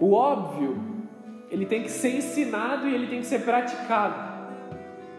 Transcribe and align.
O 0.00 0.12
óbvio, 0.12 0.78
ele 1.50 1.64
tem 1.66 1.82
que 1.82 1.90
ser 1.90 2.16
ensinado 2.16 2.88
e 2.88 2.94
ele 2.94 3.06
tem 3.06 3.20
que 3.20 3.26
ser 3.26 3.44
praticado. 3.44 4.36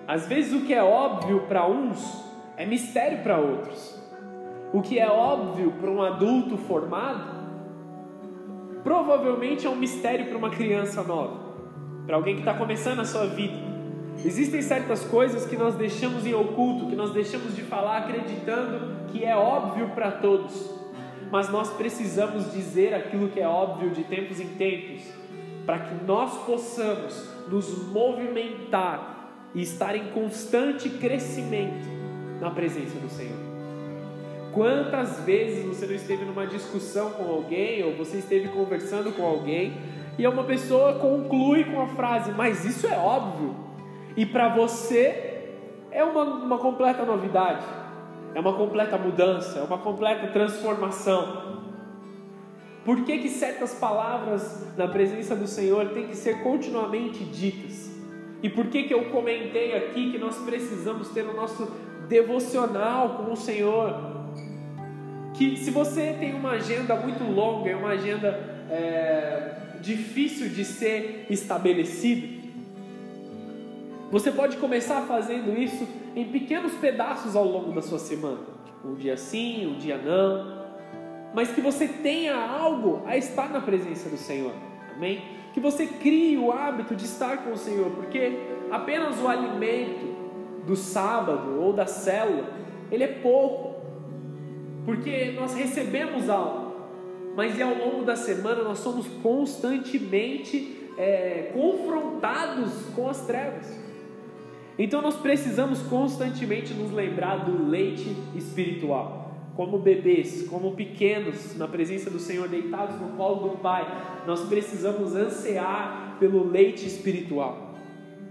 Às 0.07 0.27
vezes 0.27 0.54
o 0.54 0.65
que 0.65 0.73
é 0.73 0.84
óbvio 0.84 1.41
para 1.47 1.68
uns 1.68 2.23
é 2.55 2.65
mistério 2.65 3.23
para 3.23 3.38
outros. 3.38 4.02
O 4.71 4.82
que 4.82 5.00
é 5.00 5.09
óbvio 5.09 5.71
para 5.79 5.89
um 5.89 6.02
adulto 6.02 6.57
formado, 6.57 7.38
provavelmente 8.84 9.66
é 9.66 9.70
um 9.70 9.75
mistério 9.75 10.27
para 10.27 10.38
uma 10.38 10.50
criança 10.50 11.04
nova, 11.04 11.39
para 12.05 12.16
alguém 12.16 12.36
que 12.36 12.41
está 12.41 12.54
começando 12.54 13.00
a 13.00 13.05
sua 13.05 13.25
vida. 13.25 13.57
Existem 14.23 14.62
certas 14.62 15.04
coisas 15.05 15.46
que 15.46 15.55
nós 15.55 15.75
deixamos 15.75 16.25
em 16.25 16.34
oculto, 16.34 16.88
que 16.88 16.96
nós 16.96 17.12
deixamos 17.12 17.55
de 17.55 17.62
falar 17.62 17.98
acreditando 17.98 19.07
que 19.07 19.23
é 19.23 19.36
óbvio 19.36 19.89
para 19.89 20.12
todos, 20.12 20.77
mas 21.32 21.50
nós 21.50 21.70
precisamos 21.74 22.51
dizer 22.51 22.93
aquilo 22.93 23.29
que 23.29 23.39
é 23.39 23.47
óbvio 23.47 23.92
de 23.92 24.04
tempos 24.04 24.39
em 24.39 24.47
tempos, 24.50 25.04
para 25.65 25.79
que 25.79 26.06
nós 26.06 26.38
possamos 26.46 27.29
nos 27.47 27.88
movimentar 27.88 29.50
e 29.54 29.61
estar 29.61 29.96
em 29.96 30.11
constante 30.11 30.89
crescimento 30.89 31.87
na 32.39 32.50
presença 32.52 32.98
do 33.00 33.09
Senhor. 33.09 33.38
Quantas 34.53 35.20
vezes 35.20 35.66
você 35.66 35.86
não 35.86 35.95
esteve 35.95 36.25
numa 36.25 36.48
discussão 36.48 37.11
com 37.11 37.23
alguém, 37.25 37.84
ou 37.84 37.95
você 37.95 38.17
esteve 38.17 38.48
conversando 38.50 39.12
com 39.12 39.23
alguém, 39.23 39.73
e 40.17 40.25
uma 40.25 40.44
pessoa 40.44 41.00
conclui 41.00 41.66
com 41.66 41.81
a 41.81 41.88
frase: 41.88 42.31
Mas 42.31 42.66
isso 42.66 42.88
é 42.88 42.98
óbvio 42.98 43.67
e 44.17 44.25
para 44.25 44.50
você 44.50 45.53
é 45.92 46.03
uma, 46.03 46.23
uma 46.23 46.58
completa 46.58 47.06
novidade, 47.06 47.64
é 48.38 48.39
uma 48.39 48.53
completa 48.53 49.00
mudança, 49.00 49.58
é 49.58 49.64
uma 49.64 49.80
completa 49.80 50.27
transformação. 50.27 51.64
Por 52.86 53.03
que, 53.03 53.17
que 53.17 53.30
certas 53.30 53.73
palavras 53.73 54.78
na 54.78 54.88
presença 54.88 55.36
do 55.36 55.48
Senhor 55.48 55.88
têm 55.88 56.06
que 56.06 56.16
ser 56.16 56.44
continuamente 56.44 57.23
ditas? 57.23 57.92
E 58.44 58.47
por 58.47 58.67
que, 58.67 58.84
que 58.84 58.94
eu 58.94 59.06
comentei 59.06 59.75
aqui 59.75 60.12
que 60.12 60.20
nós 60.20 60.38
precisamos 60.38 61.09
ter 61.09 61.25
o 61.25 61.36
nosso 61.36 61.66
devocional 62.08 63.23
com 63.23 63.34
o 63.34 63.36
Senhor? 63.36 64.28
Que 65.34 65.58
se 65.58 65.72
você 65.72 66.16
tem 66.19 66.36
uma 66.36 66.52
agenda 66.52 66.95
muito 66.95 67.23
longa, 67.23 67.72
é 67.72 67.75
uma 67.75 67.90
agenda 67.90 68.30
é, 68.69 69.80
difícil 69.81 70.50
de 70.50 70.64
ser 70.64 71.25
estabelecida, 71.28 72.37
você 74.11 74.31
pode 74.31 74.58
começar 74.58 75.02
fazendo 75.02 75.58
isso 75.58 75.86
em 76.16 76.25
pequenos 76.25 76.73
pedaços 76.73 77.36
ao 77.36 77.45
longo 77.45 77.73
da 77.73 77.81
sua 77.81 78.00
semana. 78.00 78.39
Tipo, 78.66 78.88
um 78.88 78.95
dia 78.95 79.17
sim, 79.17 79.67
um 79.67 79.77
dia 79.77 79.97
não. 79.97 80.66
Mas 81.33 81.52
que 81.52 81.59
você 81.59 81.88
tenha 81.88 82.35
algo 82.35 83.03
a 83.05 83.17
estar 83.17 83.50
na 83.50 83.59
presença 83.59 84.09
do 84.09 84.17
Senhor. 84.17 84.53
Amém? 84.95 85.22
Que 85.53 85.59
você 85.59 85.85
crie 85.85 86.38
o 86.38 86.52
hábito 86.52 86.95
de 86.95 87.05
estar 87.05 87.44
com 87.44 87.52
o 87.52 87.58
Senhor, 87.58 87.91
porque 87.91 88.31
apenas 88.72 89.19
o 89.22 89.28
alimento 89.28 90.16
do 90.66 90.75
sábado 90.75 91.61
ou 91.61 91.73
da 91.73 91.85
célula, 91.85 92.50
ele 92.91 93.03
é 93.03 93.08
pouco. 93.08 93.75
Porque 94.85 95.31
nós 95.31 95.53
recebemos 95.53 96.30
algo, 96.30 96.75
mas 97.35 97.59
ao 97.59 97.75
longo 97.75 98.03
da 98.03 98.16
semana 98.16 98.63
nós 98.63 98.80
somos 98.80 99.05
constantemente 99.22 100.89
é, 100.97 101.52
confrontados 101.53 102.72
com 102.95 103.09
as 103.09 103.25
trevas. 103.25 103.87
Então 104.80 105.02
nós 105.02 105.16
precisamos 105.16 105.81
constantemente 105.83 106.73
nos 106.73 106.92
lembrar 106.92 107.38
do 107.45 107.67
leite 107.67 108.16
espiritual. 108.36 109.31
Como 109.56 109.80
bebês, 109.80 110.47
como 110.47 110.75
pequenos, 110.75 111.58
na 111.58 111.67
presença 111.67 112.11
do 112.11 112.19
Senhor, 112.19 112.47
deitados 112.47 113.00
no 113.02 113.17
colo 113.17 113.50
do 113.50 113.58
Pai, 113.58 113.88
nós 114.28 114.42
precisamos 114.42 115.16
ansiar 115.16 116.17
pelo 116.19 116.47
leite 116.47 116.86
espiritual, 116.86 117.74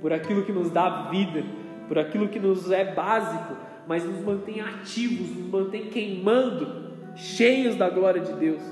por 0.00 0.12
aquilo 0.12 0.44
que 0.44 0.52
nos 0.52 0.70
dá 0.70 1.08
vida, 1.10 1.44
por 1.88 1.98
aquilo 1.98 2.28
que 2.28 2.38
nos 2.38 2.70
é 2.70 2.92
básico, 2.94 3.56
mas 3.88 4.04
nos 4.04 4.20
mantém 4.20 4.60
ativos, 4.60 5.36
nos 5.36 5.50
mantém 5.50 5.86
queimando, 5.86 6.92
cheios 7.16 7.74
da 7.74 7.90
glória 7.90 8.20
de 8.20 8.32
Deus. 8.34 8.62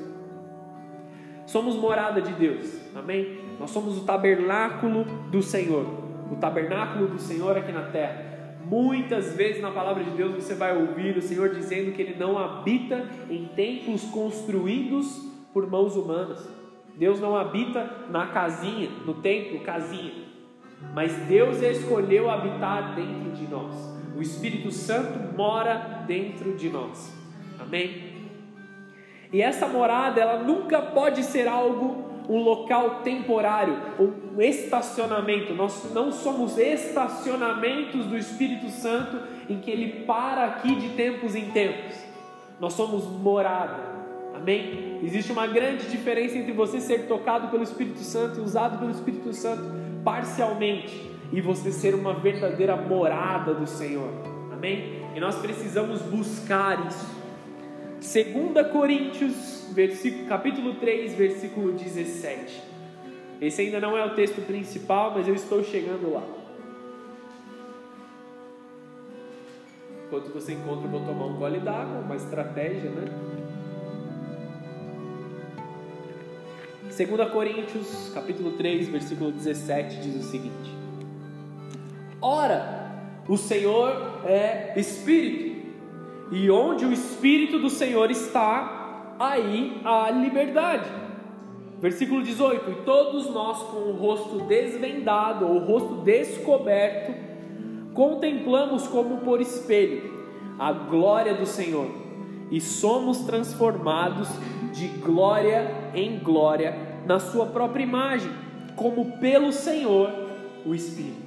Somos 1.46 1.74
morada 1.74 2.22
de 2.22 2.32
Deus, 2.34 2.72
amém? 2.94 3.40
Nós 3.58 3.70
somos 3.70 3.98
o 3.98 4.04
tabernáculo 4.04 5.04
do 5.30 5.42
Senhor 5.42 6.03
o 6.30 6.36
tabernáculo 6.36 7.08
do 7.08 7.18
Senhor 7.18 7.56
aqui 7.56 7.72
na 7.72 7.82
terra. 7.82 8.34
Muitas 8.64 9.34
vezes 9.34 9.60
na 9.60 9.70
palavra 9.70 10.02
de 10.02 10.10
Deus 10.10 10.34
você 10.34 10.54
vai 10.54 10.76
ouvir 10.76 11.16
o 11.16 11.22
Senhor 11.22 11.50
dizendo 11.50 11.92
que 11.92 12.00
Ele 12.00 12.16
não 12.18 12.38
habita 12.38 13.08
em 13.28 13.46
templos 13.48 14.04
construídos 14.04 15.22
por 15.52 15.70
mãos 15.70 15.96
humanas. 15.96 16.48
Deus 16.96 17.20
não 17.20 17.36
habita 17.36 18.06
na 18.10 18.28
casinha, 18.28 18.88
no 19.04 19.14
templo, 19.14 19.60
casinha. 19.60 20.24
Mas 20.94 21.14
Deus 21.26 21.60
escolheu 21.60 22.30
habitar 22.30 22.94
dentro 22.94 23.32
de 23.32 23.46
nós. 23.48 23.74
O 24.16 24.22
Espírito 24.22 24.70
Santo 24.70 25.36
mora 25.36 26.04
dentro 26.06 26.54
de 26.54 26.68
nós. 26.68 27.12
Amém? 27.58 28.14
E 29.32 29.42
essa 29.42 29.66
morada, 29.66 30.20
ela 30.20 30.42
nunca 30.42 30.80
pode 30.80 31.24
ser 31.24 31.48
algo 31.48 32.13
um 32.28 32.42
local 32.42 33.02
temporário, 33.02 33.76
um 33.98 34.40
estacionamento. 34.40 35.54
Nós 35.54 35.92
não 35.92 36.10
somos 36.10 36.58
estacionamentos 36.58 38.06
do 38.06 38.16
Espírito 38.16 38.70
Santo 38.70 39.18
em 39.48 39.58
que 39.58 39.70
ele 39.70 40.04
para 40.04 40.44
aqui 40.44 40.74
de 40.74 40.90
tempos 40.90 41.34
em 41.34 41.50
tempos. 41.50 41.94
Nós 42.58 42.72
somos 42.72 43.04
morada. 43.04 43.94
Amém? 44.34 44.98
Existe 45.02 45.32
uma 45.32 45.46
grande 45.46 45.86
diferença 45.86 46.36
entre 46.36 46.52
você 46.52 46.80
ser 46.80 47.06
tocado 47.06 47.48
pelo 47.48 47.62
Espírito 47.62 48.00
Santo 48.00 48.40
e 48.40 48.42
usado 48.42 48.78
pelo 48.78 48.90
Espírito 48.90 49.32
Santo 49.32 49.62
parcialmente 50.04 51.10
e 51.32 51.40
você 51.40 51.72
ser 51.72 51.94
uma 51.94 52.14
verdadeira 52.14 52.76
morada 52.76 53.54
do 53.54 53.66
Senhor. 53.66 54.08
Amém? 54.52 55.02
E 55.14 55.20
nós 55.20 55.36
precisamos 55.36 56.00
buscar 56.02 56.86
isso. 56.86 57.23
2 58.04 58.70
Coríntios, 58.70 59.66
capítulo 60.28 60.74
3, 60.74 61.14
versículo 61.14 61.72
17. 61.72 62.62
Esse 63.40 63.62
ainda 63.62 63.80
não 63.80 63.96
é 63.96 64.04
o 64.04 64.14
texto 64.14 64.44
principal, 64.46 65.14
mas 65.16 65.26
eu 65.26 65.34
estou 65.34 65.64
chegando 65.64 66.12
lá. 66.12 66.22
Enquanto 70.06 70.32
você 70.34 70.52
encontra, 70.52 70.86
eu 70.86 70.90
vou 70.90 71.00
tomar 71.00 71.24
um 71.24 71.38
gole 71.38 71.60
d'água, 71.60 72.00
uma 72.00 72.14
estratégia, 72.14 72.90
né? 72.90 73.06
2 76.82 77.32
Coríntios, 77.32 78.12
capítulo 78.12 78.52
3, 78.52 78.88
versículo 78.88 79.32
17, 79.32 79.96
diz 80.00 80.14
o 80.16 80.30
seguinte: 80.30 80.70
Ora, 82.20 82.92
o 83.26 83.38
Senhor 83.38 84.20
é 84.26 84.74
Espírito, 84.76 85.53
e 86.30 86.50
onde 86.50 86.84
o 86.84 86.92
Espírito 86.92 87.58
do 87.58 87.68
Senhor 87.68 88.10
está, 88.10 89.16
aí 89.18 89.80
há 89.84 90.10
liberdade. 90.10 90.88
Versículo 91.80 92.22
18: 92.22 92.70
E 92.70 92.74
todos 92.84 93.30
nós, 93.30 93.58
com 93.64 93.90
o 93.90 93.92
rosto 93.92 94.40
desvendado, 94.46 95.46
ou 95.46 95.56
o 95.56 95.64
rosto 95.64 95.96
descoberto, 95.96 97.14
contemplamos 97.92 98.86
como 98.88 99.18
por 99.18 99.40
espelho 99.40 100.12
a 100.58 100.72
glória 100.72 101.34
do 101.34 101.46
Senhor, 101.46 101.90
e 102.50 102.60
somos 102.60 103.18
transformados 103.20 104.28
de 104.72 104.88
glória 104.88 105.90
em 105.94 106.18
glória 106.18 106.76
na 107.06 107.18
Sua 107.18 107.46
própria 107.46 107.82
imagem, 107.82 108.30
como 108.76 109.18
pelo 109.18 109.52
Senhor, 109.52 110.10
o 110.64 110.74
Espírito. 110.74 111.24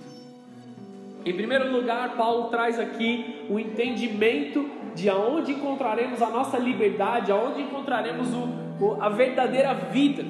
Em 1.25 1.33
primeiro 1.33 1.71
lugar, 1.71 2.15
Paulo 2.15 2.45
traz 2.45 2.79
aqui 2.79 3.45
o 3.49 3.59
entendimento 3.59 4.76
de 4.97 5.07
aonde 5.07 5.51
encontraremos 5.51 6.23
a 6.23 6.29
nossa 6.29 6.57
liberdade, 6.57 7.31
aonde 7.31 7.61
encontraremos 7.61 8.33
o, 8.33 8.83
o, 8.83 8.97
a 8.99 9.09
verdadeira 9.09 9.71
vida, 9.73 10.25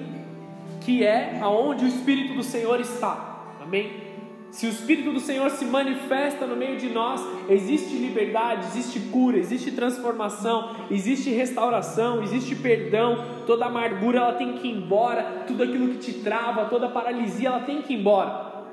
que 0.82 1.06
é 1.06 1.40
aonde 1.42 1.86
o 1.86 1.88
Espírito 1.88 2.34
do 2.34 2.44
Senhor 2.44 2.78
está. 2.82 3.46
Amém? 3.62 4.06
Se 4.52 4.66
o 4.66 4.70
Espírito 4.70 5.14
do 5.14 5.20
Senhor 5.22 5.50
se 5.52 5.66
manifesta 5.66 6.46
no 6.46 6.56
meio 6.56 6.78
de 6.78 6.90
nós, 6.90 7.22
existe 7.50 7.96
liberdade, 7.96 8.66
existe 8.68 9.00
cura, 9.10 9.38
existe 9.38 9.72
transformação, 9.72 10.76
existe 10.92 11.30
restauração, 11.30 12.22
existe 12.22 12.56
perdão. 12.56 13.24
Toda 13.46 13.66
amargura 13.66 14.20
ela 14.20 14.34
tem 14.34 14.54
que 14.54 14.68
ir 14.68 14.78
embora, 14.78 15.44
tudo 15.48 15.64
aquilo 15.64 15.90
que 15.90 16.00
te 16.00 16.14
trava, 16.20 16.66
toda 16.66 16.90
paralisia 16.90 17.50
ela 17.50 17.62
tem 17.62 17.82
que 17.82 17.94
ir 17.94 18.00
embora. 18.00 18.66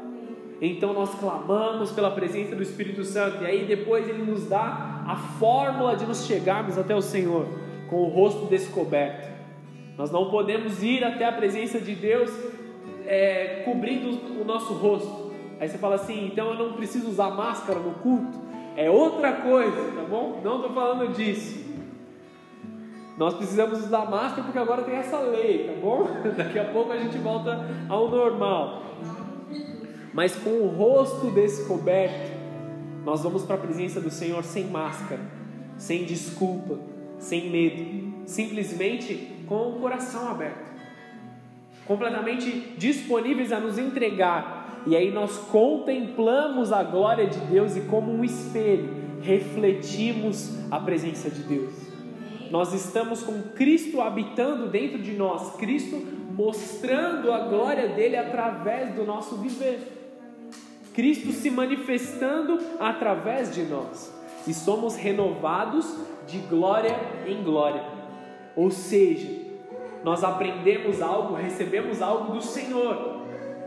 Então 0.61 0.93
nós 0.93 1.15
clamamos 1.17 1.93
pela 1.93 2.11
presença 2.11 2.57
do 2.57 2.63
Espírito 2.63 3.05
Santo, 3.05 3.43
e 3.43 3.47
aí 3.47 3.65
depois 3.65 4.09
ele 4.09 4.23
nos 4.23 4.49
dá 4.49 4.94
a 5.07 5.17
fórmula 5.17 5.97
de 5.97 6.07
nos 6.07 6.27
chegarmos 6.27 6.79
até 6.79 6.95
o 6.95 7.03
Senhor 7.03 7.47
com 7.89 7.97
o 7.97 8.09
rosto 8.09 8.47
descoberto. 8.47 9.33
Nós 9.97 10.11
não 10.11 10.31
podemos 10.31 10.83
ir 10.83 11.05
até 11.05 11.25
a 11.25 11.33
presença 11.33 11.81
de 11.81 11.95
Deus 11.95 12.31
é, 13.07 13.63
cobrindo 13.65 14.41
o 14.41 14.45
nosso 14.45 14.73
rosto. 14.75 15.33
Aí 15.61 15.69
você 15.69 15.79
fala 15.79 15.95
assim, 15.95 16.27
então 16.27 16.51
eu 16.51 16.55
não 16.55 16.73
preciso 16.73 17.09
usar 17.09 17.31
máscara 17.31 17.79
no 17.79 17.93
culto. 17.95 18.39
É 18.77 18.91
outra 18.91 19.33
coisa, 19.33 19.93
tá 19.95 20.03
bom? 20.03 20.41
Não 20.43 20.57
estou 20.57 20.73
falando 20.73 21.13
disso. 21.13 21.63
Nós 23.17 23.35
precisamos 23.35 23.79
usar 23.85 24.11
máscara 24.11 24.43
porque 24.43 24.59
agora 24.59 24.83
tem 24.83 24.97
essa 24.97 25.19
lei, 25.21 25.69
tá 25.69 25.81
bom? 25.81 26.09
Daqui 26.37 26.59
a 26.59 26.65
pouco 26.65 26.93
a 26.93 26.97
gente 26.97 27.17
volta 27.19 27.65
ao 27.89 28.11
normal. 28.11 28.83
Mas 30.13 30.35
com 30.35 30.51
o 30.51 30.69
rosto 30.69 31.31
descoberto, 31.31 32.34
nós 33.05 33.23
vamos 33.23 33.43
para 33.43 33.57
a 33.57 33.59
presença 33.59 34.01
do 34.01 34.11
Senhor 34.11 34.43
sem 34.43 34.65
máscara, 34.65 35.21
sem 35.77 36.05
desculpa, 36.05 36.79
sem 37.19 37.51
medo, 37.51 38.15
simplesmente 38.27 39.45
com 39.47 39.71
o 39.71 39.81
coração 39.81 40.29
aberto, 40.29 40.73
completamente 41.85 42.75
disponíveis 42.79 43.53
a 43.53 43.61
nos 43.61 43.79
entregar. 43.79 44.83
E 44.87 44.97
aí 44.97 45.11
nós 45.11 45.37
contemplamos 45.37 46.73
a 46.73 46.83
glória 46.83 47.27
de 47.27 47.39
Deus 47.41 47.77
e, 47.77 47.83
como 47.83 48.13
um 48.13 48.25
espelho, 48.25 48.89
refletimos 49.23 50.59
a 50.71 50.79
presença 50.79 51.31
de 51.31 51.43
Deus. 51.43 51.73
Nós 52.51 52.73
estamos 52.73 53.23
com 53.23 53.43
Cristo 53.55 54.01
habitando 54.01 54.69
dentro 54.69 54.99
de 54.99 55.13
nós, 55.13 55.57
Cristo 55.57 55.97
mostrando 56.35 57.33
a 57.33 57.41
glória 57.41 57.89
dele 57.89 58.17
através 58.17 58.95
do 58.95 59.05
nosso 59.05 59.37
viver. 59.37 59.94
Cristo 60.95 61.33
se 61.33 61.51
manifestando 61.51 62.59
através 62.79 63.53
de 63.53 63.65
nós 63.65 64.15
e 64.47 64.55
somos 64.55 64.95
renovados 64.95 65.93
de 66.27 66.39
glória 66.39 66.97
em 67.27 67.43
glória. 67.43 67.83
Ou 68.55 68.71
seja, 68.71 69.29
nós 70.05 70.23
aprendemos 70.23 71.03
algo, 71.03 71.35
recebemos 71.35 72.01
algo 72.01 72.35
do 72.35 72.41
Senhor 72.41 73.23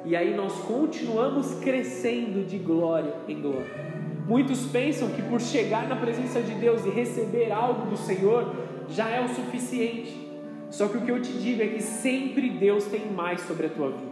e 0.06 0.16
aí 0.16 0.34
nós 0.34 0.54
continuamos 0.60 1.56
crescendo 1.56 2.48
de 2.48 2.58
glória 2.58 3.14
em 3.28 3.42
glória. 3.42 3.88
Muitos 4.26 4.66
pensam 4.68 5.10
que 5.10 5.22
por 5.22 5.42
chegar 5.42 5.88
na 5.90 5.98
presença 5.98 6.42
de 6.42 6.54
Deus 6.54 6.86
e 6.86 6.90
receber 6.90 7.52
algo 7.52 7.90
do 7.90 7.98
Senhor 7.98 8.56
já 8.88 9.10
é 9.10 9.24
o 9.24 9.28
suficiente. 9.28 10.28
Só 10.70 10.88
que 10.88 10.98
o 10.98 11.02
que 11.02 11.12
eu 11.12 11.22
te 11.22 11.32
digo 11.34 11.62
é 11.62 11.68
que 11.68 11.82
sempre 11.82 12.50
Deus 12.50 12.86
tem 12.86 13.06
mais 13.12 13.42
sobre 13.42 13.68
a 13.68 13.70
tua 13.70 13.90
vida. 13.90 14.07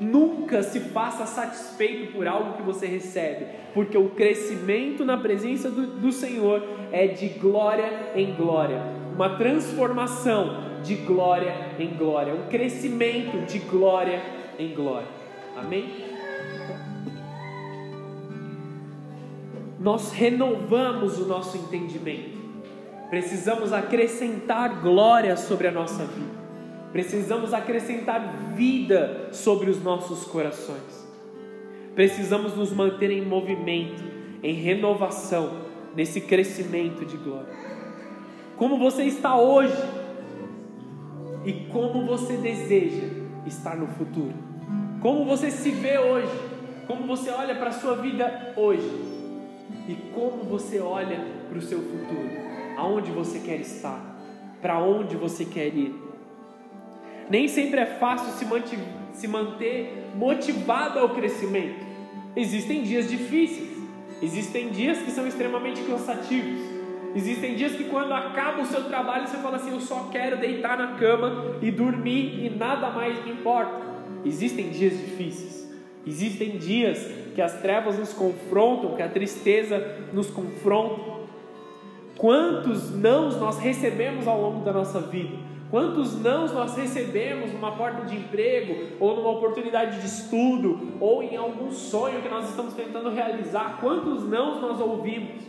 Nunca 0.00 0.62
se 0.62 0.80
faça 0.80 1.26
satisfeito 1.26 2.12
por 2.12 2.26
algo 2.26 2.54
que 2.54 2.62
você 2.62 2.86
recebe, 2.86 3.46
porque 3.72 3.96
o 3.96 4.10
crescimento 4.10 5.04
na 5.04 5.16
presença 5.16 5.70
do, 5.70 5.86
do 5.86 6.12
Senhor 6.12 6.62
é 6.90 7.06
de 7.06 7.28
glória 7.28 8.12
em 8.14 8.34
glória, 8.34 8.82
uma 9.14 9.36
transformação 9.36 10.80
de 10.82 10.96
glória 10.96 11.54
em 11.78 11.96
glória, 11.96 12.34
um 12.34 12.48
crescimento 12.48 13.46
de 13.46 13.58
glória 13.60 14.20
em 14.58 14.74
glória. 14.74 15.08
Amém? 15.56 16.04
Nós 19.78 20.12
renovamos 20.12 21.18
o 21.18 21.26
nosso 21.26 21.56
entendimento, 21.56 22.38
precisamos 23.10 23.72
acrescentar 23.72 24.80
glória 24.80 25.36
sobre 25.36 25.68
a 25.68 25.70
nossa 25.70 26.04
vida. 26.04 26.43
Precisamos 26.94 27.52
acrescentar 27.52 28.54
vida 28.54 29.30
sobre 29.32 29.68
os 29.68 29.82
nossos 29.82 30.22
corações. 30.26 31.04
Precisamos 31.92 32.56
nos 32.56 32.72
manter 32.72 33.10
em 33.10 33.20
movimento, 33.20 34.00
em 34.40 34.54
renovação, 34.54 35.58
nesse 35.96 36.20
crescimento 36.20 37.04
de 37.04 37.16
glória. 37.16 37.52
Como 38.56 38.78
você 38.78 39.02
está 39.02 39.36
hoje 39.36 39.76
e 41.44 41.52
como 41.72 42.06
você 42.06 42.36
deseja 42.36 43.08
estar 43.44 43.76
no 43.76 43.88
futuro. 43.88 44.34
Como 45.02 45.24
você 45.24 45.50
se 45.50 45.72
vê 45.72 45.98
hoje, 45.98 46.30
como 46.86 47.08
você 47.08 47.28
olha 47.30 47.56
para 47.56 47.70
a 47.70 47.72
sua 47.72 47.96
vida 47.96 48.52
hoje 48.56 48.88
e 49.88 49.96
como 50.14 50.44
você 50.44 50.78
olha 50.78 51.18
para 51.48 51.58
o 51.58 51.62
seu 51.62 51.80
futuro. 51.80 52.30
Aonde 52.76 53.10
você 53.10 53.40
quer 53.40 53.58
estar? 53.58 54.16
Para 54.62 54.78
onde 54.78 55.16
você 55.16 55.44
quer 55.44 55.74
ir? 55.74 56.13
Nem 57.30 57.48
sempre 57.48 57.80
é 57.80 57.86
fácil 57.86 58.32
se, 58.32 58.46
se 59.12 59.28
manter 59.28 60.10
motivado 60.14 60.98
ao 60.98 61.10
crescimento. 61.10 61.84
Existem 62.36 62.82
dias 62.82 63.08
difíceis, 63.08 63.70
existem 64.20 64.70
dias 64.70 64.98
que 64.98 65.10
são 65.10 65.26
extremamente 65.26 65.82
cansativos. 65.82 66.60
Existem 67.14 67.54
dias 67.54 67.72
que 67.72 67.84
quando 67.84 68.12
acaba 68.12 68.62
o 68.62 68.66
seu 68.66 68.84
trabalho 68.84 69.26
você 69.26 69.36
fala 69.36 69.56
assim: 69.56 69.70
Eu 69.70 69.80
só 69.80 70.08
quero 70.10 70.36
deitar 70.36 70.76
na 70.76 70.98
cama 70.98 71.56
e 71.62 71.70
dormir 71.70 72.44
e 72.44 72.50
nada 72.50 72.90
mais 72.90 73.24
me 73.24 73.30
importa. 73.30 73.80
Existem 74.24 74.70
dias 74.70 74.98
difíceis. 74.98 75.72
Existem 76.06 76.58
dias 76.58 77.08
que 77.34 77.40
as 77.40 77.60
trevas 77.60 77.98
nos 77.98 78.12
confrontam, 78.12 78.96
que 78.96 79.02
a 79.02 79.08
tristeza 79.08 80.00
nos 80.12 80.28
confronta. 80.28 81.14
Quantos 82.16 82.94
nãos 82.94 83.36
nós 83.36 83.58
recebemos 83.58 84.26
ao 84.26 84.40
longo 84.40 84.64
da 84.64 84.72
nossa 84.72 85.00
vida? 85.00 85.53
Quantos 85.74 86.22
nãos 86.22 86.52
nós 86.52 86.76
recebemos 86.76 87.52
numa 87.52 87.72
porta 87.72 88.06
de 88.06 88.14
emprego, 88.14 88.94
ou 89.00 89.16
numa 89.16 89.30
oportunidade 89.30 90.00
de 90.00 90.06
estudo, 90.06 90.92
ou 91.00 91.20
em 91.20 91.34
algum 91.36 91.72
sonho 91.72 92.22
que 92.22 92.28
nós 92.28 92.48
estamos 92.48 92.74
tentando 92.74 93.10
realizar? 93.10 93.78
Quantos 93.80 94.22
nãos 94.28 94.62
nós 94.62 94.78
ouvimos? 94.80 95.42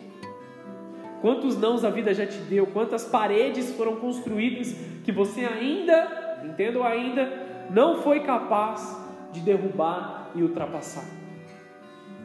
Quantos 1.22 1.56
nãos 1.56 1.86
a 1.86 1.92
vida 1.92 2.12
já 2.12 2.25
te 2.25 2.39
deu? 2.39 2.66
Quantas 2.66 3.06
paredes 3.06 3.75
foram 3.75 3.98
construídas 3.98 4.75
que 5.04 5.12
você 5.12 5.45
ainda, 5.45 6.42
entendo 6.44 6.81
ainda, 6.81 7.68
não 7.69 8.01
foi 8.01 8.22
capaz 8.22 9.00
de 9.31 9.42
derrubar 9.42 10.31
e 10.33 10.42
ultrapassar? 10.42 11.06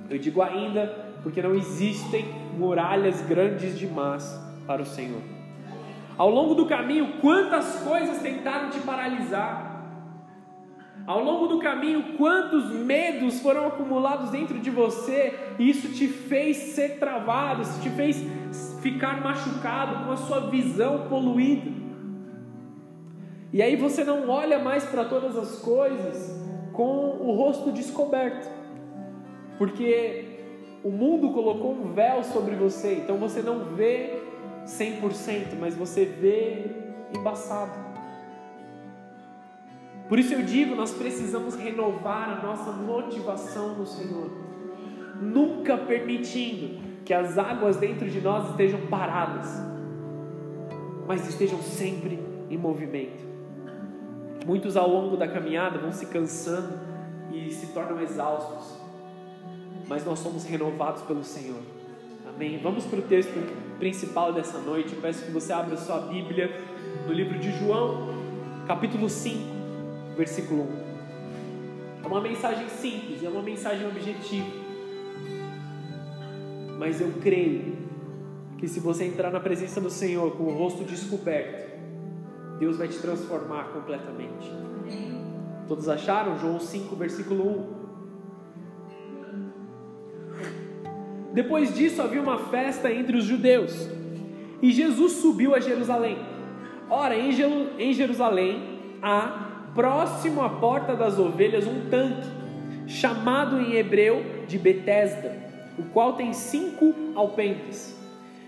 Eu 0.09 0.17
digo 0.17 0.41
ainda 0.41 0.87
porque 1.23 1.43
não 1.43 1.55
existem 1.55 2.25
muralhas 2.57 3.21
grandes 3.21 3.79
demais 3.79 4.25
para 4.67 4.81
o 4.81 4.87
Senhor. 4.87 5.40
Ao 6.21 6.29
longo 6.29 6.55
do 6.55 6.67
caminho, 6.67 7.15
quantas 7.19 7.77
coisas 7.77 8.19
tentaram 8.19 8.69
te 8.69 8.79
paralisar? 8.81 9.87
Ao 11.07 11.25
longo 11.25 11.47
do 11.47 11.59
caminho, 11.61 12.19
quantos 12.19 12.67
medos 12.73 13.41
foram 13.41 13.69
acumulados 13.69 14.29
dentro 14.29 14.59
de 14.59 14.69
você 14.69 15.35
e 15.59 15.71
isso 15.71 15.89
te 15.89 16.07
fez 16.07 16.59
ser 16.59 16.99
travado, 16.99 17.63
isso 17.63 17.81
te 17.81 17.89
fez 17.89 18.23
ficar 18.83 19.23
machucado 19.23 20.05
com 20.05 20.13
a 20.13 20.17
sua 20.19 20.41
visão 20.51 21.09
poluída. 21.09 21.71
E 23.51 23.63
aí 23.63 23.75
você 23.75 24.05
não 24.05 24.29
olha 24.29 24.59
mais 24.59 24.85
para 24.85 25.07
todas 25.07 25.39
as 25.39 25.59
coisas 25.61 26.39
com 26.75 27.17
o 27.19 27.33
rosto 27.33 27.73
descoberto, 27.73 28.47
porque 29.57 30.27
o 30.85 30.91
mundo 30.91 31.31
colocou 31.31 31.73
um 31.73 31.95
véu 31.95 32.23
sobre 32.25 32.57
você, 32.57 32.97
então 32.97 33.17
você 33.17 33.41
não 33.41 33.75
vê 33.75 34.20
100%, 34.67 35.59
mas 35.59 35.75
você 35.75 36.05
vê 36.05 36.71
embaçado. 37.17 37.91
Por 40.09 40.19
isso 40.19 40.35
eu 40.35 40.43
digo, 40.43 40.75
nós 40.75 40.93
precisamos 40.93 41.55
renovar 41.55 42.31
a 42.31 42.43
nossa 42.43 42.73
motivação 42.73 43.77
no 43.77 43.87
Senhor, 43.87 44.29
nunca 45.21 45.79
permitindo 45.79 46.81
que 47.05 47.15
as 47.15 47.39
águas 47.39 47.77
dentro 47.77 48.11
de 48.11 48.21
nós 48.21 48.51
estejam 48.51 48.81
paradas, 48.89 49.49
mas 51.07 51.29
estejam 51.29 51.61
sempre 51.63 52.19
em 52.51 52.57
movimento. 52.57 53.25
Muitos 54.45 54.77
ao 54.77 54.89
longo 54.89 55.17
da 55.17 55.29
caminhada 55.29 55.79
vão 55.79 55.93
se 55.93 56.07
cansando 56.07 56.79
e 57.33 57.53
se 57.53 57.69
tornam 57.69 58.01
exaustos, 58.01 58.81
mas 59.89 60.05
nós 60.05 60.19
somos 60.19 60.45
renovados 60.45 61.03
pelo 61.03 61.23
Senhor. 61.23 61.61
Amém? 62.29 62.59
Vamos 62.61 62.85
para 62.85 62.99
o 62.99 63.03
texto 63.03 63.70
principal 63.81 64.33
dessa 64.33 64.59
noite. 64.59 64.95
Eu 64.95 65.01
peço 65.01 65.25
que 65.25 65.33
você 65.33 65.53
abra 65.53 65.77
sua 65.77 65.99
Bíblia 66.03 66.55
no 67.07 67.13
livro 67.13 67.39
de 67.39 67.51
João, 67.59 68.15
capítulo 68.69 69.09
5, 69.09 69.39
versículo 70.17 70.63
1. 70.63 72.05
É 72.05 72.07
uma 72.07 72.21
mensagem 72.21 72.69
simples, 72.69 73.25
é 73.25 73.29
uma 73.29 73.43
mensagem 73.43 73.89
objetiva. 73.89 74.47
Mas 76.79 77.01
eu 77.01 77.13
creio 77.21 77.79
que 78.59 78.69
se 78.69 78.79
você 78.79 79.05
entrar 79.05 79.31
na 79.31 79.41
presença 79.41 79.81
do 79.81 79.91
Senhor 79.91 80.31
com 80.33 80.45
o 80.45 80.55
rosto 80.57 80.85
descoberto, 80.85 81.71
Deus 82.59 82.77
vai 82.77 82.89
te 82.89 82.99
transformar 82.99 83.73
completamente. 83.73 84.51
Todos 85.67 85.89
acharam? 85.89 86.39
João 86.39 86.61
5, 86.61 86.95
versículo 86.97 87.49
1. 87.77 87.80
Depois 91.33 91.75
disso 91.75 92.03
havia 92.03 92.21
uma 92.21 92.39
festa 92.39 92.93
entre 92.93 93.17
os 93.17 93.25
judeus 93.25 93.89
e 94.63 94.71
Jesus 94.71 95.13
subiu 95.13 95.55
a 95.55 95.61
Jerusalém. 95.61 96.19
Ora, 96.89 97.17
em 97.17 97.93
Jerusalém 97.93 98.63
há, 99.01 99.71
próximo 99.75 100.43
à 100.43 100.49
porta 100.49 100.95
das 100.95 101.19
ovelhas, 101.19 101.67
um 101.67 101.89
tanque, 101.89 102.29
chamado 102.87 103.61
em 103.61 103.77
hebreu 103.77 104.25
de 104.47 104.59
Betesda, 104.59 105.37
o 105.79 105.85
qual 105.85 106.15
tem 106.15 106.33
cinco 106.33 106.95
alpentes. 107.15 107.97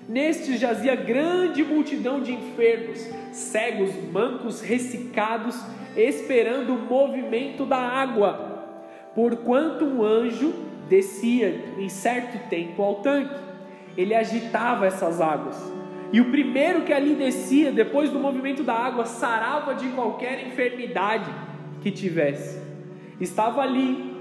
Neste 0.08 0.56
jazia 0.56 0.96
grande 0.96 1.62
multidão 1.62 2.20
de 2.20 2.32
enfermos, 2.32 2.98
cegos, 3.30 3.90
mancos, 4.12 4.60
ressecados, 4.60 5.56
esperando 5.96 6.74
o 6.74 6.78
movimento 6.78 7.64
da 7.64 7.78
água, 7.78 8.51
porquanto 9.14 9.84
um 9.84 10.02
anjo 10.02 10.52
descia 10.88 11.74
em 11.78 11.88
certo 11.88 12.48
tempo 12.48 12.82
ao 12.82 12.96
tanque. 12.96 13.40
Ele 13.96 14.14
agitava 14.14 14.86
essas 14.86 15.20
águas. 15.20 15.72
E 16.12 16.20
o 16.20 16.30
primeiro 16.30 16.82
que 16.82 16.92
ali 16.92 17.14
descia, 17.14 17.72
depois 17.72 18.10
do 18.10 18.18
movimento 18.18 18.62
da 18.62 18.74
água, 18.74 19.06
sarava 19.06 19.74
de 19.74 19.88
qualquer 19.88 20.46
enfermidade 20.46 21.30
que 21.80 21.90
tivesse. 21.90 22.60
Estava 23.18 23.62
ali 23.62 24.12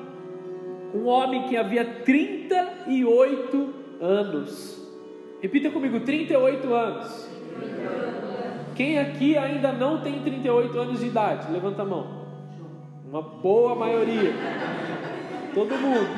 um 0.93 1.05
homem 1.05 1.43
que 1.43 1.57
havia 1.57 1.83
38 1.83 3.73
anos. 3.99 4.81
Repita 5.41 5.69
comigo: 5.69 5.99
38 5.99 6.73
anos. 6.73 7.29
Quem 8.75 8.97
aqui 8.97 9.37
ainda 9.37 9.71
não 9.73 10.01
tem 10.01 10.21
38 10.21 10.79
anos 10.79 10.99
de 10.99 11.07
idade? 11.07 11.51
Levanta 11.51 11.81
a 11.81 11.85
mão. 11.85 12.21
Uma 13.05 13.21
boa 13.21 13.75
maioria. 13.75 14.31
Todo 15.53 15.77
mundo. 15.77 16.09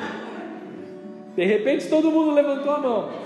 De 1.36 1.44
repente 1.44 1.88
todo 1.88 2.10
mundo 2.10 2.32
levantou 2.32 2.72
a 2.72 2.78
mão. 2.78 3.10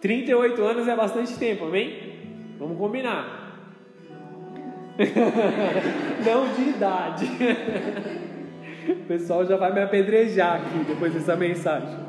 Trinta 0.00 0.30
e 0.30 0.34
oito 0.34 0.62
anos 0.62 0.88
é 0.88 0.96
bastante 0.96 1.38
tempo, 1.38 1.66
amém? 1.66 2.14
Vamos 2.58 2.78
combinar. 2.78 3.44
Não 6.24 6.48
de 6.54 6.70
idade. 6.70 7.28
O 8.88 8.94
pessoal 9.06 9.44
já 9.46 9.56
vai 9.56 9.72
me 9.72 9.82
apedrejar 9.82 10.56
aqui 10.56 10.84
depois 10.86 11.12
dessa 11.12 11.36
mensagem. 11.36 12.02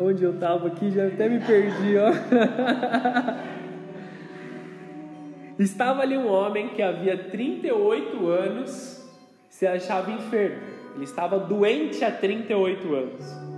Onde 0.00 0.24
eu 0.24 0.34
estava 0.34 0.66
aqui, 0.68 0.90
já 0.90 1.06
até 1.06 1.28
me 1.28 1.38
perdi, 1.40 1.96
ó. 1.96 2.10
Estava 5.58 6.02
ali 6.02 6.16
um 6.16 6.28
homem 6.28 6.70
que 6.70 6.82
havia 6.82 7.16
38 7.16 8.26
anos, 8.26 9.08
se 9.48 9.66
achava 9.66 10.10
enfermo. 10.10 10.62
Ele 10.94 11.04
estava 11.04 11.38
doente 11.38 12.04
há 12.04 12.10
38 12.10 12.94
anos. 12.94 13.52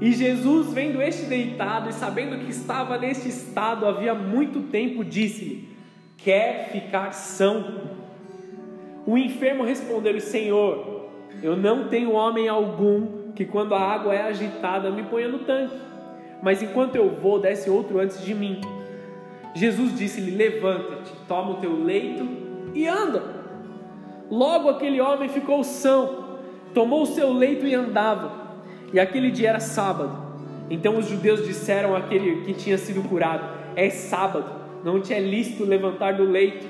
E 0.00 0.12
Jesus, 0.12 0.72
vendo 0.72 1.02
este 1.02 1.24
deitado 1.26 1.88
e 1.88 1.92
sabendo 1.92 2.38
que 2.38 2.50
estava 2.50 2.96
neste 2.98 3.28
estado 3.28 3.86
havia 3.86 4.14
muito 4.14 4.62
tempo, 4.70 5.04
disse-lhe: 5.04 5.68
Quer 6.16 6.70
ficar 6.70 7.12
são? 7.12 7.98
O 9.06 9.18
enfermo 9.18 9.64
respondeu-lhe: 9.64 10.20
Senhor, 10.20 11.08
eu 11.42 11.56
não 11.56 11.88
tenho 11.88 12.12
homem 12.12 12.48
algum 12.48 13.32
que, 13.32 13.44
quando 13.44 13.74
a 13.74 13.80
água 13.80 14.14
é 14.14 14.22
agitada, 14.22 14.90
me 14.90 15.02
ponha 15.02 15.28
no 15.28 15.40
tanque. 15.40 15.76
Mas 16.42 16.62
enquanto 16.62 16.94
eu 16.94 17.10
vou, 17.10 17.40
desce 17.40 17.68
outro 17.68 17.98
antes 17.98 18.22
de 18.22 18.34
mim. 18.34 18.60
Jesus 19.58 19.98
disse-lhe: 19.98 20.30
Levanta-te, 20.30 21.12
toma 21.26 21.50
o 21.50 21.54
teu 21.56 21.82
leito 21.82 22.26
e 22.72 22.86
anda. 22.86 23.22
Logo 24.30 24.68
aquele 24.68 25.00
homem 25.00 25.28
ficou 25.28 25.64
são, 25.64 26.38
tomou 26.72 27.02
o 27.02 27.06
seu 27.06 27.32
leito 27.32 27.66
e 27.66 27.74
andava. 27.74 28.46
E 28.92 29.00
aquele 29.00 29.32
dia 29.32 29.48
era 29.50 29.60
sábado. 29.60 30.28
Então 30.70 30.96
os 30.96 31.08
judeus 31.08 31.44
disseram 31.44 31.96
àquele 31.96 32.42
que 32.42 32.54
tinha 32.54 32.78
sido 32.78 33.06
curado: 33.08 33.44
É 33.74 33.90
sábado, 33.90 34.48
não 34.84 35.00
te 35.00 35.12
é 35.12 35.18
lícito 35.18 35.64
levantar 35.64 36.14
do 36.14 36.22
leito. 36.22 36.64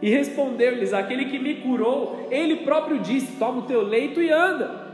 E 0.00 0.08
respondeu-lhes: 0.08 0.94
Aquele 0.94 1.26
que 1.26 1.38
me 1.38 1.56
curou, 1.56 2.28
ele 2.30 2.56
próprio 2.64 2.98
disse: 2.98 3.36
Toma 3.36 3.58
o 3.58 3.66
teu 3.66 3.82
leito 3.82 4.22
e 4.22 4.30
anda. 4.30 4.86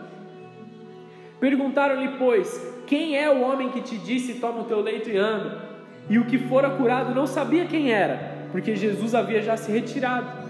Perguntaram-lhe, 1.38 2.16
pois, 2.18 2.60
quem 2.86 3.16
é 3.16 3.30
o 3.30 3.42
homem 3.42 3.68
que 3.68 3.80
te 3.80 3.96
disse: 3.96 4.40
Toma 4.40 4.62
o 4.62 4.64
teu 4.64 4.80
leito 4.80 5.08
e 5.08 5.16
anda? 5.16 5.71
E 6.12 6.18
o 6.18 6.26
que 6.26 6.36
fora 6.36 6.68
curado 6.68 7.14
não 7.14 7.26
sabia 7.26 7.64
quem 7.64 7.90
era, 7.90 8.48
porque 8.52 8.76
Jesus 8.76 9.14
havia 9.14 9.40
já 9.40 9.56
se 9.56 9.72
retirado, 9.72 10.46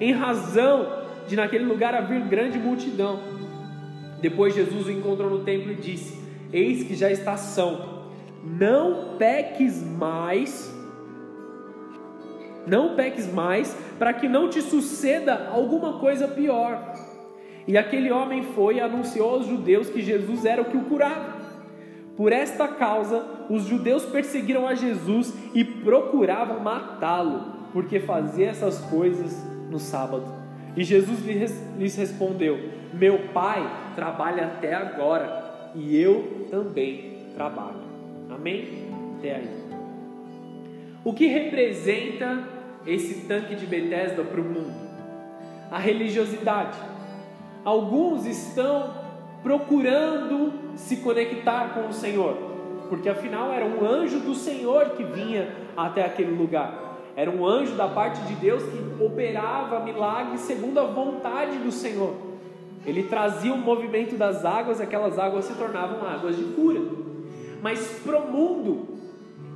em 0.00 0.10
razão 0.10 0.90
de 1.28 1.36
naquele 1.36 1.64
lugar 1.64 1.94
haver 1.94 2.22
grande 2.22 2.58
multidão. 2.58 3.20
Depois 4.22 4.54
Jesus 4.54 4.86
o 4.86 4.90
encontrou 4.90 5.28
no 5.28 5.44
templo 5.44 5.70
e 5.70 5.74
disse: 5.74 6.18
Eis 6.50 6.84
que 6.84 6.94
já 6.94 7.10
está 7.10 7.36
são, 7.36 8.08
não 8.42 9.18
peques 9.18 9.82
mais, 9.82 10.74
não 12.66 12.96
peques 12.96 13.30
mais, 13.30 13.76
para 13.98 14.14
que 14.14 14.26
não 14.26 14.48
te 14.48 14.62
suceda 14.62 15.50
alguma 15.52 15.98
coisa 15.98 16.26
pior. 16.26 16.90
E 17.68 17.76
aquele 17.76 18.10
homem 18.10 18.44
foi 18.54 18.76
e 18.76 18.80
anunciou 18.80 19.34
aos 19.34 19.46
judeus 19.46 19.90
que 19.90 20.00
Jesus 20.00 20.46
era 20.46 20.62
o 20.62 20.64
que 20.64 20.76
o 20.78 20.84
curava. 20.84 21.41
Por 22.16 22.32
esta 22.32 22.68
causa, 22.68 23.24
os 23.48 23.64
judeus 23.64 24.04
perseguiram 24.04 24.66
a 24.66 24.74
Jesus 24.74 25.32
e 25.54 25.64
procuravam 25.64 26.60
matá-lo, 26.60 27.70
porque 27.72 28.00
fazia 28.00 28.50
essas 28.50 28.78
coisas 28.82 29.42
no 29.70 29.78
sábado. 29.78 30.26
E 30.76 30.84
Jesus 30.84 31.24
lhes 31.78 31.96
respondeu: 31.96 32.58
Meu 32.92 33.18
pai 33.32 33.62
trabalha 33.94 34.46
até 34.46 34.74
agora, 34.74 35.70
e 35.74 35.96
eu 35.96 36.46
também 36.50 37.18
trabalho. 37.34 37.82
Amém? 38.30 38.88
Até 39.18 39.36
aí. 39.36 39.62
O 41.04 41.12
que 41.12 41.26
representa 41.26 42.44
esse 42.86 43.26
tanque 43.26 43.54
de 43.54 43.66
Betesda 43.66 44.22
para 44.22 44.40
o 44.40 44.44
mundo? 44.44 44.72
A 45.70 45.78
religiosidade. 45.78 46.78
Alguns 47.64 48.26
estão 48.26 49.01
procurando 49.42 50.52
se 50.76 50.98
conectar 50.98 51.74
com 51.74 51.88
o 51.88 51.92
Senhor, 51.92 52.36
porque 52.88 53.08
afinal 53.08 53.52
era 53.52 53.64
um 53.64 53.84
anjo 53.84 54.20
do 54.20 54.34
Senhor 54.34 54.90
que 54.90 55.02
vinha 55.02 55.52
até 55.76 56.04
aquele 56.04 56.34
lugar. 56.36 57.00
Era 57.14 57.30
um 57.30 57.46
anjo 57.46 57.74
da 57.74 57.88
parte 57.88 58.20
de 58.22 58.34
Deus 58.34 58.62
que 58.62 59.02
operava 59.02 59.80
milagres 59.80 60.40
segundo 60.40 60.78
a 60.78 60.84
vontade 60.84 61.58
do 61.58 61.70
Senhor. 61.70 62.14
Ele 62.86 63.04
trazia 63.04 63.52
o 63.52 63.58
movimento 63.58 64.16
das 64.16 64.44
águas, 64.44 64.80
aquelas 64.80 65.18
águas 65.18 65.44
se 65.44 65.54
tornavam 65.54 66.06
águas 66.08 66.36
de 66.36 66.44
cura. 66.44 66.80
Mas 67.60 68.00
para 68.04 68.18
o 68.18 68.30
mundo, 68.30 68.88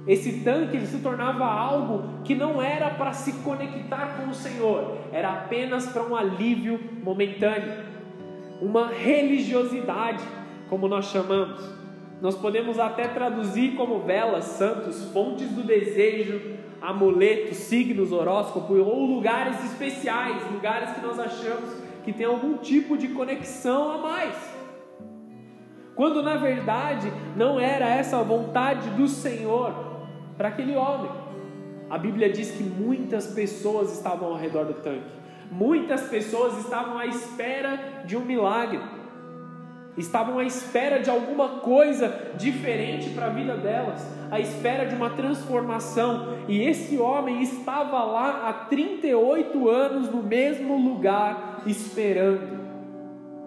esse 0.06 0.40
tanque 0.44 0.76
ele 0.76 0.86
se 0.86 0.98
tornava 0.98 1.44
algo 1.44 2.22
que 2.24 2.34
não 2.34 2.62
era 2.62 2.90
para 2.90 3.12
se 3.12 3.32
conectar 3.42 4.18
com 4.18 4.30
o 4.30 4.34
Senhor, 4.34 4.98
era 5.12 5.30
apenas 5.30 5.86
para 5.86 6.02
um 6.02 6.14
alívio 6.14 6.78
momentâneo 7.02 7.95
uma 8.60 8.88
religiosidade, 8.88 10.24
como 10.68 10.88
nós 10.88 11.06
chamamos. 11.06 11.60
Nós 12.20 12.34
podemos 12.34 12.78
até 12.78 13.08
traduzir 13.08 13.76
como 13.76 14.00
velas, 14.00 14.44
santos, 14.44 15.04
fontes 15.12 15.48
do 15.50 15.62
desejo, 15.62 16.56
amuletos, 16.80 17.58
signos, 17.58 18.12
horóscopo 18.12 18.74
ou 18.74 19.04
lugares 19.04 19.62
especiais, 19.64 20.42
lugares 20.50 20.90
que 20.92 21.00
nós 21.00 21.18
achamos 21.18 21.86
que 22.04 22.12
tem 22.12 22.24
algum 22.24 22.56
tipo 22.58 22.96
de 22.96 23.08
conexão 23.08 23.90
a 23.90 23.98
mais. 23.98 24.34
Quando 25.96 26.22
na 26.22 26.36
verdade 26.36 27.12
não 27.34 27.58
era 27.58 27.86
essa 27.88 28.18
a 28.18 28.22
vontade 28.22 28.88
do 28.90 29.08
Senhor 29.08 29.74
para 30.36 30.48
aquele 30.48 30.76
homem. 30.76 31.10
A 31.90 31.98
Bíblia 31.98 32.30
diz 32.30 32.50
que 32.52 32.62
muitas 32.62 33.26
pessoas 33.28 33.92
estavam 33.92 34.28
ao 34.28 34.36
redor 34.36 34.66
do 34.66 34.74
tanque. 34.74 35.15
Muitas 35.50 36.02
pessoas 36.02 36.58
estavam 36.58 36.98
à 36.98 37.06
espera 37.06 38.02
de 38.04 38.16
um 38.16 38.24
milagre, 38.24 38.80
estavam 39.96 40.38
à 40.38 40.44
espera 40.44 41.00
de 41.00 41.08
alguma 41.08 41.60
coisa 41.60 42.32
diferente 42.36 43.10
para 43.10 43.26
a 43.26 43.30
vida 43.30 43.56
delas, 43.56 44.06
à 44.30 44.38
espera 44.38 44.84
de 44.84 44.94
uma 44.94 45.10
transformação, 45.10 46.36
e 46.48 46.60
esse 46.62 46.98
homem 46.98 47.42
estava 47.42 48.02
lá 48.04 48.48
há 48.48 48.52
38 48.52 49.68
anos 49.68 50.10
no 50.10 50.22
mesmo 50.22 50.76
lugar, 50.76 51.62
esperando, 51.66 52.58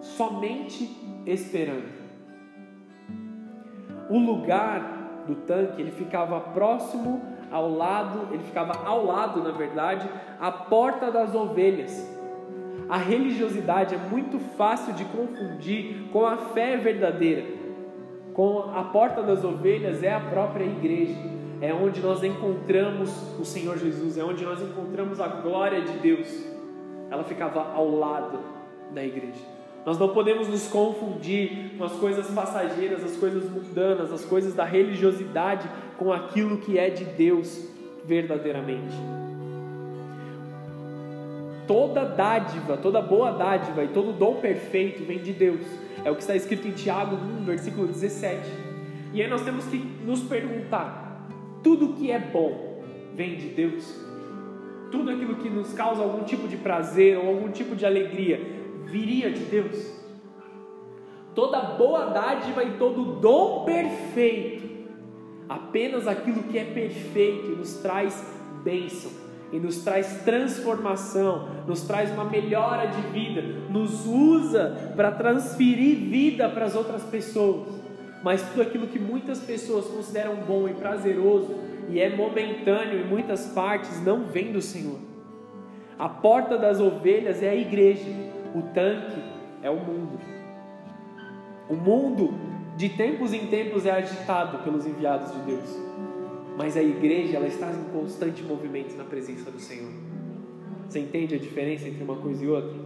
somente 0.01 0.89
esperando. 1.25 1.99
O 4.09 4.17
lugar 4.17 5.23
do 5.27 5.35
tanque 5.35 5.81
ele 5.81 5.91
ficava 5.91 6.39
próximo 6.39 7.21
ao 7.51 7.69
lado, 7.75 8.33
ele 8.33 8.43
ficava 8.43 8.85
ao 8.85 9.05
lado, 9.05 9.43
na 9.43 9.51
verdade, 9.51 10.07
a 10.39 10.51
porta 10.51 11.11
das 11.11 11.33
ovelhas. 11.33 12.07
A 12.87 12.97
religiosidade 12.97 13.95
é 13.95 13.97
muito 13.97 14.39
fácil 14.57 14.93
de 14.93 15.05
confundir 15.05 16.09
com 16.11 16.25
a 16.25 16.37
fé 16.37 16.77
verdadeira. 16.77 17.45
Com 18.33 18.71
a 18.75 18.83
porta 18.83 19.21
das 19.21 19.43
ovelhas 19.43 20.01
é 20.01 20.13
a 20.13 20.19
própria 20.19 20.63
igreja, 20.63 21.17
é 21.61 21.73
onde 21.73 21.99
nós 22.01 22.23
encontramos 22.23 23.11
o 23.39 23.45
Senhor 23.45 23.77
Jesus, 23.77 24.17
é 24.17 24.23
onde 24.23 24.43
nós 24.43 24.61
encontramos 24.61 25.19
a 25.19 25.27
glória 25.27 25.81
de 25.81 25.97
Deus. 25.99 26.27
Ela 27.11 27.23
ficava 27.23 27.73
ao 27.73 27.89
lado 27.95 28.39
da 28.91 29.03
igreja. 29.03 29.59
Nós 29.85 29.97
não 29.97 30.09
podemos 30.09 30.47
nos 30.47 30.67
confundir 30.67 31.75
com 31.77 31.83
as 31.83 31.93
coisas 31.93 32.29
passageiras, 32.29 33.03
as 33.03 33.15
coisas 33.17 33.49
mundanas, 33.49 34.11
as 34.11 34.25
coisas 34.25 34.53
da 34.53 34.63
religiosidade 34.63 35.69
com 35.99 36.13
aquilo 36.13 36.57
que 36.57 36.79
é 36.79 36.89
de 36.89 37.03
Deus 37.03 37.67
verdadeiramente. 38.05 38.95
Toda 41.67 42.05
dádiva, 42.05 42.77
toda 42.77 43.01
boa 43.01 43.31
dádiva 43.31 43.83
e 43.83 43.89
todo 43.89 44.13
dom 44.13 44.35
perfeito 44.35 45.03
vem 45.03 45.19
de 45.19 45.33
Deus. 45.33 45.61
É 46.03 46.09
o 46.09 46.15
que 46.15 46.21
está 46.21 46.35
escrito 46.35 46.67
em 46.67 46.71
Tiago 46.71 47.17
1, 47.41 47.43
versículo 47.43 47.85
17. 47.85 48.39
E 49.13 49.21
aí 49.21 49.29
nós 49.29 49.41
temos 49.41 49.65
que 49.65 49.77
nos 49.77 50.21
perguntar: 50.21 51.27
tudo 51.61 51.93
que 51.93 52.09
é 52.09 52.17
bom 52.17 52.81
vem 53.13 53.35
de 53.35 53.49
Deus? 53.49 53.93
Tudo 54.91 55.11
aquilo 55.11 55.35
que 55.35 55.49
nos 55.49 55.73
causa 55.73 56.01
algum 56.01 56.23
tipo 56.23 56.47
de 56.47 56.57
prazer 56.57 57.17
ou 57.17 57.27
algum 57.27 57.51
tipo 57.51 57.75
de 57.75 57.85
alegria 57.85 58.39
viria 58.85 59.29
de 59.29 59.43
Deus. 59.43 59.99
toda 61.35 61.61
boa 61.61 62.05
dádiva 62.05 62.63
e 62.63 62.71
todo 62.71 63.19
dom 63.19 63.63
perfeito. 63.63 64.78
Apenas 65.49 66.07
aquilo 66.07 66.43
que 66.43 66.57
é 66.59 66.63
perfeito 66.63 67.55
nos 67.57 67.73
traz 67.77 68.23
bênção, 68.63 69.11
e 69.51 69.59
nos 69.59 69.79
traz 69.79 70.21
transformação, 70.23 71.49
nos 71.67 71.81
traz 71.81 72.11
uma 72.11 72.25
melhora 72.25 72.85
de 72.85 73.01
vida, 73.09 73.41
nos 73.69 74.05
usa 74.05 74.93
para 74.95 75.11
transferir 75.11 75.97
vida 75.97 76.47
para 76.49 76.65
as 76.65 76.75
outras 76.75 77.03
pessoas. 77.03 77.67
Mas 78.23 78.47
tudo 78.49 78.61
aquilo 78.61 78.87
que 78.87 78.99
muitas 78.99 79.39
pessoas 79.39 79.85
consideram 79.85 80.35
bom 80.35 80.67
e 80.67 80.73
prazeroso 80.73 81.55
e 81.89 81.99
é 81.99 82.15
momentâneo 82.15 82.99
em 82.99 83.05
muitas 83.05 83.47
partes 83.47 84.03
não 84.03 84.25
vem 84.25 84.51
do 84.51 84.61
Senhor. 84.61 84.99
A 85.97 86.07
porta 86.07 86.57
das 86.57 86.79
ovelhas 86.79 87.41
é 87.41 87.49
a 87.49 87.55
igreja, 87.55 88.09
o 88.53 88.61
tanque 88.73 89.21
é 89.63 89.69
o 89.69 89.77
mundo. 89.77 90.19
O 91.69 91.75
mundo, 91.75 92.33
de 92.79 92.87
tempos 92.87 93.33
em 93.33 93.47
tempos, 93.47 93.85
é 93.85 93.91
agitado 93.91 94.59
pelos 94.59 94.87
enviados 94.87 95.33
de 95.33 95.39
Deus, 95.39 95.77
mas 96.55 96.77
a 96.77 96.81
igreja 96.81 97.35
ela 97.35 97.45
está 97.45 97.69
em 97.73 97.91
constante 97.91 98.41
movimento 98.41 98.95
na 98.95 99.03
presença 99.03 99.51
do 99.51 99.59
Senhor. 99.59 99.91
Você 100.87 100.99
entende 100.99 101.35
a 101.35 101.37
diferença 101.37 101.89
entre 101.89 102.01
uma 102.01 102.15
coisa 102.15 102.41
e 102.41 102.47
outra? 102.47 102.79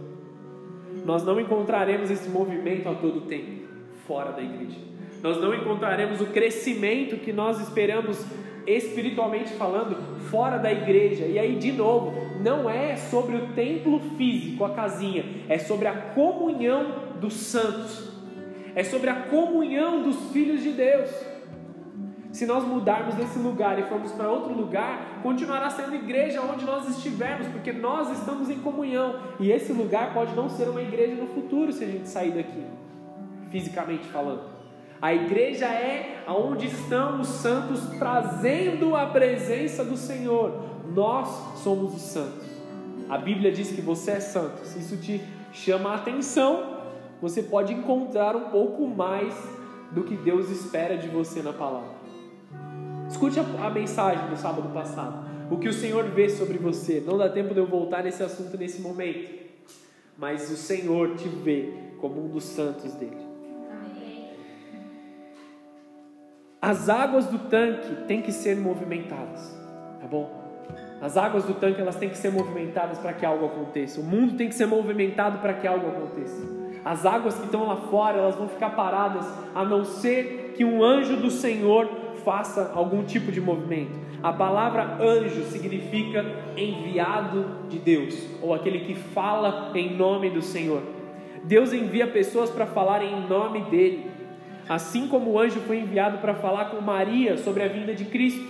Nós 1.04 1.22
não 1.22 1.38
encontraremos 1.38 2.10
esse 2.10 2.28
movimento 2.28 2.88
a 2.88 2.94
todo 2.96 3.20
tempo 3.20 3.68
fora 4.04 4.32
da 4.32 4.42
igreja. 4.42 4.80
Nós 5.22 5.40
não 5.40 5.54
encontraremos 5.54 6.20
o 6.20 6.26
crescimento 6.26 7.16
que 7.18 7.32
nós 7.32 7.60
esperamos 7.60 8.26
espiritualmente 8.66 9.52
falando 9.52 9.96
fora 10.22 10.58
da 10.58 10.72
igreja. 10.72 11.24
E 11.24 11.38
aí, 11.38 11.54
de 11.54 11.70
novo, 11.70 12.12
não 12.42 12.68
é 12.68 12.96
sobre 12.96 13.36
o 13.36 13.46
templo 13.54 14.00
físico, 14.16 14.64
a 14.64 14.70
casinha, 14.70 15.24
é 15.48 15.56
sobre 15.56 15.86
a 15.86 15.94
comunhão 15.94 17.14
dos 17.20 17.34
santos 17.34 18.13
é 18.74 18.82
sobre 18.82 19.10
a 19.10 19.14
comunhão 19.14 20.02
dos 20.02 20.30
filhos 20.32 20.62
de 20.62 20.70
Deus. 20.70 21.10
Se 22.32 22.46
nós 22.46 22.64
mudarmos 22.64 23.14
desse 23.14 23.38
lugar 23.38 23.78
e 23.78 23.84
formos 23.84 24.10
para 24.10 24.28
outro 24.28 24.52
lugar, 24.52 25.20
continuará 25.22 25.70
sendo 25.70 25.94
igreja 25.94 26.42
onde 26.42 26.64
nós 26.64 26.88
estivermos, 26.88 27.46
porque 27.46 27.72
nós 27.72 28.10
estamos 28.10 28.50
em 28.50 28.58
comunhão. 28.58 29.20
E 29.38 29.52
esse 29.52 29.72
lugar 29.72 30.12
pode 30.12 30.34
não 30.34 30.48
ser 30.48 30.68
uma 30.68 30.82
igreja 30.82 31.14
no 31.14 31.28
futuro 31.28 31.72
se 31.72 31.84
a 31.84 31.86
gente 31.86 32.08
sair 32.08 32.32
daqui, 32.32 32.64
fisicamente 33.52 34.08
falando. 34.08 34.52
A 35.00 35.14
igreja 35.14 35.66
é 35.66 36.24
onde 36.26 36.66
estão 36.66 37.20
os 37.20 37.28
santos 37.28 37.80
trazendo 37.98 38.96
a 38.96 39.06
presença 39.06 39.84
do 39.84 39.96
Senhor. 39.96 40.64
Nós 40.92 41.28
somos 41.62 41.94
os 41.94 42.02
santos. 42.02 42.48
A 43.08 43.18
Bíblia 43.18 43.52
diz 43.52 43.70
que 43.70 43.80
você 43.80 44.12
é 44.12 44.20
santo. 44.20 44.62
Isso 44.62 44.96
te 44.96 45.22
chama 45.52 45.90
a 45.90 45.94
atenção, 45.96 46.73
você 47.24 47.42
pode 47.42 47.72
encontrar 47.72 48.36
um 48.36 48.50
pouco 48.50 48.86
mais 48.86 49.34
do 49.90 50.04
que 50.04 50.14
Deus 50.14 50.50
espera 50.50 50.98
de 50.98 51.08
você 51.08 51.40
na 51.40 51.54
palavra. 51.54 51.94
Escute 53.08 53.40
a, 53.40 53.66
a 53.66 53.70
mensagem 53.70 54.28
do 54.28 54.36
sábado 54.36 54.68
passado. 54.74 55.26
O 55.50 55.56
que 55.56 55.66
o 55.66 55.72
Senhor 55.72 56.04
vê 56.10 56.28
sobre 56.28 56.58
você. 56.58 57.02
Não 57.04 57.16
dá 57.16 57.30
tempo 57.30 57.54
de 57.54 57.60
eu 57.60 57.66
voltar 57.66 58.02
nesse 58.02 58.22
assunto 58.22 58.58
nesse 58.58 58.82
momento. 58.82 59.42
Mas 60.18 60.50
o 60.50 60.56
Senhor 60.56 61.16
te 61.16 61.26
vê 61.26 61.72
como 61.98 62.22
um 62.22 62.28
dos 62.28 62.44
santos 62.44 62.92
dele. 62.92 63.24
As 66.60 66.90
águas 66.90 67.24
do 67.26 67.38
tanque 67.38 68.04
têm 68.06 68.20
que 68.20 68.32
ser 68.32 68.56
movimentadas, 68.56 69.50
tá 69.98 70.06
bom? 70.06 70.30
As 71.00 71.16
águas 71.16 71.44
do 71.44 71.54
tanque 71.54 71.80
elas 71.80 71.96
têm 71.96 72.10
que 72.10 72.18
ser 72.18 72.30
movimentadas 72.30 72.98
para 72.98 73.14
que 73.14 73.24
algo 73.24 73.46
aconteça. 73.46 74.00
O 74.00 74.04
mundo 74.04 74.36
tem 74.36 74.48
que 74.48 74.54
ser 74.54 74.66
movimentado 74.66 75.38
para 75.38 75.54
que 75.54 75.66
algo 75.66 75.88
aconteça. 75.88 76.63
As 76.84 77.06
águas 77.06 77.36
que 77.38 77.46
estão 77.46 77.66
lá 77.66 77.76
fora, 77.76 78.18
elas 78.18 78.34
vão 78.34 78.48
ficar 78.48 78.70
paradas, 78.70 79.26
a 79.54 79.64
não 79.64 79.84
ser 79.84 80.52
que 80.54 80.64
um 80.64 80.84
anjo 80.84 81.16
do 81.16 81.30
Senhor 81.30 81.88
faça 82.24 82.72
algum 82.74 83.02
tipo 83.04 83.32
de 83.32 83.40
movimento. 83.40 84.04
A 84.22 84.32
palavra 84.32 84.98
anjo 85.00 85.42
significa 85.44 86.24
enviado 86.56 87.46
de 87.68 87.78
Deus, 87.78 88.28
ou 88.42 88.54
aquele 88.54 88.80
que 88.80 88.94
fala 88.94 89.72
em 89.74 89.96
nome 89.96 90.30
do 90.30 90.42
Senhor. 90.42 90.82
Deus 91.42 91.72
envia 91.72 92.06
pessoas 92.06 92.50
para 92.50 92.66
falar 92.66 93.02
em 93.02 93.26
nome 93.26 93.62
dele, 93.62 94.10
assim 94.68 95.08
como 95.08 95.32
o 95.32 95.38
anjo 95.38 95.60
foi 95.60 95.78
enviado 95.78 96.18
para 96.18 96.34
falar 96.34 96.66
com 96.66 96.80
Maria 96.80 97.36
sobre 97.36 97.62
a 97.62 97.68
vinda 97.68 97.94
de 97.94 98.04
Cristo. 98.06 98.44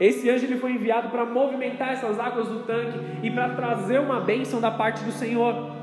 Esse 0.00 0.30
anjo 0.30 0.44
ele 0.44 0.58
foi 0.58 0.72
enviado 0.72 1.08
para 1.08 1.24
movimentar 1.24 1.92
essas 1.92 2.20
águas 2.20 2.46
do 2.46 2.60
tanque 2.60 2.98
e 3.22 3.30
para 3.30 3.48
trazer 3.50 3.98
uma 3.98 4.20
bênção 4.20 4.60
da 4.60 4.70
parte 4.70 5.02
do 5.02 5.10
Senhor. 5.10 5.77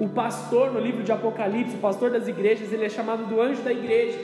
O 0.00 0.08
pastor 0.08 0.72
no 0.72 0.78
livro 0.78 1.02
de 1.02 1.10
Apocalipse, 1.10 1.74
o 1.74 1.80
pastor 1.80 2.10
das 2.10 2.28
igrejas, 2.28 2.72
ele 2.72 2.84
é 2.84 2.88
chamado 2.88 3.26
do 3.26 3.40
anjo 3.40 3.62
da 3.62 3.72
igreja. 3.72 4.18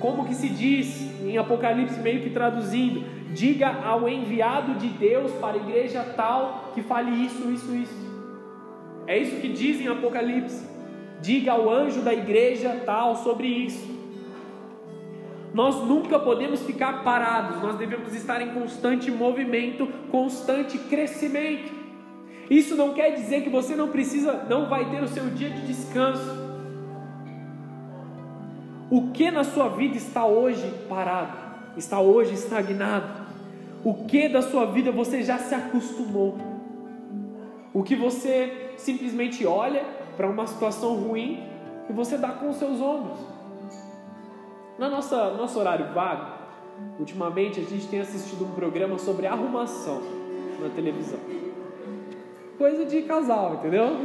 Como 0.00 0.26
que 0.26 0.34
se 0.34 0.48
diz 0.48 1.10
em 1.22 1.38
Apocalipse, 1.38 2.00
meio 2.00 2.22
que 2.22 2.30
traduzindo, 2.30 3.04
diga 3.32 3.68
ao 3.84 4.08
enviado 4.08 4.74
de 4.74 4.88
Deus 4.88 5.30
para 5.32 5.54
a 5.54 5.56
igreja 5.56 6.02
tal 6.16 6.72
que 6.74 6.82
fale 6.82 7.10
isso, 7.24 7.50
isso, 7.50 7.74
isso. 7.74 8.10
É 9.06 9.18
isso 9.18 9.40
que 9.40 9.48
diz 9.48 9.80
em 9.80 9.88
Apocalipse. 9.88 10.68
Diga 11.20 11.52
ao 11.52 11.70
anjo 11.70 12.00
da 12.00 12.12
igreja 12.12 12.82
tal 12.84 13.16
sobre 13.16 13.46
isso. 13.46 14.00
Nós 15.52 15.76
nunca 15.86 16.18
podemos 16.18 16.62
ficar 16.62 17.02
parados, 17.02 17.60
nós 17.60 17.76
devemos 17.76 18.14
estar 18.14 18.40
em 18.40 18.50
constante 18.50 19.10
movimento, 19.10 19.86
constante 20.10 20.78
crescimento. 20.78 21.79
Isso 22.50 22.74
não 22.74 22.92
quer 22.92 23.12
dizer 23.12 23.42
que 23.44 23.48
você 23.48 23.76
não 23.76 23.90
precisa, 23.90 24.44
não 24.48 24.68
vai 24.68 24.90
ter 24.90 25.00
o 25.00 25.06
seu 25.06 25.26
dia 25.30 25.48
de 25.48 25.68
descanso. 25.68 26.50
O 28.90 29.12
que 29.12 29.30
na 29.30 29.44
sua 29.44 29.68
vida 29.68 29.96
está 29.96 30.26
hoje 30.26 30.68
parado? 30.88 31.38
Está 31.76 32.00
hoje 32.00 32.34
estagnado? 32.34 33.08
O 33.84 34.04
que 34.04 34.28
da 34.28 34.42
sua 34.42 34.66
vida 34.66 34.90
você 34.90 35.22
já 35.22 35.38
se 35.38 35.54
acostumou? 35.54 36.36
O 37.72 37.84
que 37.84 37.94
você 37.94 38.72
simplesmente 38.76 39.46
olha 39.46 39.84
para 40.16 40.28
uma 40.28 40.44
situação 40.48 40.96
ruim 40.96 41.40
e 41.88 41.92
você 41.92 42.18
dá 42.18 42.30
com 42.30 42.50
os 42.50 42.56
seus 42.56 42.80
ombros? 42.80 43.20
Na 44.76 44.88
nossa 44.90 45.34
nosso 45.34 45.56
horário 45.56 45.94
vago, 45.94 46.32
ultimamente 46.98 47.60
a 47.60 47.62
gente 47.62 47.86
tem 47.86 48.00
assistido 48.00 48.44
um 48.44 48.50
programa 48.50 48.98
sobre 48.98 49.28
arrumação 49.28 50.02
na 50.60 50.68
televisão 50.70 51.39
coisa 52.60 52.84
de 52.84 53.00
casal, 53.00 53.54
entendeu? 53.54 53.88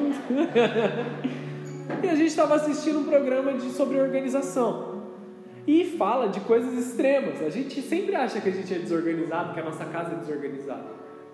e 2.02 2.08
a 2.08 2.15
gente 2.15 2.28
estava 2.28 2.56
assistindo 2.56 3.00
um 3.00 3.04
programa 3.04 3.52
de, 3.52 3.70
sobre 3.72 4.00
organização. 4.00 5.04
E 5.68 5.84
fala 5.98 6.30
de 6.30 6.39
coisas 6.39 6.74
extremas. 6.74 7.41
A 7.41 7.50
gente 7.50 7.82
sempre 7.82 8.15
acha 8.15 8.39
que 8.39 8.48
a 8.48 8.52
gente 8.54 8.74
é 8.74 8.78
desorganizado, 8.78 9.54
que 9.54 9.60
a 9.60 9.63
nossa 9.63 9.84
casa 9.84 10.13
é 10.13 10.15
desorganizada. 10.15 10.86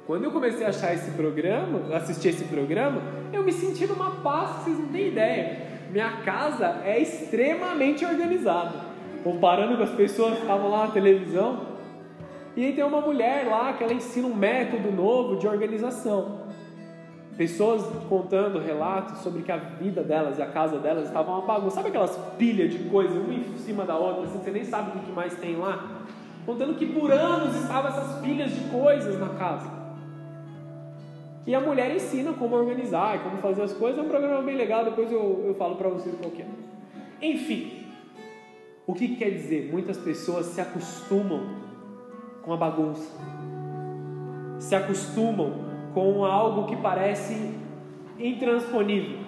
Quando 0.07 0.23
eu 0.23 0.31
comecei 0.31 0.65
a 0.65 0.69
achar 0.69 0.95
esse 0.95 1.11
programa, 1.11 1.95
assistir 1.95 2.29
esse 2.29 2.45
programa, 2.45 3.03
eu 3.31 3.43
me 3.43 3.53
senti 3.53 3.85
numa 3.85 4.15
paz 4.21 4.49
que 4.49 4.63
vocês 4.63 4.79
não 4.79 4.87
têm 4.87 5.09
ideia. 5.09 5.67
Minha 5.91 6.23
casa 6.23 6.81
é 6.83 6.99
extremamente 6.99 8.03
organizada. 8.03 8.89
Comparando 9.23 9.77
com 9.77 9.83
as 9.83 9.91
pessoas 9.91 10.37
que 10.37 10.41
estavam 10.41 10.71
lá 10.71 10.87
na 10.87 10.91
televisão. 10.91 11.67
E 12.57 12.65
aí 12.65 12.73
tem 12.73 12.83
uma 12.83 12.99
mulher 12.99 13.45
lá 13.47 13.73
que 13.73 13.83
ela 13.83 13.93
ensina 13.93 14.27
um 14.27 14.33
método 14.33 14.91
novo 14.91 15.35
de 15.35 15.47
organização. 15.47 16.49
Pessoas 17.41 17.81
contando 18.07 18.59
relatos 18.59 19.17
sobre 19.21 19.41
que 19.41 19.51
a 19.51 19.57
vida 19.57 20.03
delas 20.03 20.37
e 20.37 20.43
a 20.43 20.45
casa 20.45 20.77
delas 20.77 21.07
estavam 21.07 21.39
uma 21.39 21.47
bagunça. 21.47 21.77
Sabe 21.77 21.87
aquelas 21.87 22.15
pilhas 22.37 22.71
de 22.71 22.87
coisas, 22.87 23.17
uma 23.17 23.33
em 23.33 23.57
cima 23.57 23.83
da 23.83 23.97
outra, 23.97 24.25
assim, 24.25 24.37
você 24.37 24.51
nem 24.51 24.63
sabe 24.63 24.95
o 24.95 25.01
que 25.01 25.11
mais 25.11 25.33
tem 25.33 25.55
lá? 25.55 26.03
Contando 26.45 26.75
que 26.75 26.85
por 26.85 27.11
anos 27.11 27.55
estavam 27.55 27.89
essas 27.89 28.21
pilhas 28.21 28.51
de 28.51 28.59
coisas 28.69 29.19
na 29.19 29.29
casa. 29.29 29.67
E 31.47 31.55
a 31.55 31.59
mulher 31.59 31.95
ensina 31.95 32.31
como 32.31 32.55
organizar, 32.55 33.23
como 33.23 33.37
fazer 33.37 33.63
as 33.63 33.73
coisas. 33.73 33.97
É 33.97 34.03
um 34.03 34.07
programa 34.07 34.43
bem 34.43 34.55
legal, 34.55 34.85
depois 34.85 35.11
eu, 35.11 35.43
eu 35.43 35.55
falo 35.55 35.77
para 35.77 35.89
vocês 35.89 36.13
qual 36.21 36.31
é. 36.37 37.25
Enfim, 37.25 37.87
o 38.85 38.93
que, 38.93 39.07
que 39.07 39.15
quer 39.15 39.31
dizer? 39.31 39.67
Muitas 39.71 39.97
pessoas 39.97 40.45
se 40.45 40.61
acostumam 40.61 41.55
com 42.43 42.53
a 42.53 42.57
bagunça. 42.57 43.09
Se 44.59 44.75
acostumam 44.75 45.70
com 45.93 46.23
algo 46.25 46.67
que 46.67 46.75
parece 46.75 47.55
intransponível. 48.19 49.19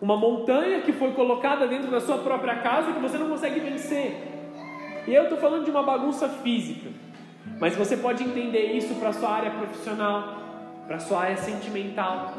Uma 0.00 0.16
montanha 0.16 0.82
que 0.82 0.92
foi 0.92 1.12
colocada 1.12 1.66
dentro 1.66 1.90
da 1.90 2.00
sua 2.00 2.18
própria 2.18 2.56
casa 2.56 2.92
que 2.92 3.00
você 3.00 3.16
não 3.16 3.28
consegue 3.28 3.60
vencer. 3.60 4.36
E 5.06 5.14
eu 5.14 5.24
estou 5.24 5.38
falando 5.38 5.64
de 5.64 5.70
uma 5.70 5.82
bagunça 5.82 6.28
física, 6.28 6.90
mas 7.60 7.76
você 7.76 7.96
pode 7.96 8.24
entender 8.24 8.72
isso 8.72 8.94
para 8.96 9.12
sua 9.12 9.30
área 9.30 9.50
profissional, 9.52 10.36
para 10.86 10.98
sua 10.98 11.20
área 11.22 11.36
sentimental. 11.36 12.34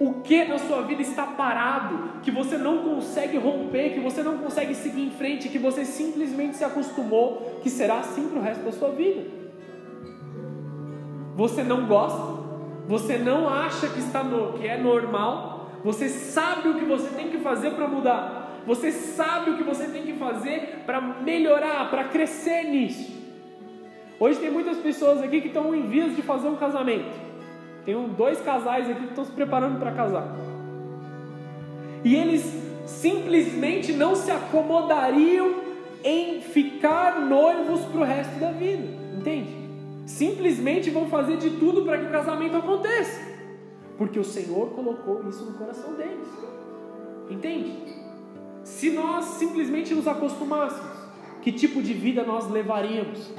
O 0.00 0.14
que 0.14 0.44
na 0.44 0.58
sua 0.58 0.82
vida 0.82 1.00
está 1.00 1.24
parado, 1.24 2.20
que 2.22 2.30
você 2.30 2.58
não 2.58 2.78
consegue 2.78 3.38
romper, 3.38 3.90
que 3.90 4.00
você 4.00 4.22
não 4.22 4.38
consegue 4.38 4.74
seguir 4.74 5.02
em 5.02 5.10
frente, 5.10 5.48
que 5.48 5.58
você 5.58 5.84
simplesmente 5.84 6.56
se 6.56 6.64
acostumou 6.64 7.60
que 7.62 7.70
será 7.70 8.00
assim 8.00 8.28
para 8.28 8.40
o 8.40 8.42
resto 8.42 8.64
da 8.64 8.72
sua 8.72 8.90
vida? 8.90 9.22
Você 11.36 11.62
não 11.62 11.86
gosta, 11.86 12.41
você 12.86 13.16
não 13.18 13.48
acha 13.48 13.88
que, 13.88 13.98
está 13.98 14.22
no, 14.22 14.54
que 14.54 14.66
é 14.66 14.76
normal, 14.76 15.70
você 15.84 16.08
sabe 16.08 16.68
o 16.68 16.74
que 16.74 16.84
você 16.84 17.08
tem 17.10 17.28
que 17.28 17.38
fazer 17.38 17.70
para 17.70 17.88
mudar, 17.88 18.60
você 18.66 18.92
sabe 18.92 19.50
o 19.50 19.56
que 19.56 19.64
você 19.64 19.86
tem 19.86 20.02
que 20.02 20.14
fazer 20.14 20.82
para 20.86 21.00
melhorar, 21.00 21.90
para 21.90 22.04
crescer 22.04 22.64
nisso. 22.64 23.20
Hoje 24.18 24.38
tem 24.38 24.50
muitas 24.50 24.78
pessoas 24.78 25.20
aqui 25.20 25.40
que 25.40 25.48
estão 25.48 25.74
em 25.74 25.88
vias 25.88 26.14
de 26.14 26.22
fazer 26.22 26.46
um 26.46 26.56
casamento. 26.56 27.10
Tem 27.84 27.96
dois 28.10 28.40
casais 28.40 28.88
aqui 28.88 29.00
que 29.00 29.08
estão 29.08 29.24
se 29.24 29.32
preparando 29.32 29.80
para 29.80 29.90
casar. 29.90 30.28
E 32.04 32.14
eles 32.14 32.44
simplesmente 32.86 33.92
não 33.92 34.14
se 34.14 34.30
acomodariam 34.30 35.54
em 36.04 36.40
ficar 36.40 37.20
noivos 37.20 37.80
para 37.86 38.00
o 38.00 38.04
resto 38.04 38.38
da 38.38 38.52
vida. 38.52 38.86
Entende? 39.16 39.61
Simplesmente 40.04 40.90
vão 40.90 41.08
fazer 41.08 41.36
de 41.36 41.50
tudo 41.50 41.82
para 41.84 41.98
que 41.98 42.06
o 42.06 42.10
casamento 42.10 42.56
aconteça. 42.56 43.20
Porque 43.96 44.18
o 44.18 44.24
Senhor 44.24 44.70
colocou 44.70 45.28
isso 45.28 45.44
no 45.44 45.54
coração 45.54 45.94
deles. 45.94 46.28
Entende? 47.30 47.76
Se 48.64 48.90
nós 48.90 49.24
simplesmente 49.24 49.94
nos 49.94 50.06
acostumássemos, 50.06 50.90
que 51.40 51.52
tipo 51.52 51.82
de 51.82 51.92
vida 51.92 52.24
nós 52.24 52.50
levaríamos? 52.50 53.32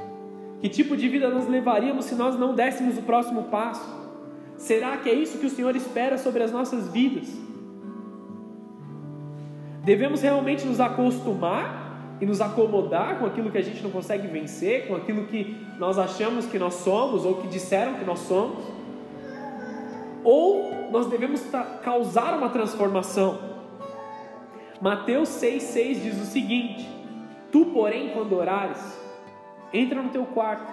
Que 0.60 0.69
tipo 0.69 0.95
de 0.95 1.08
vida 1.10 1.30
nós 1.30 1.47
levaríamos 1.47 2.06
se 2.06 2.15
nós 2.15 2.38
não 2.39 2.56
dessemos 2.56 2.97
o 2.97 3.02
próximo 3.02 3.43
passo? 3.43 4.02
Será 4.58 4.95
que 4.97 5.10
é 5.10 5.13
isso 5.13 5.38
que 5.38 5.45
o 5.45 5.49
Senhor 5.49 5.76
espera 5.76 6.17
sobre 6.17 6.43
as 6.43 6.52
nossas 6.52 6.88
vidas? 6.88 7.28
Devemos 9.84 10.21
realmente 10.21 10.65
nos 10.65 10.80
acostumar 10.80 11.83
e 12.21 12.26
nos 12.26 12.41
acomodar 12.41 13.19
com 13.19 13.26
aquilo 13.26 13.52
que 13.52 13.58
a 13.58 13.62
gente 13.62 13.82
não 13.84 13.89
consegue 13.89 14.28
vencer, 14.28 14.88
com 14.88 14.95
aquilo 14.95 15.26
que 15.28 15.58
nós 15.78 15.97
achamos 15.97 16.45
que 16.45 16.60
nós 16.60 16.76
somos 16.76 17.26
ou 17.26 17.36
que 17.36 17.47
disseram 17.47 17.95
que 17.95 18.06
nós 18.06 18.19
somos? 18.19 18.63
Ou 20.23 20.89
nós 20.91 21.08
devemos 21.08 21.41
causar 21.84 22.38
uma 22.38 22.49
transformação? 22.49 23.54
Mateus 24.80 25.30
6,6 25.30 26.02
diz 26.02 26.21
o 26.21 26.26
seguinte: 26.26 26.88
Tu, 27.52 27.65
porém, 27.67 28.10
quando 28.10 28.34
orares, 28.34 28.99
entra 29.73 30.02
no 30.02 30.10
teu 30.10 30.26
quarto, 30.26 30.71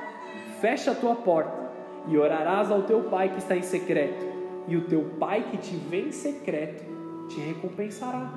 fecha 0.60 0.92
a 0.92 0.94
tua 0.94 1.14
porta 1.16 1.70
e 2.08 2.16
orarás 2.16 2.70
ao 2.70 2.82
teu 2.82 3.02
pai 3.04 3.28
que 3.30 3.38
está 3.38 3.56
em 3.56 3.62
secreto, 3.62 4.26
e 4.66 4.76
o 4.76 4.86
teu 4.86 5.02
pai 5.18 5.44
que 5.50 5.56
te 5.58 5.74
vê 5.76 6.02
em 6.02 6.12
secreto 6.12 6.84
te 7.28 7.40
recompensará. 7.40 8.32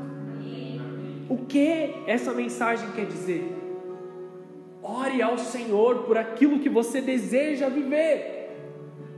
O 1.30 1.38
que 1.38 1.96
essa 2.06 2.34
mensagem 2.34 2.90
quer 2.92 3.06
dizer? 3.06 3.60
Ore 4.82 5.22
ao 5.22 5.38
Senhor 5.38 6.04
por 6.04 6.18
aquilo 6.18 6.60
que 6.60 6.70
você 6.70 7.02
deseja 7.02 7.70
viver. 7.70 8.44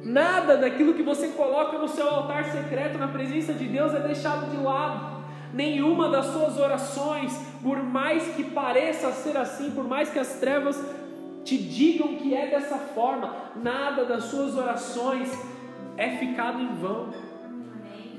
Nada 0.03 0.55
daquilo 0.55 0.93
que 0.93 1.01
você 1.01 1.29
coloca 1.29 1.79
no 1.79 1.87
seu 1.87 2.07
altar 2.07 2.45
secreto 2.51 2.97
na 2.99 3.07
presença 3.07 3.53
de 3.53 3.65
Deus 3.65 3.93
é 3.93 3.99
deixado 3.99 4.51
de 4.51 4.57
lado. 4.57 5.23
Nenhuma 5.51 6.09
das 6.09 6.27
suas 6.27 6.59
orações, 6.59 7.35
por 7.63 7.81
mais 7.81 8.23
que 8.35 8.43
pareça 8.43 9.11
ser 9.11 9.35
assim, 9.35 9.71
por 9.71 9.87
mais 9.87 10.09
que 10.09 10.19
as 10.19 10.35
trevas 10.35 10.79
te 11.43 11.57
digam 11.57 12.15
que 12.15 12.35
é 12.35 12.47
dessa 12.47 12.77
forma, 12.77 13.33
nada 13.55 14.05
das 14.05 14.25
suas 14.25 14.55
orações 14.55 15.31
é 15.97 16.17
ficado 16.17 16.61
em 16.61 16.75
vão. 16.75 17.09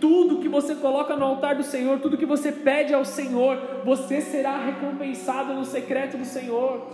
Tudo 0.01 0.39
que 0.39 0.49
você 0.49 0.75
coloca 0.75 1.17
no 1.17 1.25
altar 1.25 1.55
do 1.55 1.63
Senhor, 1.63 2.01
tudo 2.01 2.17
que 2.17 2.27
você 2.27 2.53
pede 2.53 2.93
ao 2.93 3.05
Senhor, 3.05 3.59
você 3.85 4.21
será 4.21 4.57
recompensado 4.57 5.55
no 5.55 5.65
secreto 5.65 6.17
do 6.17 6.25
Senhor. 6.25 6.87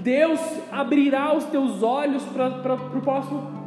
Deus 0.00 0.40
abrirá 0.70 1.34
os 1.34 1.44
teus 1.44 1.82
olhos 1.82 2.22
para 2.24 2.74
o 2.74 3.00
próximo. 3.00 3.64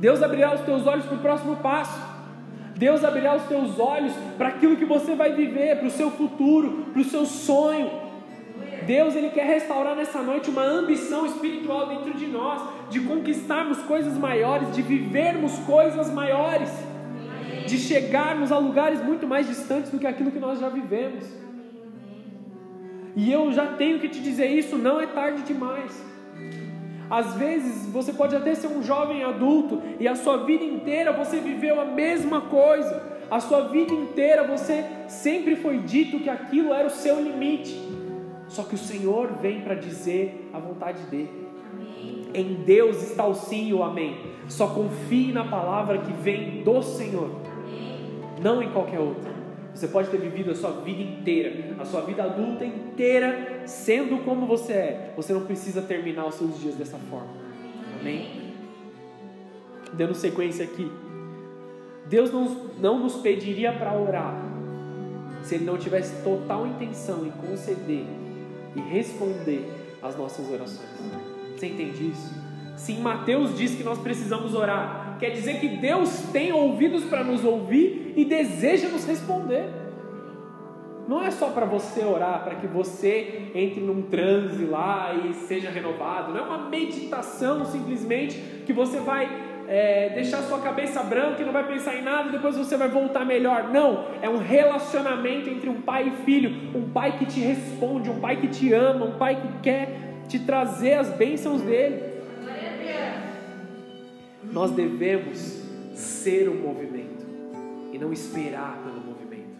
Deus 0.00 0.22
abrirá 0.22 0.54
os 0.54 0.62
teus 0.62 0.86
olhos 0.86 1.04
para 1.04 1.16
o 1.16 1.20
próximo 1.20 1.56
passo. 1.56 2.14
Deus 2.76 3.04
abrirá 3.04 3.36
os 3.36 3.44
teus 3.44 3.78
olhos 3.78 4.12
para 4.36 4.48
aquilo 4.48 4.76
que 4.76 4.84
você 4.84 5.14
vai 5.14 5.32
viver, 5.32 5.78
para 5.78 5.86
o 5.86 5.90
seu 5.90 6.10
futuro, 6.10 6.86
para 6.92 7.02
o 7.02 7.04
seu 7.04 7.24
sonho. 7.24 7.88
Deus 8.84 9.14
ele 9.14 9.30
quer 9.30 9.46
restaurar 9.46 9.94
nessa 9.94 10.20
noite 10.20 10.50
uma 10.50 10.64
ambição 10.64 11.24
espiritual 11.24 11.86
dentro 11.86 12.12
de 12.14 12.26
nós, 12.26 12.60
de 12.90 13.00
conquistarmos 13.00 13.78
coisas 13.82 14.18
maiores, 14.18 14.72
de 14.72 14.82
vivermos 14.82 15.56
coisas 15.60 16.12
maiores 16.12 16.70
de 17.66 17.78
chegarmos 17.78 18.52
a 18.52 18.58
lugares 18.58 19.02
muito 19.02 19.26
mais 19.26 19.46
distantes 19.46 19.90
do 19.90 19.98
que 19.98 20.06
aquilo 20.06 20.30
que 20.30 20.38
nós 20.38 20.60
já 20.60 20.68
vivemos. 20.68 21.24
E 23.16 23.32
eu 23.32 23.52
já 23.52 23.66
tenho 23.74 24.00
que 24.00 24.08
te 24.08 24.20
dizer 24.20 24.46
isso, 24.46 24.76
não 24.76 25.00
é 25.00 25.06
tarde 25.06 25.42
demais. 25.42 26.04
Às 27.08 27.34
vezes 27.34 27.86
você 27.86 28.12
pode 28.12 28.34
até 28.34 28.54
ser 28.54 28.66
um 28.66 28.82
jovem 28.82 29.22
adulto 29.22 29.80
e 30.00 30.08
a 30.08 30.16
sua 30.16 30.38
vida 30.38 30.64
inteira 30.64 31.12
você 31.12 31.38
viveu 31.38 31.80
a 31.80 31.84
mesma 31.84 32.40
coisa. 32.40 33.14
A 33.30 33.40
sua 33.40 33.68
vida 33.68 33.92
inteira 33.92 34.44
você 34.44 34.84
sempre 35.06 35.56
foi 35.56 35.78
dito 35.78 36.18
que 36.18 36.28
aquilo 36.28 36.72
era 36.72 36.86
o 36.86 36.90
seu 36.90 37.22
limite. 37.22 37.78
Só 38.48 38.62
que 38.62 38.74
o 38.74 38.78
Senhor 38.78 39.32
vem 39.40 39.60
para 39.60 39.74
dizer 39.74 40.50
a 40.52 40.58
vontade 40.58 41.02
dele. 41.04 41.44
Em 42.34 42.54
Deus 42.64 43.00
está 43.02 43.24
o 43.24 43.34
sim 43.34 43.68
e 43.68 43.74
o 43.74 43.82
amém. 43.82 44.18
Só 44.48 44.66
confie 44.66 45.32
na 45.32 45.44
palavra 45.44 45.98
que 45.98 46.12
vem 46.12 46.62
do 46.62 46.82
Senhor 46.82 47.43
não 48.40 48.62
em 48.62 48.70
qualquer 48.70 49.00
outra. 49.00 49.32
Você 49.74 49.88
pode 49.88 50.08
ter 50.08 50.18
vivido 50.18 50.52
a 50.52 50.54
sua 50.54 50.70
vida 50.70 51.02
inteira, 51.02 51.74
a 51.80 51.84
sua 51.84 52.02
vida 52.02 52.22
adulta 52.22 52.64
inteira, 52.64 53.62
sendo 53.66 54.24
como 54.24 54.46
você 54.46 54.72
é. 54.72 55.12
Você 55.16 55.32
não 55.32 55.44
precisa 55.44 55.82
terminar 55.82 56.26
os 56.26 56.36
seus 56.36 56.60
dias 56.60 56.76
dessa 56.76 56.96
forma. 57.10 57.28
Amém? 58.00 58.54
Dando 59.92 60.14
sequência 60.14 60.64
aqui. 60.64 60.90
Deus 62.06 62.30
não, 62.30 62.44
não 62.78 62.98
nos 63.00 63.16
pediria 63.16 63.72
para 63.72 63.92
orar 63.98 64.34
se 65.42 65.56
Ele 65.56 65.64
não 65.64 65.76
tivesse 65.76 66.22
total 66.22 66.66
intenção 66.66 67.26
em 67.26 67.30
conceder 67.30 68.04
e 68.74 68.80
responder 68.80 69.68
às 70.02 70.16
nossas 70.16 70.48
orações. 70.50 70.88
Você 71.56 71.66
entende 71.66 72.10
isso? 72.10 72.34
Sim, 72.76 73.00
Mateus 73.00 73.56
diz 73.56 73.74
que 73.74 73.82
nós 73.82 73.98
precisamos 73.98 74.54
orar. 74.54 75.03
Quer 75.24 75.30
dizer 75.30 75.58
que 75.58 75.68
Deus 75.68 76.10
tem 76.34 76.52
ouvidos 76.52 77.02
para 77.04 77.24
nos 77.24 77.42
ouvir 77.46 78.12
e 78.14 78.26
deseja 78.26 78.90
nos 78.90 79.06
responder. 79.06 79.70
Não 81.08 81.24
é 81.24 81.30
só 81.30 81.48
para 81.48 81.64
você 81.64 82.04
orar, 82.04 82.44
para 82.44 82.56
que 82.56 82.66
você 82.66 83.50
entre 83.54 83.80
num 83.80 84.02
transe 84.02 84.66
lá 84.66 85.14
e 85.14 85.32
seja 85.32 85.70
renovado. 85.70 86.30
Não 86.30 86.40
é 86.40 86.42
uma 86.42 86.68
meditação 86.68 87.64
simplesmente 87.64 88.38
que 88.66 88.72
você 88.74 88.98
vai 88.98 89.26
é, 89.66 90.10
deixar 90.10 90.42
sua 90.42 90.58
cabeça 90.58 91.02
branca 91.02 91.40
e 91.40 91.44
não 91.46 91.54
vai 91.54 91.66
pensar 91.66 91.96
em 91.96 92.02
nada 92.02 92.28
e 92.28 92.32
depois 92.32 92.54
você 92.58 92.76
vai 92.76 92.88
voltar 92.88 93.24
melhor. 93.24 93.70
Não, 93.72 94.04
é 94.20 94.28
um 94.28 94.36
relacionamento 94.36 95.48
entre 95.48 95.70
um 95.70 95.80
pai 95.80 96.08
e 96.08 96.24
filho. 96.26 96.78
Um 96.78 96.90
pai 96.90 97.16
que 97.16 97.24
te 97.24 97.40
responde, 97.40 98.10
um 98.10 98.20
pai 98.20 98.36
que 98.36 98.48
te 98.48 98.74
ama, 98.74 99.06
um 99.06 99.16
pai 99.16 99.36
que 99.36 99.48
quer 99.62 99.88
te 100.28 100.38
trazer 100.40 100.98
as 100.98 101.08
bênçãos 101.08 101.62
dele. 101.62 102.13
Nós 104.54 104.70
devemos 104.70 105.36
ser 105.94 106.48
o 106.48 106.54
movimento 106.54 107.26
e 107.92 107.98
não 107.98 108.12
esperar 108.12 108.78
pelo 108.84 109.00
movimento. 109.00 109.52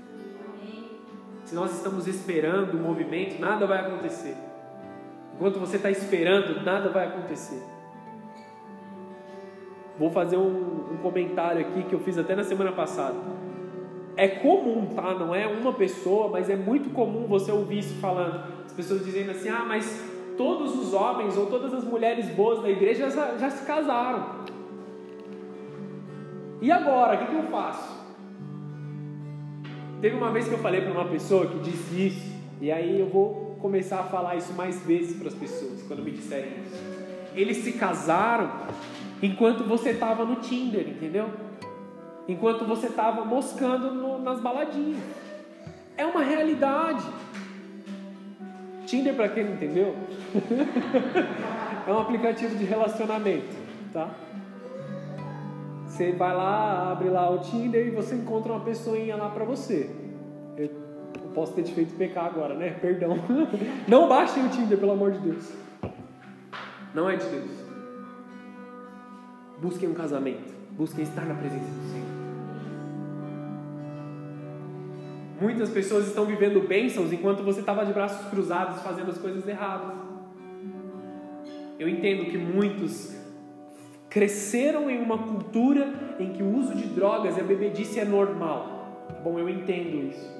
Se 1.45 1.53
nós 1.53 1.75
estamos 1.75 2.07
esperando 2.07 2.75
o 2.75 2.81
movimento, 2.81 3.41
nada 3.41 3.67
vai 3.67 3.81
acontecer. 3.81 4.37
Enquanto 5.35 5.59
você 5.59 5.79
está 5.79 5.91
esperando, 5.91 6.65
nada 6.65 6.91
vai 6.91 7.09
acontecer. 7.09 7.61
Vou 9.99 10.11
fazer 10.11 10.37
um, 10.37 10.93
um, 10.93 10.99
comentário 11.03 11.67
aqui 11.67 11.83
que 11.83 11.93
eu 11.93 11.99
fiz 11.99 12.17
até 12.17 12.37
na 12.37 12.45
semana 12.45 12.71
passada. 12.71 13.17
É 14.17 14.29
comum, 14.29 14.95
tá? 14.95 15.13
Não 15.13 15.35
é 15.35 15.45
uma 15.45 15.73
pessoa, 15.73 16.29
mas 16.29 16.49
é 16.49 16.55
muito 16.55 16.91
comum 16.91 17.27
você 17.27 17.51
ouvir 17.51 17.81
isso 17.81 17.95
falando. 17.97 18.45
As 18.65 18.73
pessoas 18.73 19.05
dizendo 19.05 19.33
assim: 19.33 19.49
ah, 19.49 19.65
mas 19.67 20.05
todos 20.37 20.73
os 20.79 20.95
homens 20.95 21.37
ou 21.37 21.47
todas 21.47 21.75
as 21.75 21.83
mulheres 21.83 22.29
boas 22.29 22.63
da 22.63 22.71
igreja 22.71 23.11
já, 23.11 23.37
já 23.37 23.51
se 23.51 23.67
casaram. 23.67 24.54
E 26.61 26.71
agora, 26.71 27.15
o 27.15 27.19
que, 27.19 27.27
que 27.27 27.37
eu 27.37 27.51
faço? 27.51 28.05
Teve 30.01 30.17
uma 30.17 30.31
vez 30.31 30.47
que 30.47 30.55
eu 30.55 30.59
falei 30.59 30.81
para 30.83 30.93
uma 30.93 31.07
pessoa 31.07 31.47
que 31.47 31.59
disse 31.61 32.07
isso, 32.07 32.35
e 32.61 32.71
aí 32.71 33.01
eu 33.01 33.09
vou 33.09 33.57
começar 33.61 34.01
a 34.01 34.05
falar 34.05 34.37
isso 34.37 34.53
mais 34.53 34.85
vezes 34.85 35.17
para 35.17 35.29
as 35.29 35.35
pessoas 35.35 35.83
quando 35.89 36.03
me 36.03 36.11
disserem 36.11 36.51
isso. 36.63 36.83
Eles 37.35 37.59
se 37.59 37.73
casaram 37.73 38.51
enquanto 39.23 39.65
você 39.65 39.91
estava 39.91 40.25
no 40.25 40.37
Tinder, 40.37 40.87
entendeu? 40.87 41.31
Enquanto 42.29 42.65
você 42.67 42.89
estava 42.89 43.25
moscando 43.25 43.93
no, 43.93 44.19
nas 44.19 44.41
baladinhas. 44.41 45.01
É 45.97 46.05
uma 46.05 46.23
realidade. 46.23 47.05
Tinder, 48.87 49.15
para 49.15 49.31
quem 49.31 49.45
não 49.45 49.55
entendeu, 49.55 49.97
é 51.89 51.91
um 51.91 51.99
aplicativo 51.99 52.55
de 52.57 52.65
relacionamento, 52.65 53.57
tá? 53.93 54.11
Você 55.95 56.11
vai 56.11 56.35
lá, 56.35 56.91
abre 56.91 57.09
lá 57.09 57.31
o 57.31 57.39
Tinder 57.39 57.87
e 57.87 57.91
você 57.91 58.17
encontra 58.17 58.53
uma 58.53 58.65
pessoinha 58.65 59.15
lá 59.15 59.29
para 59.31 59.45
você. 59.45 59.89
Eu 60.57 60.69
posso 61.33 61.53
ter 61.53 61.63
te 61.63 61.73
feito 61.73 61.95
pecar 61.95 62.25
agora, 62.25 62.57
né? 62.57 62.71
Perdão. 62.81 63.17
Não 63.87 64.09
baixem 64.09 64.45
o 64.45 64.49
Tinder, 64.49 64.77
pelo 64.77 64.91
amor 64.91 65.13
de 65.13 65.21
Deus. 65.21 65.53
Não 66.93 67.09
é 67.09 67.15
de 67.15 67.25
Deus. 67.27 67.51
Busquem 69.63 69.89
um 69.89 69.95
casamento. 69.95 70.53
Busquem 70.73 71.05
estar 71.05 71.25
na 71.27 71.35
presença 71.35 71.65
do 71.65 71.89
Senhor. 71.93 72.09
Muitas 75.41 75.71
pessoas 75.71 76.09
estão 76.09 76.27
vivendo 76.27 76.67
bênçãos 76.67 77.13
enquanto 77.13 77.45
você 77.45 77.61
estava 77.61 77.87
de 77.87 77.93
braços 77.93 78.29
cruzados 78.31 78.83
fazendo 78.83 79.13
as 79.13 79.19
coisas 79.19 79.47
erradas. 79.47 79.95
Eu 81.79 81.89
entendo 81.89 82.25
que 82.25 82.37
muitos 82.37 83.23
cresceram 84.15 84.89
em 84.89 85.03
uma 85.03 85.19
cultura 85.19 85.93
em 86.21 86.31
que 86.31 86.41
o 86.41 86.57
uso 86.57 86.73
de 86.73 86.85
drogas 86.85 87.37
e 87.37 87.41
a 87.41 87.43
bebedice 87.43 87.99
é 87.99 88.05
normal. 88.05 89.05
Tá 89.09 89.15
bom, 89.25 89.37
eu 89.41 89.49
entendo 89.49 90.09
isso. 90.09 90.33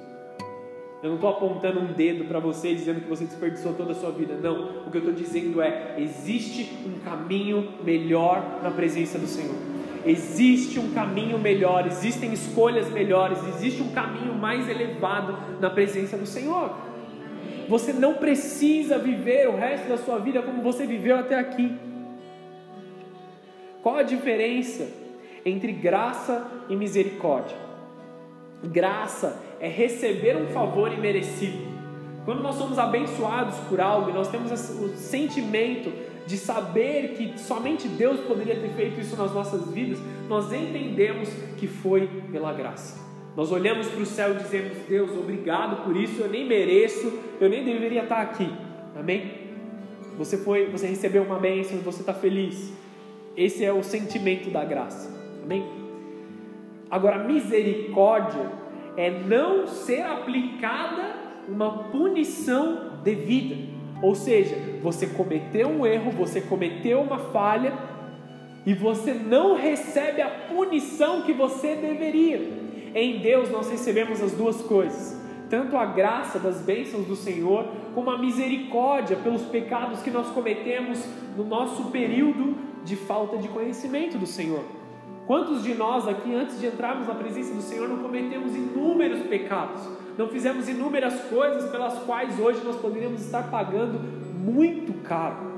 Eu 1.03 1.09
não 1.09 1.15
estou 1.15 1.29
apontando 1.29 1.81
um 1.81 1.91
dedo 1.91 2.23
para 2.23 2.39
você 2.39 2.73
dizendo 2.73 3.01
que 3.01 3.09
você 3.09 3.25
desperdiçou 3.25 3.73
toda 3.73 3.91
a 3.91 3.95
sua 3.95 4.11
vida. 4.11 4.37
Não. 4.41 4.87
O 4.87 4.89
que 4.89 4.97
eu 4.97 4.99
estou 4.99 5.13
dizendo 5.13 5.61
é: 5.61 5.95
existe 5.99 6.73
um 6.87 6.99
caminho 7.03 7.73
melhor 7.83 8.61
na 8.63 8.71
presença 8.71 9.19
do 9.19 9.27
Senhor. 9.27 9.55
Existe 10.05 10.79
um 10.79 10.93
caminho 10.93 11.37
melhor, 11.37 11.85
existem 11.85 12.31
escolhas 12.31 12.89
melhores, 12.91 13.39
existe 13.55 13.81
um 13.81 13.89
caminho 13.89 14.35
mais 14.35 14.69
elevado 14.69 15.37
na 15.59 15.69
presença 15.69 16.15
do 16.15 16.25
Senhor. 16.25 16.73
Você 17.67 17.91
não 17.91 18.13
precisa 18.13 18.97
viver 18.97 19.49
o 19.49 19.57
resto 19.57 19.89
da 19.89 19.97
sua 19.97 20.17
vida 20.19 20.41
como 20.41 20.61
você 20.61 20.85
viveu 20.85 21.17
até 21.17 21.37
aqui. 21.37 21.75
Qual 23.85 23.97
a 23.97 24.01
diferença 24.01 24.89
entre 25.45 25.71
graça 25.71 26.43
e 26.67 26.75
misericórdia? 26.75 27.55
Graça 28.63 29.39
é 29.59 29.67
receber 29.67 30.35
um 30.37 30.47
favor 30.47 30.91
imerecido. 30.91 31.59
Quando 32.25 32.41
nós 32.41 32.55
somos 32.55 32.79
abençoados 32.79 33.55
por 33.69 33.79
algo 33.79 34.09
e 34.09 34.13
nós 34.13 34.27
temos 34.27 34.51
o 34.51 34.87
sentimento 34.95 35.93
de 36.25 36.35
saber 36.35 37.09
que 37.09 37.39
somente 37.39 37.87
Deus 37.87 38.19
poderia 38.21 38.55
ter 38.55 38.69
feito 38.69 38.99
isso 38.99 39.15
nas 39.17 39.31
nossas 39.31 39.71
vidas, 39.71 39.99
nós 40.27 40.51
entendemos 40.51 41.29
que 41.55 41.67
foi 41.67 42.09
pela 42.31 42.51
graça. 42.53 42.99
Nós 43.37 43.51
olhamos 43.51 43.87
para 43.87 44.01
o 44.01 44.05
céu 44.07 44.31
e 44.31 44.37
dizemos: 44.37 44.79
Deus, 44.89 45.11
obrigado 45.11 45.85
por 45.85 45.95
isso, 45.95 46.21
eu 46.21 46.27
nem 46.27 46.43
mereço, 46.47 47.13
eu 47.39 47.47
nem 47.47 47.63
deveria 47.63 48.01
estar 48.01 48.21
aqui. 48.21 48.51
Amém? 48.99 49.31
Você 50.17 50.37
foi, 50.37 50.71
você 50.71 50.87
recebeu 50.87 51.21
uma 51.21 51.37
bênção, 51.37 51.77
você 51.81 51.99
está 51.99 52.15
feliz. 52.15 52.73
Esse 53.37 53.65
é 53.65 53.73
o 53.73 53.83
sentimento 53.83 54.49
da 54.49 54.63
graça. 54.63 55.13
Amém? 55.43 55.65
Agora, 56.89 57.23
misericórdia 57.23 58.49
é 58.95 59.09
não 59.09 59.67
ser 59.67 60.01
aplicada 60.01 61.15
uma 61.47 61.89
punição 61.89 62.99
devida. 63.03 63.55
Ou 64.01 64.15
seja, 64.15 64.55
você 64.81 65.07
cometeu 65.07 65.67
um 65.67 65.85
erro, 65.85 66.11
você 66.11 66.41
cometeu 66.41 67.01
uma 67.01 67.17
falha 67.17 67.73
e 68.65 68.73
você 68.73 69.13
não 69.13 69.55
recebe 69.55 70.21
a 70.21 70.29
punição 70.29 71.21
que 71.21 71.33
você 71.33 71.75
deveria. 71.75 72.65
Em 72.93 73.19
Deus 73.19 73.49
nós 73.51 73.69
recebemos 73.69 74.21
as 74.21 74.31
duas 74.31 74.61
coisas, 74.61 75.21
tanto 75.49 75.77
a 75.77 75.85
graça 75.85 76.39
das 76.39 76.61
bênçãos 76.61 77.05
do 77.05 77.15
Senhor, 77.15 77.67
como 77.93 78.09
a 78.09 78.17
misericórdia 78.17 79.17
pelos 79.17 79.43
pecados 79.43 80.01
que 80.01 80.09
nós 80.09 80.27
cometemos 80.29 81.05
no 81.37 81.43
nosso 81.43 81.91
período 81.91 82.55
de 82.85 82.95
falta 82.95 83.37
de 83.37 83.49
conhecimento 83.49 84.17
do 84.17 84.25
Senhor. 84.25 84.63
Quantos 85.27 85.63
de 85.63 85.73
nós 85.73 86.07
aqui, 86.07 86.33
antes 86.33 86.59
de 86.59 86.67
entrarmos 86.67 87.07
na 87.07 87.15
presença 87.15 87.53
do 87.53 87.61
Senhor, 87.61 87.89
não 87.89 87.97
cometemos 87.97 88.55
inúmeros 88.55 89.21
pecados, 89.23 89.81
não 90.17 90.27
fizemos 90.29 90.69
inúmeras 90.69 91.19
coisas 91.23 91.69
pelas 91.71 91.97
quais 92.03 92.39
hoje 92.39 92.63
nós 92.63 92.75
poderíamos 92.77 93.21
estar 93.21 93.49
pagando 93.49 93.99
muito 94.33 94.93
caro? 95.01 95.53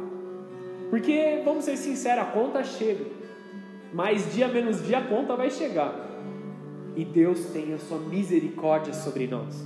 Porque, 0.90 1.42
vamos 1.44 1.66
ser 1.66 1.76
sinceros, 1.76 2.24
a 2.24 2.26
conta 2.28 2.64
chega, 2.64 3.06
mais 3.94 4.34
dia 4.34 4.48
menos 4.48 4.84
dia 4.86 5.00
a 5.00 5.04
conta 5.04 5.36
vai 5.36 5.50
chegar 5.50 6.08
e 6.98 7.06
Deus 7.06 7.46
tem 7.52 7.74
a 7.74 7.78
sua 7.78 8.00
misericórdia 8.00 8.92
sobre 8.92 9.28
nós. 9.28 9.64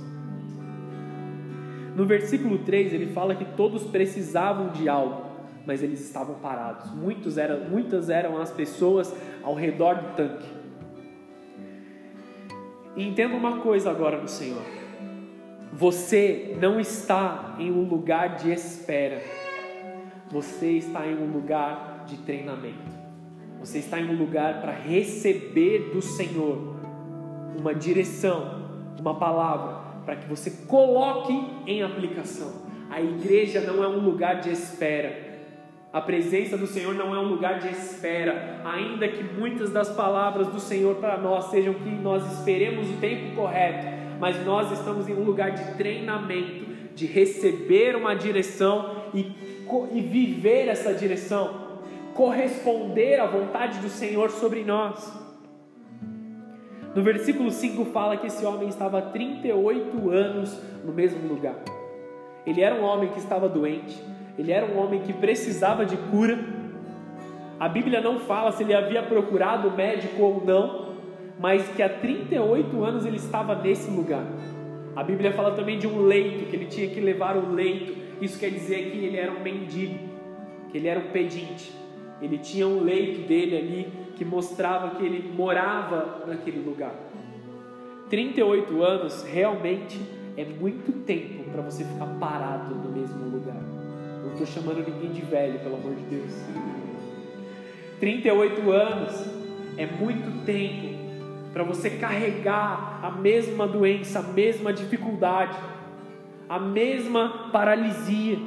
No 1.96 2.04
versículo 2.04 2.58
3 2.58 2.92
ele 2.92 3.06
fala 3.12 3.34
que 3.34 3.44
todos 3.56 3.84
precisavam 3.84 4.68
de 4.68 4.88
algo, 4.88 5.21
mas 5.66 5.82
eles 5.82 6.00
estavam 6.00 6.36
parados. 6.36 6.90
Muitos 6.92 7.38
eram, 7.38 7.68
muitas 7.68 8.10
eram 8.10 8.40
as 8.40 8.50
pessoas 8.50 9.14
ao 9.42 9.54
redor 9.54 9.94
do 9.94 10.16
tanque. 10.16 10.48
Entenda 12.96 13.34
uma 13.34 13.60
coisa 13.60 13.90
agora 13.90 14.20
no 14.20 14.28
Senhor. 14.28 14.62
Você 15.72 16.56
não 16.60 16.78
está 16.78 17.56
em 17.58 17.70
um 17.70 17.88
lugar 17.88 18.36
de 18.36 18.52
espera. 18.52 19.22
Você 20.30 20.72
está 20.72 21.06
em 21.06 21.16
um 21.16 21.32
lugar 21.32 22.04
de 22.06 22.18
treinamento. 22.18 22.92
Você 23.60 23.78
está 23.78 23.98
em 23.98 24.10
um 24.10 24.18
lugar 24.18 24.60
para 24.60 24.72
receber 24.72 25.90
do 25.92 26.02
Senhor 26.02 26.76
uma 27.58 27.74
direção, 27.74 28.62
uma 28.98 29.14
palavra, 29.18 30.02
para 30.04 30.16
que 30.16 30.28
você 30.28 30.50
coloque 30.66 31.32
em 31.66 31.82
aplicação. 31.82 32.62
A 32.90 33.00
igreja 33.00 33.60
não 33.60 33.82
é 33.82 33.88
um 33.88 34.00
lugar 34.00 34.40
de 34.40 34.50
espera. 34.50 35.21
A 35.92 36.00
presença 36.00 36.56
do 36.56 36.66
Senhor 36.66 36.94
não 36.94 37.14
é 37.14 37.18
um 37.18 37.28
lugar 37.28 37.58
de 37.58 37.68
espera, 37.68 38.62
ainda 38.64 39.06
que 39.06 39.22
muitas 39.22 39.70
das 39.70 39.90
palavras 39.90 40.48
do 40.48 40.58
Senhor 40.58 40.96
para 40.96 41.18
nós 41.18 41.50
sejam 41.50 41.74
que 41.74 41.90
nós 41.90 42.24
esperemos 42.32 42.88
o 42.88 42.94
tempo 42.94 43.36
correto, 43.36 43.88
mas 44.18 44.42
nós 44.46 44.72
estamos 44.72 45.06
em 45.06 45.12
um 45.12 45.22
lugar 45.22 45.50
de 45.50 45.74
treinamento, 45.74 46.64
de 46.94 47.04
receber 47.04 47.94
uma 47.94 48.14
direção 48.14 49.02
e, 49.12 49.32
e 49.92 50.00
viver 50.00 50.68
essa 50.68 50.94
direção, 50.94 51.80
corresponder 52.14 53.20
à 53.20 53.26
vontade 53.26 53.78
do 53.80 53.90
Senhor 53.90 54.30
sobre 54.30 54.64
nós. 54.64 55.12
No 56.94 57.02
versículo 57.02 57.50
5 57.50 57.84
fala 57.86 58.16
que 58.16 58.28
esse 58.28 58.46
homem 58.46 58.68
estava 58.68 58.98
há 58.98 59.02
38 59.02 60.08
anos 60.08 60.58
no 60.82 60.92
mesmo 60.92 61.28
lugar. 61.28 61.56
Ele 62.46 62.62
era 62.62 62.74
um 62.74 62.82
homem 62.82 63.10
que 63.10 63.18
estava 63.18 63.46
doente, 63.46 64.02
ele 64.38 64.52
era 64.52 64.66
um 64.66 64.78
homem 64.78 65.00
que 65.00 65.12
precisava 65.12 65.84
de 65.84 65.96
cura. 65.96 66.38
A 67.60 67.68
Bíblia 67.68 68.00
não 68.00 68.18
fala 68.20 68.52
se 68.52 68.62
ele 68.62 68.74
havia 68.74 69.02
procurado 69.02 69.70
médico 69.70 70.22
ou 70.22 70.44
não, 70.44 70.94
mas 71.38 71.66
que 71.68 71.82
há 71.82 71.88
38 71.88 72.84
anos 72.84 73.04
ele 73.04 73.16
estava 73.16 73.54
nesse 73.54 73.90
lugar. 73.90 74.24
A 74.94 75.02
Bíblia 75.02 75.32
fala 75.32 75.52
também 75.52 75.78
de 75.78 75.86
um 75.86 76.02
leito, 76.02 76.46
que 76.46 76.56
ele 76.56 76.66
tinha 76.66 76.88
que 76.88 77.00
levar 77.00 77.36
o 77.36 77.52
leito. 77.52 77.94
Isso 78.20 78.38
quer 78.38 78.50
dizer 78.50 78.90
que 78.90 78.98
ele 78.98 79.16
era 79.16 79.32
um 79.32 79.40
mendigo, 79.40 79.98
que 80.70 80.78
ele 80.78 80.88
era 80.88 81.00
um 81.00 81.10
pedinte. 81.10 81.72
Ele 82.20 82.38
tinha 82.38 82.66
um 82.68 82.82
leito 82.82 83.26
dele 83.26 83.56
ali 83.56 83.92
que 84.16 84.24
mostrava 84.24 84.96
que 84.96 85.04
ele 85.04 85.32
morava 85.34 86.24
naquele 86.26 86.60
lugar. 86.60 86.94
38 88.08 88.82
anos 88.82 89.22
realmente 89.24 89.98
é 90.36 90.44
muito 90.44 90.92
tempo 91.04 91.50
para 91.50 91.62
você 91.62 91.84
ficar 91.84 92.06
parado 92.20 92.74
no 92.74 92.90
mesmo 92.90 93.24
lugar. 93.28 93.71
Não 94.32 94.42
estou 94.42 94.46
chamando 94.46 94.82
ninguém 94.88 95.12
de 95.12 95.20
velho, 95.20 95.58
pelo 95.58 95.76
amor 95.76 95.94
de 95.94 96.04
Deus. 96.04 96.32
38 98.00 98.70
anos 98.72 99.24
é 99.76 99.86
muito 99.86 100.44
tempo 100.46 100.88
para 101.52 101.62
você 101.62 101.90
carregar 101.90 102.98
a 103.02 103.10
mesma 103.10 103.68
doença, 103.68 104.20
a 104.20 104.22
mesma 104.22 104.72
dificuldade, 104.72 105.54
a 106.48 106.58
mesma 106.58 107.50
paralisia. 107.52 108.38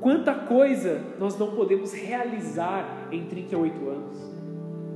Quanta 0.00 0.34
coisa 0.34 1.00
nós 1.20 1.38
não 1.38 1.52
podemos 1.52 1.92
realizar 1.92 3.08
em 3.12 3.26
38 3.26 3.88
anos. 3.88 4.30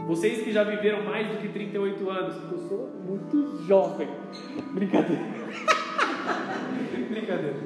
Vocês 0.08 0.42
que 0.42 0.50
já 0.52 0.64
viveram 0.64 1.04
mais 1.04 1.28
do 1.28 1.36
que 1.38 1.48
38 1.48 2.10
anos, 2.10 2.34
eu 2.50 2.58
sou 2.68 2.90
muito 3.06 3.64
jovem. 3.64 4.08
Brincadeira. 4.72 5.22
Brincadeira. 7.10 7.56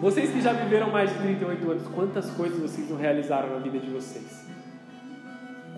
Vocês 0.00 0.30
que 0.30 0.40
já 0.40 0.52
viveram 0.52 0.90
mais 0.90 1.10
de 1.10 1.18
38 1.18 1.70
anos, 1.70 1.86
quantas 1.94 2.30
coisas 2.30 2.58
vocês 2.58 2.90
não 2.90 2.96
realizaram 2.96 3.50
na 3.50 3.58
vida 3.58 3.78
de 3.78 3.88
vocês? 3.88 4.46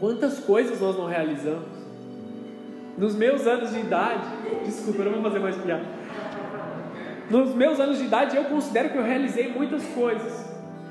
Quantas 0.00 0.38
coisas 0.38 0.80
nós 0.80 0.96
não 0.96 1.06
realizamos? 1.06 1.68
Nos 2.96 3.14
meus 3.14 3.46
anos 3.46 3.70
de 3.72 3.80
idade, 3.80 4.24
desculpa, 4.64 5.02
eu 5.02 5.04
não 5.06 5.12
vou 5.12 5.22
fazer 5.22 5.40
mais 5.40 5.56
piada. 5.56 5.84
Nos 7.28 7.54
meus 7.54 7.80
anos 7.80 7.98
de 7.98 8.04
idade, 8.04 8.36
eu 8.36 8.44
considero 8.44 8.90
que 8.90 8.98
eu 8.98 9.02
realizei 9.02 9.48
muitas 9.48 9.84
coisas. 9.88 10.44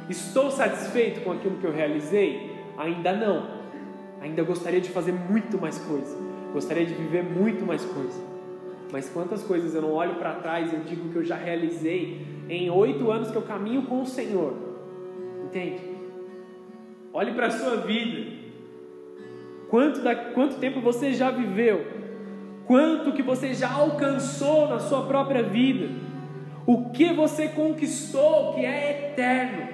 Estou 0.10 0.52
satisfeito 0.52 1.22
com 1.22 1.32
aquilo 1.32 1.58
que 1.58 1.66
eu 1.66 1.72
realizei? 1.72 2.56
Ainda 2.78 3.14
não. 3.14 3.48
Ainda 4.22 4.44
gostaria 4.44 4.82
de 4.82 4.90
fazer 4.90 5.12
muito 5.12 5.58
mais 5.58 5.78
coisa. 5.78 6.18
Gostaria 6.52 6.86
de 6.86 6.94
viver 6.94 7.24
muito 7.24 7.66
mais 7.66 7.84
coisa. 7.86 8.33
Mas 8.94 9.10
quantas 9.10 9.42
coisas 9.42 9.74
eu 9.74 9.82
não 9.82 9.92
olho 9.92 10.18
para 10.18 10.36
trás 10.36 10.72
e 10.72 10.76
eu 10.76 10.82
digo 10.82 11.10
que 11.10 11.16
eu 11.16 11.26
já 11.26 11.36
realizei 11.36 12.28
em 12.48 12.70
oito 12.70 13.10
anos 13.10 13.32
que 13.32 13.36
eu 13.36 13.42
caminho 13.42 13.82
com 13.88 14.04
o 14.04 14.06
Senhor. 14.06 14.54
Entende? 15.46 15.82
Olhe 17.12 17.34
para 17.34 17.48
a 17.48 17.50
sua 17.50 17.78
vida. 17.78 18.32
Quanto, 19.68 20.00
da, 20.02 20.16
quanto 20.16 20.58
tempo 20.58 20.80
você 20.80 21.12
já 21.12 21.32
viveu? 21.32 21.88
Quanto 22.68 23.12
que 23.14 23.24
você 23.24 23.56
já 23.56 23.72
alcançou 23.72 24.70
na 24.70 24.78
sua 24.78 25.08
própria 25.08 25.42
vida? 25.42 25.90
O 26.68 26.92
que 26.92 27.12
você 27.12 27.48
conquistou 27.48 28.54
que 28.54 28.64
é 28.64 29.10
eterno. 29.10 29.70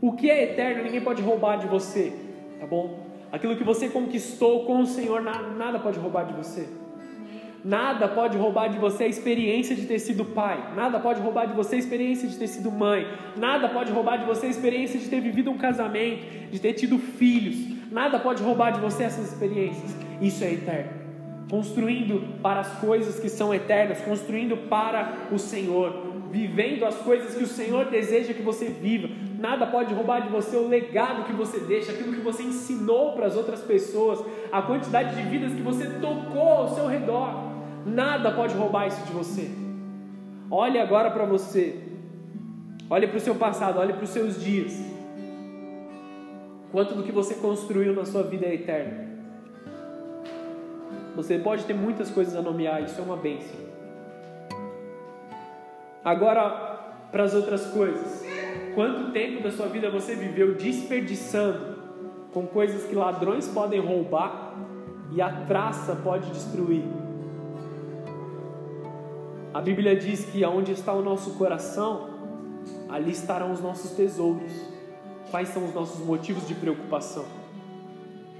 O 0.00 0.14
que 0.14 0.30
é 0.30 0.44
eterno 0.44 0.82
ninguém 0.82 1.02
pode 1.02 1.20
roubar 1.20 1.58
de 1.58 1.66
você, 1.66 2.10
tá 2.58 2.66
bom? 2.66 3.04
aquilo 3.30 3.54
que 3.54 3.64
você 3.64 3.90
conquistou 3.90 4.64
com 4.64 4.80
o 4.80 4.86
Senhor, 4.86 5.20
nada, 5.20 5.48
nada 5.48 5.78
pode 5.78 5.98
roubar 5.98 6.24
de 6.24 6.32
você. 6.32 6.66
Nada 7.66 8.06
pode 8.06 8.38
roubar 8.38 8.68
de 8.68 8.78
você 8.78 9.02
a 9.02 9.08
experiência 9.08 9.74
de 9.74 9.86
ter 9.86 9.98
sido 9.98 10.24
pai. 10.24 10.72
Nada 10.76 11.00
pode 11.00 11.20
roubar 11.20 11.48
de 11.48 11.52
você 11.52 11.74
a 11.74 11.78
experiência 11.80 12.28
de 12.28 12.36
ter 12.36 12.46
sido 12.46 12.70
mãe. 12.70 13.04
Nada 13.36 13.68
pode 13.68 13.90
roubar 13.90 14.18
de 14.18 14.24
você 14.24 14.46
a 14.46 14.50
experiência 14.50 15.00
de 15.00 15.08
ter 15.08 15.20
vivido 15.20 15.50
um 15.50 15.58
casamento, 15.58 16.48
de 16.48 16.60
ter 16.60 16.74
tido 16.74 16.96
filhos. 16.96 17.56
Nada 17.90 18.20
pode 18.20 18.40
roubar 18.40 18.70
de 18.70 18.78
você 18.78 19.02
essas 19.02 19.32
experiências. 19.32 19.96
Isso 20.22 20.44
é 20.44 20.52
eterno. 20.52 20.92
Construindo 21.50 22.40
para 22.40 22.60
as 22.60 22.78
coisas 22.78 23.18
que 23.18 23.28
são 23.28 23.52
eternas, 23.52 24.00
construindo 24.00 24.56
para 24.68 25.26
o 25.32 25.38
Senhor, 25.38 26.20
vivendo 26.30 26.84
as 26.84 26.94
coisas 26.94 27.34
que 27.34 27.42
o 27.42 27.48
Senhor 27.48 27.86
deseja 27.86 28.32
que 28.32 28.42
você 28.42 28.66
viva. 28.66 29.08
Nada 29.40 29.66
pode 29.66 29.92
roubar 29.92 30.20
de 30.20 30.28
você 30.28 30.56
o 30.56 30.68
legado 30.68 31.24
que 31.24 31.32
você 31.32 31.58
deixa, 31.58 31.90
aquilo 31.90 32.12
que 32.12 32.20
você 32.20 32.44
ensinou 32.44 33.14
para 33.14 33.26
as 33.26 33.34
outras 33.34 33.60
pessoas, 33.60 34.24
a 34.52 34.62
quantidade 34.62 35.16
de 35.16 35.22
vidas 35.28 35.52
que 35.52 35.62
você 35.62 35.84
tocou 36.00 36.48
ao 36.48 36.68
seu 36.68 36.86
redor. 36.86 37.55
Nada 37.86 38.32
pode 38.32 38.54
roubar 38.54 38.88
isso 38.88 39.00
de 39.06 39.12
você. 39.12 39.48
Olhe 40.50 40.78
agora 40.78 41.10
para 41.10 41.24
você. 41.24 41.80
Olhe 42.90 43.06
para 43.06 43.16
o 43.16 43.20
seu 43.20 43.36
passado, 43.36 43.78
olhe 43.78 43.92
para 43.92 44.04
os 44.04 44.10
seus 44.10 44.42
dias. 44.42 44.76
Quanto 46.72 46.94
do 46.94 47.04
que 47.04 47.12
você 47.12 47.34
construiu 47.36 47.94
na 47.94 48.04
sua 48.04 48.24
vida 48.24 48.44
é 48.44 48.54
eterno. 48.54 49.06
Você 51.14 51.38
pode 51.38 51.64
ter 51.64 51.74
muitas 51.74 52.10
coisas 52.10 52.36
a 52.36 52.42
nomear, 52.42 52.82
isso 52.82 53.00
é 53.00 53.04
uma 53.04 53.16
bênção. 53.16 53.56
Agora, 56.04 56.76
para 57.10 57.24
as 57.24 57.34
outras 57.34 57.66
coisas. 57.68 58.24
Quanto 58.74 59.12
tempo 59.12 59.42
da 59.42 59.50
sua 59.50 59.66
vida 59.68 59.90
você 59.90 60.14
viveu 60.14 60.54
desperdiçando 60.54 61.76
com 62.32 62.46
coisas 62.46 62.84
que 62.84 62.94
ladrões 62.94 63.48
podem 63.48 63.80
roubar 63.80 64.54
e 65.12 65.22
a 65.22 65.30
traça 65.46 65.96
pode 65.96 66.30
destruir? 66.30 66.84
A 69.56 69.60
Bíblia 69.62 69.96
diz 69.96 70.22
que 70.26 70.44
aonde 70.44 70.72
está 70.72 70.92
o 70.92 71.00
nosso 71.00 71.30
coração, 71.30 72.10
ali 72.90 73.12
estarão 73.12 73.52
os 73.52 73.58
nossos 73.58 73.92
tesouros. 73.92 74.52
Quais 75.30 75.48
são 75.48 75.64
os 75.64 75.72
nossos 75.72 76.04
motivos 76.04 76.46
de 76.46 76.54
preocupação? 76.54 77.24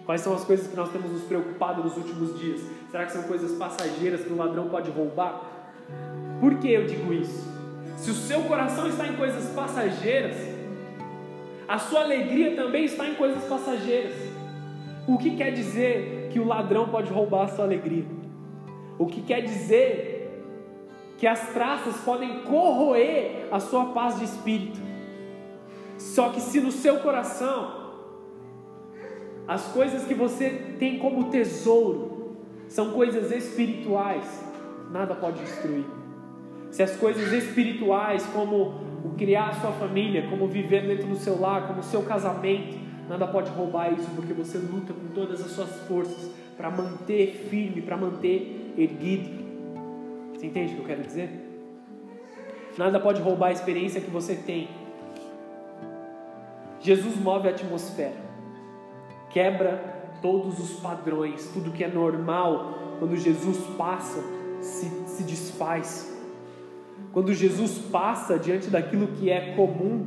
Quais 0.05 0.21
são 0.21 0.35
as 0.35 0.45
coisas 0.45 0.67
que 0.67 0.77
nós 0.77 0.91
temos 0.91 1.11
nos 1.11 1.23
preocupado 1.23 1.83
nos 1.83 1.97
últimos 1.97 2.39
dias? 2.39 2.61
Será 2.91 3.07
que 3.07 3.13
são 3.13 3.23
coisas 3.23 3.53
passageiras 3.53 4.25
que 4.25 4.31
o 4.31 4.37
ladrão 4.37 4.69
pode 4.69 4.91
roubar? 4.91 5.41
Por 6.39 6.59
que 6.59 6.71
eu 6.71 6.87
digo 6.87 7.11
isso? 7.15 7.51
Se 7.97 8.11
o 8.11 8.15
seu 8.15 8.43
coração 8.43 8.87
está 8.87 9.09
em 9.09 9.17
coisas 9.17 9.51
passageiras, 9.55 10.37
a 11.67 11.79
sua 11.79 12.03
alegria 12.03 12.55
também 12.55 12.85
está 12.85 13.09
em 13.09 13.15
coisas 13.15 13.43
passageiras. 13.45 14.13
O 15.09 15.17
que 15.17 15.35
quer 15.35 15.51
dizer 15.53 16.29
que 16.31 16.39
o 16.39 16.47
ladrão 16.47 16.91
pode 16.91 17.11
roubar 17.11 17.45
a 17.45 17.49
sua 17.49 17.65
alegria? 17.65 18.05
O 18.99 19.07
que 19.07 19.23
quer 19.23 19.41
dizer 19.41 20.16
que 21.19 21.27
as 21.27 21.49
traças 21.49 21.97
podem 21.99 22.41
corroer 22.41 23.47
a 23.51 23.59
sua 23.59 23.87
paz 23.87 24.19
de 24.19 24.25
espírito. 24.25 24.79
Só 25.99 26.29
que 26.29 26.41
se 26.41 26.61
no 26.61 26.71
seu 26.71 26.99
coração 26.99 27.87
as 29.49 29.65
coisas 29.69 30.05
que 30.05 30.15
você 30.15 30.51
tem 30.79 30.99
como 30.99 31.31
tesouro 31.31 32.37
são 32.69 32.91
coisas 32.91 33.31
espirituais, 33.31 34.45
nada 34.91 35.15
pode 35.15 35.41
destruir. 35.41 35.85
Se 36.71 36.83
as 36.83 36.97
coisas 36.97 37.33
espirituais, 37.33 38.27
como 38.35 38.75
o 39.05 39.15
criar 39.17 39.51
a 39.51 39.55
sua 39.55 39.73
família, 39.73 40.27
como 40.29 40.49
viver 40.49 40.87
dentro 40.87 41.07
do 41.07 41.17
seu 41.17 41.41
lar, 41.41 41.69
como 41.69 41.79
o 41.79 41.83
seu 41.83 42.03
casamento, 42.03 42.77
nada 43.09 43.27
pode 43.27 43.51
roubar 43.51 43.93
isso, 43.93 44.11
porque 44.17 44.33
você 44.33 44.59
luta 44.59 44.93
com 44.93 45.09
todas 45.15 45.41
as 45.41 45.53
suas 45.53 45.71
forças 45.87 46.31
para 46.57 46.71
manter 46.71 47.47
firme, 47.49 47.81
para 47.81 47.97
manter 47.97 48.75
erguido. 48.77 49.46
Você 50.37 50.47
entende 50.47 50.75
o 50.75 50.77
que 50.77 50.83
eu 50.83 50.87
quero 50.87 51.03
dizer? 51.03 51.31
Nada 52.77 53.01
pode 53.01 53.23
roubar 53.23 53.49
a 53.49 53.53
experiência 53.53 54.03
que 54.03 54.11
você 54.11 54.35
tem. 54.35 54.69
Jesus 56.79 57.17
move 57.17 57.49
a 57.49 57.53
atmosfera, 57.53 58.17
quebra 59.31 59.97
todos 60.21 60.59
os 60.59 60.79
padrões, 60.79 61.51
tudo 61.55 61.73
que 61.73 61.83
é 61.83 61.89
normal, 61.89 62.75
quando 62.99 63.17
Jesus 63.17 63.59
passa, 63.79 64.23
se, 64.61 64.87
se 65.07 65.23
desfaz. 65.23 66.15
Quando 67.13 67.33
Jesus 67.33 67.79
passa 67.91 68.39
diante 68.39 68.69
daquilo 68.69 69.09
que 69.09 69.31
é 69.31 69.55
comum, 69.55 70.07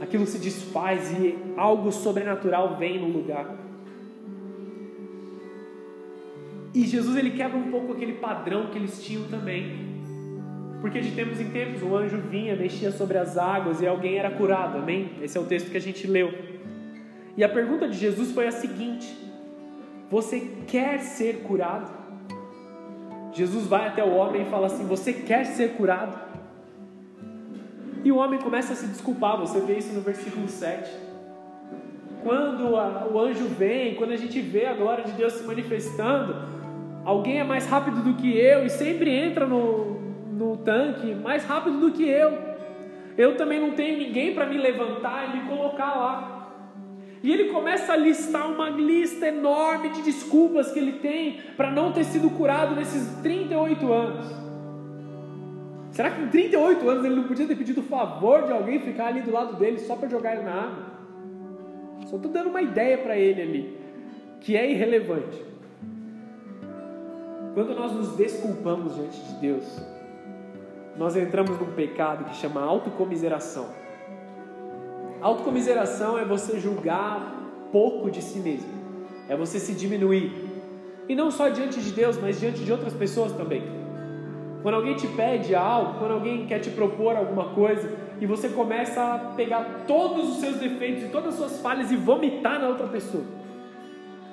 aquilo 0.00 0.26
se 0.26 0.38
desfaz 0.38 1.12
e 1.12 1.38
algo 1.56 1.92
sobrenatural 1.92 2.76
vem 2.76 3.00
no 3.00 3.06
lugar. 3.06 3.56
E 6.74 6.86
Jesus 6.86 7.16
ele 7.16 7.30
quebra 7.30 7.58
um 7.58 7.70
pouco 7.70 7.92
aquele 7.92 8.14
padrão 8.14 8.66
que 8.66 8.78
eles 8.78 9.02
tinham 9.04 9.24
também. 9.28 9.92
Porque 10.80 11.00
de 11.00 11.12
tempos 11.12 11.40
em 11.40 11.50
tempos 11.50 11.82
o 11.82 11.94
anjo 11.94 12.18
vinha, 12.18 12.56
mexia 12.56 12.90
sobre 12.90 13.18
as 13.18 13.36
águas 13.36 13.80
e 13.80 13.86
alguém 13.86 14.18
era 14.18 14.30
curado, 14.30 14.78
amém? 14.78 15.12
Esse 15.20 15.38
é 15.38 15.40
o 15.40 15.44
texto 15.44 15.70
que 15.70 15.76
a 15.76 15.80
gente 15.80 16.06
leu. 16.06 16.32
E 17.36 17.44
a 17.44 17.48
pergunta 17.48 17.88
de 17.88 17.96
Jesus 17.96 18.32
foi 18.32 18.46
a 18.46 18.52
seguinte: 18.52 19.16
Você 20.10 20.40
quer 20.66 21.00
ser 21.00 21.42
curado? 21.42 21.90
Jesus 23.32 23.66
vai 23.66 23.86
até 23.86 24.02
o 24.02 24.14
homem 24.14 24.42
e 24.42 24.46
fala 24.46 24.66
assim: 24.66 24.86
Você 24.86 25.12
quer 25.12 25.44
ser 25.46 25.74
curado? 25.74 26.18
E 28.04 28.10
o 28.10 28.16
homem 28.16 28.40
começa 28.40 28.72
a 28.72 28.76
se 28.76 28.86
desculpar, 28.86 29.38
você 29.38 29.60
vê 29.60 29.78
isso 29.78 29.92
no 29.94 30.00
versículo 30.00 30.48
7. 30.48 30.90
Quando 32.24 32.76
a, 32.76 33.06
o 33.06 33.20
anjo 33.20 33.46
vem, 33.46 33.94
quando 33.94 34.12
a 34.12 34.16
gente 34.16 34.40
vê 34.40 34.66
a 34.66 34.74
glória 34.74 35.04
de 35.04 35.12
Deus 35.12 35.34
se 35.34 35.44
manifestando, 35.44 36.61
Alguém 37.04 37.40
é 37.40 37.44
mais 37.44 37.66
rápido 37.66 38.02
do 38.02 38.14
que 38.14 38.36
eu 38.36 38.64
e 38.64 38.70
sempre 38.70 39.10
entra 39.10 39.46
no, 39.46 40.00
no 40.32 40.56
tanque 40.58 41.14
mais 41.14 41.44
rápido 41.44 41.80
do 41.80 41.90
que 41.90 42.08
eu. 42.08 42.38
Eu 43.18 43.36
também 43.36 43.60
não 43.60 43.72
tenho 43.72 43.98
ninguém 43.98 44.34
para 44.34 44.46
me 44.46 44.56
levantar 44.56 45.28
e 45.28 45.38
me 45.38 45.48
colocar 45.48 45.94
lá. 45.94 46.42
E 47.22 47.32
ele 47.32 47.50
começa 47.50 47.92
a 47.92 47.96
listar 47.96 48.50
uma 48.50 48.68
lista 48.68 49.28
enorme 49.28 49.90
de 49.90 50.02
desculpas 50.02 50.72
que 50.72 50.78
ele 50.78 50.94
tem 50.94 51.40
para 51.56 51.70
não 51.70 51.92
ter 51.92 52.04
sido 52.04 52.30
curado 52.30 52.74
nesses 52.74 53.20
38 53.22 53.92
anos. 53.92 54.26
Será 55.90 56.10
que 56.10 56.22
em 56.22 56.28
38 56.28 56.88
anos 56.88 57.04
ele 57.04 57.16
não 57.16 57.24
podia 57.24 57.46
ter 57.46 57.54
pedido 57.54 57.80
o 57.80 57.84
favor 57.84 58.44
de 58.44 58.52
alguém 58.52 58.80
ficar 58.80 59.08
ali 59.08 59.20
do 59.20 59.30
lado 59.30 59.56
dele 59.56 59.78
só 59.78 59.94
para 59.94 60.08
jogar 60.08 60.34
ele 60.34 60.42
na 60.42 60.52
água? 60.52 60.92
Só 62.06 62.16
estou 62.16 62.30
dando 62.30 62.48
uma 62.48 62.62
ideia 62.62 62.98
para 62.98 63.16
ele 63.16 63.42
ali, 63.42 63.78
que 64.40 64.56
é 64.56 64.70
irrelevante. 64.70 65.51
Quando 67.54 67.74
nós 67.74 67.92
nos 67.92 68.16
desculpamos 68.16 68.94
diante 68.94 69.20
de 69.20 69.34
Deus, 69.34 69.64
nós 70.96 71.16
entramos 71.16 71.58
num 71.58 71.72
pecado 71.72 72.24
que 72.24 72.36
chama 72.36 72.62
autocomiseração. 72.62 73.66
Autocomiseração 75.20 76.18
é 76.18 76.24
você 76.24 76.58
julgar 76.58 77.34
pouco 77.70 78.10
de 78.10 78.22
si 78.22 78.38
mesmo, 78.38 78.72
é 79.28 79.36
você 79.36 79.58
se 79.58 79.74
diminuir. 79.74 80.32
E 81.08 81.14
não 81.14 81.30
só 81.30 81.50
diante 81.50 81.80
de 81.80 81.90
Deus, 81.92 82.18
mas 82.18 82.40
diante 82.40 82.64
de 82.64 82.72
outras 82.72 82.94
pessoas 82.94 83.32
também. 83.32 83.62
Quando 84.62 84.76
alguém 84.76 84.94
te 84.94 85.08
pede 85.08 85.54
algo, 85.54 85.98
quando 85.98 86.12
alguém 86.12 86.46
quer 86.46 86.60
te 86.60 86.70
propor 86.70 87.16
alguma 87.16 87.50
coisa, 87.50 87.90
e 88.18 88.24
você 88.24 88.48
começa 88.48 89.02
a 89.02 89.18
pegar 89.34 89.84
todos 89.86 90.30
os 90.30 90.36
seus 90.36 90.56
defeitos 90.56 91.02
e 91.02 91.08
todas 91.08 91.34
as 91.34 91.34
suas 91.34 91.60
falhas 91.60 91.90
e 91.90 91.96
vomitar 91.96 92.60
na 92.60 92.68
outra 92.68 92.86
pessoa. 92.86 93.24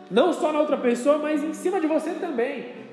Não 0.09 0.31
só 0.31 0.53
na 0.53 0.59
outra 0.59 0.77
pessoa, 0.77 1.17
mas 1.17 1.43
em 1.43 1.53
cima 1.53 1.81
de 1.81 1.87
você 1.87 2.11
também. 2.13 2.88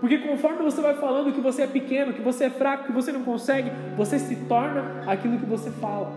Porque 0.00 0.16
conforme 0.18 0.62
você 0.62 0.80
vai 0.80 0.94
falando 0.94 1.32
que 1.32 1.40
você 1.40 1.62
é 1.62 1.66
pequeno, 1.66 2.14
que 2.14 2.22
você 2.22 2.44
é 2.44 2.50
fraco, 2.50 2.84
que 2.84 2.92
você 2.92 3.12
não 3.12 3.22
consegue, 3.22 3.70
você 3.96 4.18
se 4.18 4.34
torna 4.46 5.02
aquilo 5.06 5.38
que 5.38 5.44
você 5.44 5.70
fala. 5.70 6.10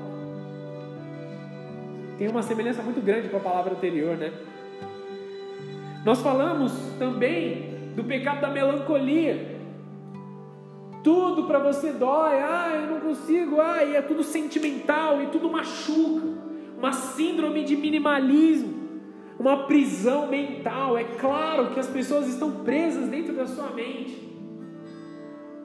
Tem 2.17 2.29
uma 2.29 2.41
semelhança 2.41 2.81
muito 2.81 3.01
grande 3.01 3.27
com 3.27 3.37
a 3.37 3.41
palavra 3.41 3.73
anterior, 3.73 4.15
né? 4.15 4.31
Nós 6.05 6.21
falamos 6.21 6.71
também 6.97 7.91
do 7.93 8.05
pecado 8.05 8.39
da 8.39 8.49
melancolia. 8.49 9.53
Tudo 11.03 11.43
para 11.43 11.59
você 11.59 11.91
dói, 11.91 12.35
ah, 12.39 12.71
eu 12.75 12.87
não 12.89 13.01
consigo, 13.01 13.59
ah, 13.59 13.83
e 13.83 13.97
é 13.97 14.01
tudo 14.01 14.23
sentimental 14.23 15.21
e 15.21 15.27
tudo 15.27 15.49
machuca. 15.49 16.25
Uma 16.77 16.93
síndrome 16.93 17.65
de 17.65 17.75
minimalismo 17.75 18.82
uma 19.43 19.65
prisão 19.65 20.27
mental. 20.27 20.97
É 20.97 21.03
claro 21.03 21.71
que 21.71 21.79
as 21.79 21.87
pessoas 21.87 22.27
estão 22.27 22.63
presas 22.63 23.09
dentro 23.09 23.35
da 23.35 23.45
sua 23.45 23.69
mente. 23.71 24.31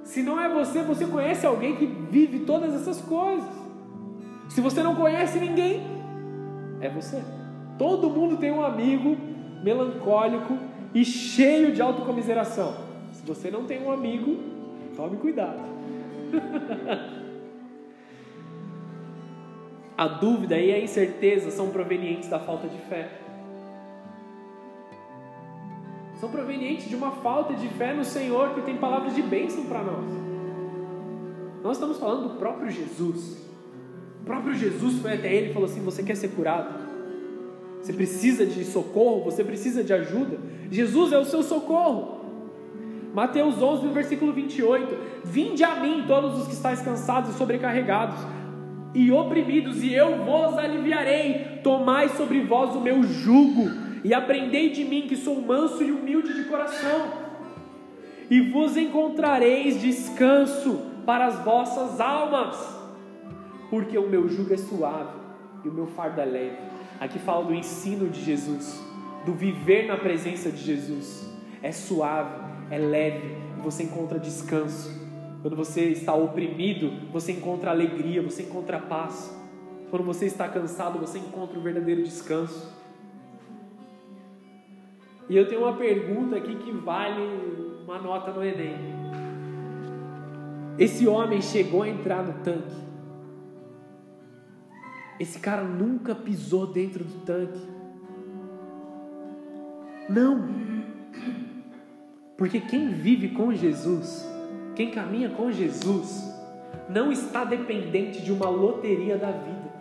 Se 0.03 0.21
não 0.23 0.41
é 0.41 0.49
você, 0.49 0.83
você 0.83 1.07
conhece 1.07 1.47
alguém 1.47 1.77
que 1.77 1.87
vive 1.87 2.41
todas 2.41 2.75
essas 2.75 3.01
coisas. 3.01 3.49
Se 4.49 4.61
você 4.61 4.83
não 4.83 4.97
conhece 4.97 5.39
ninguém, 5.39 5.83
é 6.81 6.89
você. 6.89 7.23
Todo 7.79 8.11
mundo 8.11 8.37
tem 8.37 8.51
um 8.51 8.65
amigo 8.65 9.17
melancólico 9.63 10.59
e 10.93 11.05
cheio 11.05 11.73
de 11.73 11.81
autocomiseração. 11.81 12.75
Se 13.13 13.25
você 13.25 13.49
não 13.51 13.65
tem 13.65 13.81
um 13.81 13.93
amigo, 13.93 14.37
tome 14.97 15.19
cuidado. 15.19 15.61
a 19.97 20.09
dúvida 20.09 20.59
e 20.59 20.73
a 20.73 20.81
incerteza 20.81 21.51
são 21.51 21.71
provenientes 21.71 22.29
da 22.29 22.41
falta 22.41 22.67
de 22.67 22.79
fé. 22.79 23.28
São 26.21 26.29
provenientes 26.29 26.89
de 26.89 26.97
uma 26.97 27.13
falta 27.13 27.55
de 27.55 27.69
fé 27.69 27.95
no 27.95 28.05
Senhor 28.05 28.55
que 28.55 28.63
tem 28.63 28.77
palavras 28.77 29.15
de 29.15 29.23
bênção 29.23 29.65
para 29.65 29.83
nós. 29.83 30.07
Nós 31.63 31.77
estamos 31.77 31.99
falando 31.99 32.29
do 32.29 32.39
próprio 32.39 32.71
Jesus. 32.71 33.39
O 34.21 34.25
próprio 34.25 34.55
Jesus 34.55 35.01
foi 35.01 35.15
até 35.15 35.33
ele 35.33 35.51
e 35.51 35.53
falou 35.53 35.69
assim: 35.69 35.83
Você 35.83 36.03
quer 36.03 36.17
ser 36.17 36.29
curado? 36.29 36.89
Você 37.81 37.93
precisa 37.93 38.45
de 38.45 38.65
socorro? 38.65 39.25
Você 39.25 39.45
precisa 39.45 39.85
de 39.85 39.93
ajuda? 39.93 40.39
Jesus 40.71 41.13
é 41.13 41.19
o 41.19 41.25
seu 41.25 41.43
socorro. 41.43 42.19
Mateus 43.15 43.63
11, 43.63 43.89
versículo 43.89 44.33
28. 44.33 44.97
Vinde 45.25 45.65
a 45.65 45.77
mim, 45.77 46.05
todos 46.07 46.39
os 46.39 46.47
que 46.49 46.53
estáis 46.53 46.81
cansados 46.83 47.35
e 47.35 47.39
sobrecarregados 47.39 48.19
e 48.95 49.13
oprimidos, 49.13 49.83
e 49.83 49.95
eu 49.95 50.25
vos 50.25 50.59
aliviarei. 50.59 51.61
Tomai 51.63 52.09
sobre 52.11 52.41
vós 52.41 52.75
o 52.75 52.81
meu 52.81 53.03
jugo, 53.03 53.71
e 54.05 54.15
aprendei 54.15 54.71
de 54.71 54.85
mim, 54.85 55.07
que 55.07 55.17
sou 55.17 55.41
manso 55.41 55.83
e 55.83 55.91
humilde 55.91 56.35
de 56.35 56.45
coração, 56.45 57.29
e 58.31 58.41
vos 58.51 58.77
encontrareis 58.77 59.81
descanso 59.81 60.81
para 61.07 61.27
as 61.27 61.39
vossas 61.45 62.01
almas, 62.01 62.57
porque 63.71 63.97
o 63.97 64.09
meu 64.09 64.29
jugo 64.29 64.53
é 64.53 64.57
suave 64.57 65.17
e 65.65 65.69
o 65.69 65.73
meu 65.73 65.87
fardo 65.87 66.21
é 66.21 66.25
leve. 66.25 66.57
Aqui 67.01 67.19
fala 67.19 67.45
do 67.45 67.55
ensino 67.55 68.09
de 68.09 68.23
Jesus, 68.23 68.83
do 69.25 69.33
viver 69.33 69.87
na 69.87 69.97
presença 69.97 70.51
de 70.51 70.59
Jesus. 70.59 71.29
É 71.63 71.73
suave, 71.73 72.45
é 72.71 72.79
leve, 72.79 73.37
você 73.63 73.85
encontra 73.85 74.19
descanso. 74.19 74.99
Quando 75.41 75.57
você 75.57 75.87
está 75.91 76.15
oprimido, 76.15 76.93
você 77.13 77.33
encontra 77.33 77.71
alegria, 77.71 78.21
você 78.21 78.43
encontra 78.43 78.79
paz. 78.79 79.35
Quando 79.91 80.05
você 80.05 80.27
está 80.27 80.49
cansado, 80.49 80.99
você 80.99 81.19
encontra 81.19 81.59
o 81.59 81.63
verdadeiro 81.63 82.03
descanso. 82.03 82.77
E 85.29 85.37
eu 85.37 85.49
tenho 85.49 85.63
uma 85.63 85.77
pergunta 85.77 86.37
aqui 86.37 86.57
que 86.57 86.73
vale 86.73 87.23
uma 87.85 87.99
nota 87.99 88.31
no 88.31 88.45
Enem. 88.45 88.77
Esse 90.79 91.07
homem 91.07 91.43
chegou 91.43 91.83
a 91.83 91.89
entrar 91.89 92.23
no 92.23 92.33
tanque. 92.45 92.77
Esse 95.19 95.39
cara 95.39 95.63
nunca 95.63 96.15
pisou 96.15 96.67
dentro 96.67 97.05
do 97.05 97.25
tanque. 97.25 97.61
Não. 100.09 100.49
Porque 102.37 102.61
quem 102.61 102.89
vive 102.91 103.31
com 103.31 103.53
Jesus 103.53 104.29
quem 104.79 104.93
caminha 104.93 105.29
com 105.31 105.51
Jesus 105.51 106.33
não 106.89 107.11
está 107.11 107.43
dependente 107.43 108.23
de 108.23 108.33
uma 108.33 108.49
loteria 108.49 109.19
da 109.19 109.33
vida, 109.33 109.73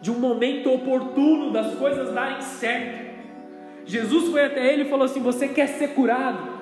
de 0.00 0.10
um 0.10 0.18
momento 0.18 0.72
oportuno 0.72 1.52
das 1.52 1.74
coisas 1.74 2.10
darem 2.14 2.40
certo. 2.40 3.13
Jesus 3.84 4.28
foi 4.30 4.44
até 4.44 4.72
ele 4.72 4.82
e 4.82 4.88
falou 4.88 5.04
assim: 5.04 5.20
Você 5.20 5.48
quer 5.48 5.68
ser 5.68 5.88
curado? 5.88 6.54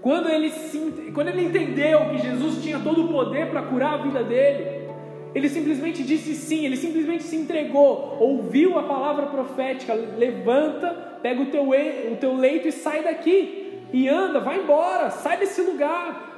Quando 0.00 0.28
ele, 0.28 0.50
se, 0.50 0.78
quando 1.14 1.28
ele 1.28 1.44
entendeu 1.44 2.08
que 2.10 2.18
Jesus 2.18 2.62
tinha 2.62 2.78
todo 2.78 3.04
o 3.04 3.08
poder 3.08 3.50
para 3.50 3.62
curar 3.62 3.94
a 3.94 4.02
vida 4.02 4.24
dele, 4.24 4.88
ele 5.34 5.48
simplesmente 5.48 6.02
disse 6.02 6.34
sim, 6.34 6.64
ele 6.64 6.76
simplesmente 6.76 7.22
se 7.22 7.36
entregou, 7.36 8.16
ouviu 8.18 8.78
a 8.78 8.84
palavra 8.84 9.26
profética: 9.26 9.92
levanta, 9.92 11.18
pega 11.22 11.42
o 11.42 11.46
teu, 11.46 11.68
o 11.68 12.16
teu 12.16 12.34
leito 12.34 12.68
e 12.68 12.72
sai 12.72 13.02
daqui, 13.02 13.80
e 13.92 14.08
anda, 14.08 14.40
vai 14.40 14.60
embora, 14.60 15.10
sai 15.10 15.36
desse 15.36 15.60
lugar 15.60 16.30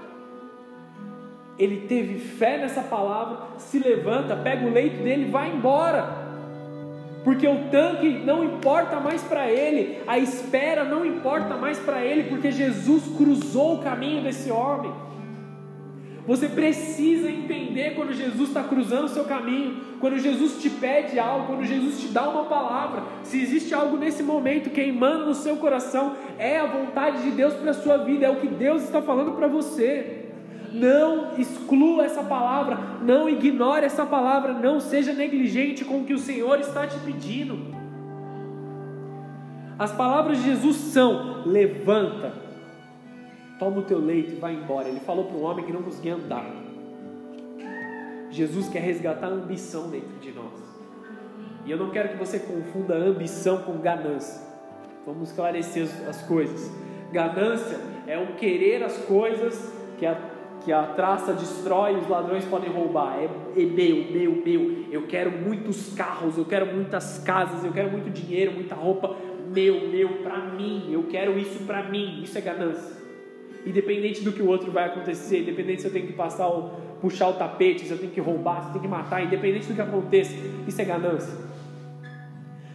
ele 1.58 1.86
teve 1.86 2.18
fé 2.18 2.58
nessa 2.58 2.82
palavra, 2.82 3.38
se 3.58 3.78
levanta, 3.78 4.34
pega 4.36 4.66
o 4.66 4.72
leito 4.72 5.02
dele 5.02 5.26
e 5.26 5.30
vai 5.30 5.50
embora. 5.50 6.21
Porque 7.24 7.46
o 7.46 7.68
tanque 7.70 8.08
não 8.24 8.44
importa 8.44 8.98
mais 8.98 9.22
para 9.22 9.48
ele, 9.50 9.98
a 10.06 10.18
espera 10.18 10.84
não 10.84 11.06
importa 11.06 11.56
mais 11.56 11.78
para 11.78 12.04
ele, 12.04 12.24
porque 12.24 12.50
Jesus 12.50 13.04
cruzou 13.16 13.76
o 13.76 13.82
caminho 13.82 14.22
desse 14.22 14.50
homem. 14.50 14.92
Você 16.26 16.48
precisa 16.48 17.28
entender 17.28 17.94
quando 17.96 18.12
Jesus 18.12 18.48
está 18.48 18.62
cruzando 18.62 19.06
o 19.06 19.08
seu 19.08 19.24
caminho, 19.24 19.76
quando 19.98 20.18
Jesus 20.18 20.62
te 20.62 20.70
pede 20.70 21.18
algo, 21.18 21.46
quando 21.46 21.64
Jesus 21.64 22.00
te 22.00 22.08
dá 22.08 22.28
uma 22.28 22.44
palavra. 22.44 23.02
Se 23.24 23.40
existe 23.40 23.74
algo 23.74 23.96
nesse 23.96 24.22
momento 24.22 24.70
queimando 24.70 25.26
no 25.26 25.34
seu 25.34 25.56
coração, 25.56 26.14
é 26.38 26.58
a 26.58 26.66
vontade 26.66 27.22
de 27.22 27.32
Deus 27.32 27.54
para 27.54 27.72
a 27.72 27.74
sua 27.74 27.98
vida, 27.98 28.26
é 28.26 28.30
o 28.30 28.36
que 28.36 28.46
Deus 28.46 28.82
está 28.82 29.02
falando 29.02 29.32
para 29.32 29.48
você. 29.48 30.21
Não 30.72 31.38
exclua 31.38 32.04
essa 32.04 32.22
palavra, 32.22 32.78
não 33.02 33.28
ignore 33.28 33.84
essa 33.84 34.06
palavra, 34.06 34.54
não 34.54 34.80
seja 34.80 35.12
negligente 35.12 35.84
com 35.84 36.00
o 36.00 36.04
que 36.04 36.14
o 36.14 36.18
Senhor 36.18 36.58
está 36.60 36.86
te 36.86 36.98
pedindo. 37.00 37.58
As 39.78 39.92
palavras 39.92 40.38
de 40.38 40.44
Jesus 40.44 40.76
são: 40.76 41.42
levanta, 41.44 42.32
toma 43.58 43.78
o 43.78 43.82
teu 43.82 43.98
leito 43.98 44.32
e 44.32 44.36
vai 44.36 44.54
embora. 44.54 44.88
Ele 44.88 45.00
falou 45.00 45.24
para 45.24 45.36
um 45.36 45.42
homem 45.42 45.64
que 45.64 45.72
não 45.72 45.82
conseguia 45.82 46.14
andar. 46.14 46.46
Jesus 48.30 48.68
quer 48.68 48.80
resgatar 48.80 49.26
a 49.26 49.30
ambição 49.30 49.90
dentro 49.90 50.18
de 50.20 50.32
nós. 50.32 50.52
E 51.66 51.70
eu 51.70 51.76
não 51.76 51.90
quero 51.90 52.08
que 52.10 52.16
você 52.16 52.38
confunda 52.38 52.94
ambição 52.94 53.58
com 53.58 53.76
ganância. 53.78 54.40
Vamos 55.06 55.28
esclarecer 55.28 55.86
as 56.08 56.22
coisas. 56.22 56.72
Ganância 57.12 57.78
é 58.06 58.18
o 58.18 58.34
querer 58.34 58.82
as 58.82 58.96
coisas 58.98 59.72
que 59.98 60.06
a 60.06 60.31
que 60.64 60.72
a 60.72 60.82
traça 60.82 61.32
destrói, 61.32 61.96
os 61.96 62.08
ladrões 62.08 62.44
podem 62.44 62.70
roubar. 62.70 63.18
É, 63.18 63.24
é 63.24 63.64
meu, 63.64 64.04
meu, 64.10 64.42
meu. 64.44 64.84
Eu 64.90 65.06
quero 65.06 65.30
muitos 65.30 65.94
carros, 65.94 66.38
eu 66.38 66.44
quero 66.44 66.66
muitas 66.66 67.18
casas, 67.18 67.64
eu 67.64 67.72
quero 67.72 67.90
muito 67.90 68.10
dinheiro, 68.10 68.52
muita 68.52 68.74
roupa. 68.74 69.16
Meu, 69.54 69.88
meu, 69.88 70.22
para 70.22 70.38
mim. 70.38 70.88
Eu 70.90 71.04
quero 71.04 71.38
isso 71.38 71.64
para 71.64 71.82
mim. 71.84 72.22
Isso 72.22 72.38
é 72.38 72.40
ganância. 72.40 73.02
Independente 73.66 74.22
do 74.22 74.32
que 74.32 74.42
o 74.42 74.48
outro 74.48 74.70
vai 74.72 74.86
acontecer, 74.86 75.42
independente 75.42 75.82
se 75.82 75.88
eu 75.88 75.92
tenho 75.92 76.06
que 76.06 76.12
passar 76.14 76.48
o, 76.48 76.70
puxar 77.00 77.28
o 77.28 77.34
tapete, 77.34 77.84
se 77.84 77.92
eu 77.92 77.98
tenho 77.98 78.10
que 78.10 78.20
roubar, 78.20 78.62
se 78.62 78.68
eu 78.68 78.72
tenho 78.72 78.82
que 78.82 78.88
matar, 78.88 79.24
independente 79.24 79.66
do 79.66 79.74
que 79.74 79.80
aconteça, 79.80 80.34
isso 80.66 80.80
é 80.80 80.84
ganância. 80.84 81.32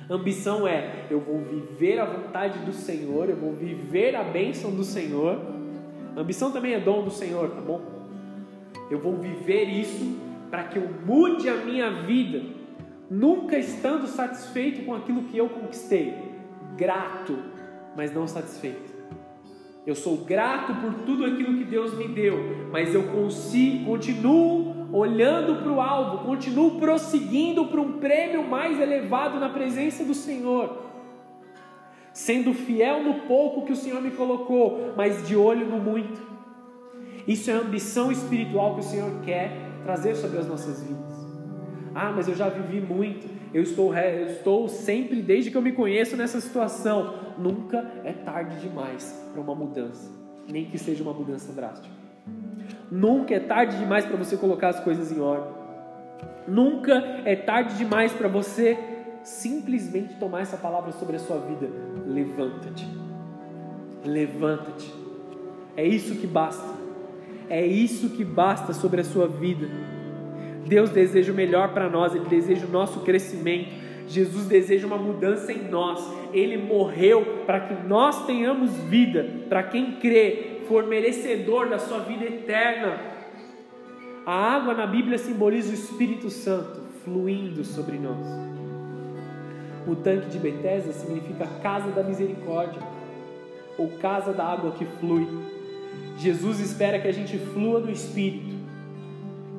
Ambição 0.09 0.65
é 0.65 1.05
eu 1.11 1.19
vou 1.19 1.39
viver 1.39 1.99
a 1.99 2.05
vontade 2.05 2.59
do 2.59 2.71
Senhor, 2.71 3.29
eu 3.29 3.35
vou 3.35 3.51
viver 3.51 4.15
a 4.15 4.23
bênção 4.23 4.71
do 4.71 4.83
Senhor 4.83 5.56
Ambição 6.17 6.51
também 6.51 6.73
é 6.73 6.79
dom 6.79 7.03
do 7.03 7.11
Senhor, 7.11 7.47
tá 7.51 7.61
bom? 7.61 7.79
Eu 8.89 8.97
vou 8.97 9.15
viver 9.17 9.65
isso 9.65 10.17
para 10.49 10.63
que 10.63 10.79
eu 10.79 10.89
mude 11.05 11.47
a 11.47 11.57
minha 11.57 11.91
vida, 11.91 12.41
nunca 13.07 13.55
estando 13.55 14.07
satisfeito 14.07 14.83
com 14.83 14.95
aquilo 14.95 15.25
que 15.25 15.37
eu 15.37 15.47
conquistei, 15.47 16.15
grato, 16.75 17.37
mas 17.95 18.11
não 18.11 18.27
satisfeito. 18.27 18.97
Eu 19.85 19.93
sou 19.93 20.17
grato 20.17 20.73
por 20.81 21.05
tudo 21.05 21.23
aquilo 21.23 21.55
que 21.55 21.63
Deus 21.63 21.95
me 21.95 22.07
deu, 22.07 22.67
mas 22.71 22.95
eu 22.95 23.03
consigo, 23.03 23.85
continuo 23.85 24.87
olhando 24.91 25.61
para 25.61 25.71
o 25.71 25.79
alvo, 25.79 26.25
continuo 26.25 26.79
prosseguindo 26.79 27.67
para 27.67 27.79
um 27.79 27.99
prêmio 27.99 28.43
mais 28.43 28.79
elevado 28.79 29.39
na 29.39 29.49
presença 29.49 30.03
do 30.03 30.15
Senhor 30.15 30.86
sendo 32.17 32.51
fiel 32.51 33.03
no 33.03 33.13
pouco 33.27 33.63
que 33.63 33.71
o 33.71 33.75
Senhor 33.75 34.01
me 34.01 34.09
colocou, 34.09 34.91
mas 34.97 35.27
de 35.27 35.35
olho 35.35 35.67
no 35.67 35.77
muito. 35.77 36.19
Isso 37.27 37.51
é 37.51 37.53
a 37.53 37.59
ambição 37.59 38.11
espiritual 38.11 38.73
que 38.73 38.79
o 38.79 38.83
Senhor 38.83 39.21
quer 39.23 39.51
trazer 39.83 40.15
sobre 40.15 40.39
as 40.39 40.47
nossas 40.47 40.81
vidas. 40.81 41.13
Ah, 41.93 42.11
mas 42.15 42.27
eu 42.27 42.33
já 42.33 42.49
vivi 42.49 42.81
muito, 42.81 43.29
eu 43.53 43.61
estou, 43.61 43.95
eu 43.95 44.25
estou 44.29 44.67
sempre, 44.67 45.21
desde 45.21 45.51
que 45.51 45.57
eu 45.57 45.61
me 45.61 45.73
conheço, 45.73 46.17
nessa 46.17 46.41
situação. 46.41 47.13
Nunca 47.37 47.85
é 48.03 48.13
tarde 48.13 48.59
demais 48.61 49.13
para 49.31 49.39
uma 49.39 49.53
mudança, 49.53 50.11
nem 50.49 50.65
que 50.65 50.79
seja 50.79 51.03
uma 51.03 51.13
mudança 51.13 51.53
drástica. 51.53 51.93
Nunca 52.89 53.35
é 53.35 53.39
tarde 53.39 53.77
demais 53.77 54.05
para 54.05 54.17
você 54.17 54.35
colocar 54.35 54.69
as 54.69 54.79
coisas 54.79 55.11
em 55.11 55.19
ordem. 55.19 55.53
Nunca 56.47 56.95
é 57.25 57.35
tarde 57.35 57.77
demais 57.77 58.11
para 58.11 58.27
você 58.27 58.96
simplesmente 59.27 60.15
tomar 60.15 60.41
essa 60.41 60.55
palavra 60.55 60.93
sobre 60.93 61.17
a 61.17 61.19
sua 61.19 61.37
vida. 61.37 61.69
Levanta-te. 62.05 62.87
Levanta-te. 64.05 64.93
É 65.75 65.85
isso 65.85 66.15
que 66.15 66.25
basta. 66.25 66.77
É 67.49 67.65
isso 67.65 68.11
que 68.11 68.23
basta 68.23 68.71
sobre 68.71 69.01
a 69.01 69.03
sua 69.03 69.27
vida. 69.27 69.67
Deus 70.65 70.89
deseja 70.91 71.33
o 71.33 71.35
melhor 71.35 71.73
para 71.73 71.89
nós, 71.89 72.15
Ele 72.15 72.25
deseja 72.25 72.65
o 72.65 72.71
nosso 72.71 73.01
crescimento. 73.01 73.69
Jesus 74.07 74.45
deseja 74.45 74.87
uma 74.87 74.97
mudança 74.97 75.51
em 75.51 75.69
nós. 75.69 76.01
Ele 76.31 76.57
morreu 76.57 77.43
para 77.45 77.59
que 77.59 77.85
nós 77.85 78.25
tenhamos 78.25 78.71
vida. 78.83 79.27
Para 79.49 79.63
quem 79.63 79.99
crê, 79.99 80.61
for 80.69 80.87
merecedor 80.87 81.67
da 81.67 81.77
sua 81.77 81.99
vida 81.99 82.23
eterna. 82.23 82.97
A 84.25 84.55
água 84.55 84.73
na 84.73 84.87
Bíblia 84.87 85.17
simboliza 85.17 85.71
o 85.71 85.73
Espírito 85.73 86.29
Santo 86.29 86.81
fluindo 87.03 87.63
sobre 87.65 87.97
nós. 87.97 88.56
O 89.87 89.95
tanque 89.95 90.27
de 90.27 90.37
Betesda 90.37 90.91
significa 90.91 91.47
casa 91.61 91.91
da 91.91 92.03
misericórdia, 92.03 92.81
ou 93.77 93.89
casa 93.99 94.33
da 94.33 94.43
água 94.43 94.71
que 94.71 94.85
flui. 94.85 95.25
Jesus 96.17 96.59
espera 96.59 96.99
que 96.99 97.07
a 97.07 97.11
gente 97.11 97.37
flua 97.37 97.79
no 97.79 97.89
Espírito, 97.89 98.55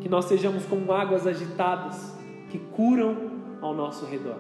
que 0.01 0.09
nós 0.09 0.27
sejamos 0.27 0.67
como 0.67 0.93
águas 0.93 1.27
agitadas 1.27 2.15
que 2.51 2.59
curam 2.59 3.17
ao 3.63 3.75
nosso 3.75 4.05
redor. 4.05 4.37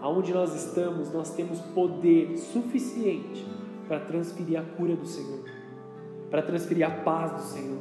Aonde 0.00 0.34
nós 0.34 0.54
estamos, 0.54 1.12
nós 1.12 1.34
temos 1.34 1.60
poder 1.60 2.36
suficiente 2.36 3.46
para 3.86 4.00
transferir 4.00 4.58
a 4.58 4.62
cura 4.62 4.96
do 4.96 5.06
Senhor, 5.06 5.44
para 6.30 6.42
transferir 6.42 6.86
a 6.86 6.90
paz 6.90 7.32
do 7.32 7.40
Senhor, 7.40 7.78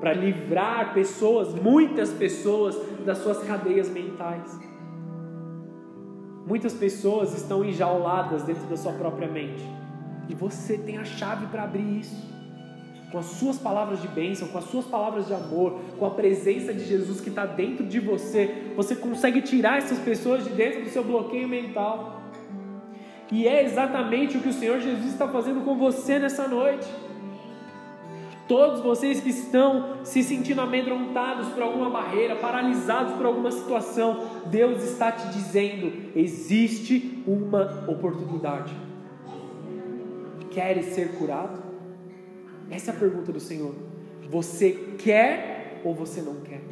para 0.00 0.12
livrar 0.12 0.94
pessoas, 0.94 1.54
muitas 1.54 2.10
pessoas, 2.10 2.76
das 3.04 3.18
suas 3.18 3.42
cadeias 3.44 3.88
mentais. 3.88 4.73
Muitas 6.46 6.74
pessoas 6.74 7.34
estão 7.34 7.64
enjauladas 7.64 8.42
dentro 8.42 8.66
da 8.66 8.76
sua 8.76 8.92
própria 8.92 9.26
mente. 9.26 9.64
E 10.28 10.34
você 10.34 10.76
tem 10.76 10.98
a 10.98 11.04
chave 11.04 11.46
para 11.46 11.64
abrir 11.64 12.00
isso. 12.00 12.34
Com 13.10 13.18
as 13.18 13.26
suas 13.26 13.58
palavras 13.58 14.02
de 14.02 14.08
bênção, 14.08 14.48
com 14.48 14.58
as 14.58 14.64
suas 14.64 14.84
palavras 14.84 15.26
de 15.26 15.32
amor, 15.32 15.78
com 15.98 16.04
a 16.04 16.10
presença 16.10 16.74
de 16.74 16.84
Jesus 16.84 17.20
que 17.20 17.28
está 17.28 17.46
dentro 17.46 17.86
de 17.86 18.00
você, 18.00 18.72
você 18.76 18.96
consegue 18.96 19.40
tirar 19.40 19.78
essas 19.78 19.98
pessoas 20.00 20.44
de 20.44 20.50
dentro 20.50 20.82
do 20.82 20.90
seu 20.90 21.04
bloqueio 21.04 21.48
mental. 21.48 22.22
E 23.30 23.48
é 23.48 23.64
exatamente 23.64 24.36
o 24.36 24.40
que 24.40 24.48
o 24.48 24.52
Senhor 24.52 24.80
Jesus 24.80 25.12
está 25.12 25.28
fazendo 25.28 25.64
com 25.64 25.76
você 25.76 26.18
nessa 26.18 26.46
noite. 26.46 26.88
Todos 28.46 28.80
vocês 28.80 29.20
que 29.20 29.30
estão 29.30 30.04
se 30.04 30.22
sentindo 30.22 30.60
amedrontados 30.60 31.48
por 31.48 31.62
alguma 31.62 31.88
barreira, 31.88 32.36
paralisados 32.36 33.14
por 33.14 33.24
alguma 33.24 33.50
situação, 33.50 34.22
Deus 34.46 34.82
está 34.82 35.10
te 35.10 35.28
dizendo: 35.32 36.10
existe 36.14 37.22
uma 37.26 37.84
oportunidade. 37.88 38.74
Queres 40.50 40.86
ser 40.94 41.16
curado? 41.16 41.62
Essa 42.70 42.90
é 42.90 42.94
a 42.94 42.98
pergunta 42.98 43.32
do 43.32 43.40
Senhor. 43.40 43.74
Você 44.30 44.94
quer 44.98 45.80
ou 45.82 45.94
você 45.94 46.20
não 46.20 46.36
quer? 46.42 46.62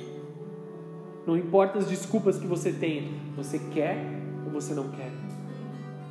Não 1.26 1.36
importa 1.36 1.78
as 1.78 1.86
desculpas 1.86 2.38
que 2.38 2.46
você 2.46 2.72
tem, 2.72 3.14
você 3.34 3.58
quer 3.58 4.04
ou 4.44 4.52
você 4.52 4.74
não 4.74 4.88
quer? 4.90 5.10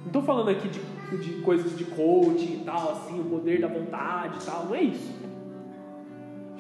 Não 0.02 0.08
estou 0.08 0.24
falando 0.24 0.50
aqui 0.50 0.68
de, 0.68 0.80
de 1.18 1.42
coisas 1.42 1.78
de 1.78 1.84
coaching 1.86 2.62
e 2.62 2.64
tal, 2.66 2.94
assim, 2.94 3.20
o 3.20 3.26
poder 3.26 3.62
da 3.62 3.68
vontade 3.68 4.40
e 4.42 4.46
tal, 4.46 4.66
não 4.66 4.76
é 4.76 4.84
isso. 4.84 5.21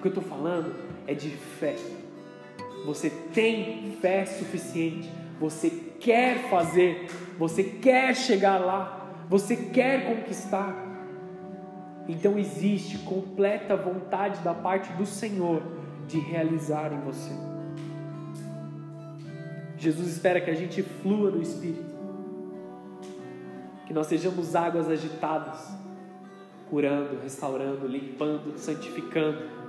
O 0.01 0.03
que 0.03 0.07
eu 0.07 0.19
estou 0.19 0.23
falando 0.23 0.73
é 1.05 1.13
de 1.13 1.29
fé. 1.29 1.75
Você 2.87 3.07
tem 3.31 3.95
fé 4.01 4.25
suficiente, 4.25 5.07
você 5.39 5.69
quer 5.99 6.49
fazer, 6.49 7.07
você 7.37 7.63
quer 7.63 8.15
chegar 8.15 8.57
lá, 8.57 9.13
você 9.29 9.55
quer 9.55 10.07
conquistar. 10.07 10.75
Então 12.09 12.39
existe 12.39 12.97
completa 12.97 13.75
vontade 13.75 14.41
da 14.41 14.55
parte 14.55 14.91
do 14.93 15.05
Senhor 15.05 15.61
de 16.07 16.17
realizar 16.17 16.91
em 16.91 17.01
você. 17.01 17.31
Jesus 19.77 20.07
espera 20.07 20.41
que 20.41 20.49
a 20.49 20.55
gente 20.55 20.81
flua 20.81 21.29
no 21.29 21.43
Espírito, 21.43 21.93
que 23.85 23.93
nós 23.93 24.07
sejamos 24.07 24.55
águas 24.55 24.89
agitadas, 24.89 25.59
curando, 26.71 27.19
restaurando, 27.21 27.85
limpando, 27.85 28.57
santificando 28.57 29.60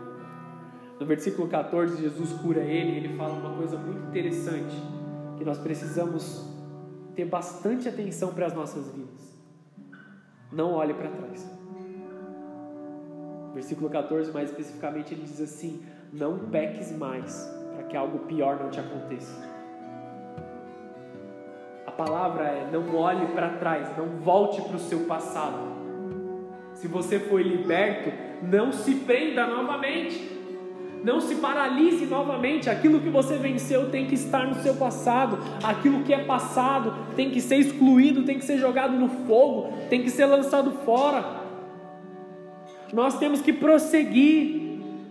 no 1.03 1.09
versículo 1.09 1.48
14, 1.48 2.00
Jesus 2.00 2.32
cura 2.34 2.61
ele 2.61 2.92
e 2.92 2.96
ele 2.98 3.16
fala 3.16 3.34
uma 3.34 3.57
coisa 3.57 3.76
muito 3.76 4.07
interessante, 4.07 4.76
que 5.36 5.44
nós 5.44 5.59
precisamos 5.59 6.48
ter 7.16 7.24
bastante 7.24 7.88
atenção 7.88 8.32
para 8.32 8.46
as 8.46 8.55
nossas 8.55 8.88
vidas. 8.92 9.36
Não 10.53 10.74
olhe 10.74 10.94
para 10.94 11.11
trás. 11.11 11.50
Versículo 13.53 13.90
14, 13.90 14.30
mais 14.30 14.50
especificamente, 14.50 15.12
ele 15.12 15.24
diz 15.24 15.40
assim: 15.40 15.82
Não 16.12 16.38
peques 16.38 16.96
mais, 16.96 17.53
para 17.74 17.82
que 17.82 17.96
algo 17.96 18.20
pior 18.20 18.61
não 18.61 18.70
te 18.70 18.78
aconteça. 18.78 19.42
A 21.84 21.90
palavra 21.90 22.44
é: 22.44 22.70
não 22.70 22.94
olhe 22.94 23.26
para 23.32 23.57
trás, 23.57 23.88
não 23.98 24.20
volte 24.20 24.62
para 24.62 24.76
o 24.76 24.78
seu 24.78 25.00
passado. 25.00 25.72
Se 26.74 26.86
você 26.86 27.18
foi 27.18 27.42
liberto, 27.42 28.12
não 28.40 28.70
se 28.70 28.94
prenda 28.94 29.48
novamente. 29.48 30.41
Não 31.05 31.20
se 31.20 31.36
paralise 31.36 32.07
novamente. 32.07 32.70
Aquilo 32.70 33.00
que 33.00 33.09
você 33.09 33.36
venceu 33.36 33.90
tem 33.90 34.07
que 34.07 34.14
estar 34.14 34.46
no 34.46 34.55
seu 34.57 34.74
passado. 34.74 35.38
Aquilo 35.62 36.03
que 36.03 36.14
é 36.14 36.24
passado 36.24 36.94
tem 37.16 37.30
que 37.30 37.40
ser 37.40 37.57
excluído, 37.57 38.22
tem 38.22 38.38
que 38.38 38.44
ser 38.44 38.59
jogado 38.59 38.92
no 38.96 39.09
fogo, 39.09 39.72
tem 39.90 40.03
que 40.03 40.11
ser 40.11 40.26
lançado 40.26 40.70
fora. 40.84 41.42
Nós 42.92 43.18
temos 43.18 43.40
que 43.40 43.53
prosseguir. 43.53 44.61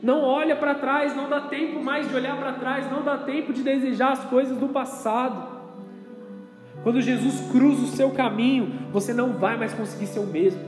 Não 0.01 0.23
olha 0.23 0.55
para 0.55 0.73
trás, 0.73 1.15
não 1.15 1.29
dá 1.29 1.41
tempo 1.41 1.83
mais 1.83 2.09
de 2.09 2.15
olhar 2.15 2.35
para 2.35 2.53
trás, 2.53 2.91
não 2.91 3.03
dá 3.03 3.17
tempo 3.17 3.53
de 3.53 3.61
desejar 3.61 4.13
as 4.13 4.23
coisas 4.25 4.57
do 4.57 4.69
passado. 4.69 5.61
Quando 6.81 6.99
Jesus 6.99 7.51
cruza 7.51 7.83
o 7.83 7.87
seu 7.87 8.09
caminho, 8.09 8.73
você 8.91 9.13
não 9.13 9.33
vai 9.33 9.57
mais 9.57 9.73
conseguir 9.73 10.07
ser 10.07 10.19
o 10.19 10.25
mesmo. 10.25 10.59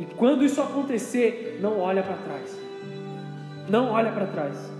E 0.00 0.04
quando 0.04 0.44
isso 0.44 0.60
acontecer, 0.60 1.60
não 1.62 1.78
olha 1.78 2.02
para 2.02 2.16
trás. 2.16 2.65
Não 3.68 3.90
olha 3.90 4.12
para 4.12 4.26
trás. 4.26 4.72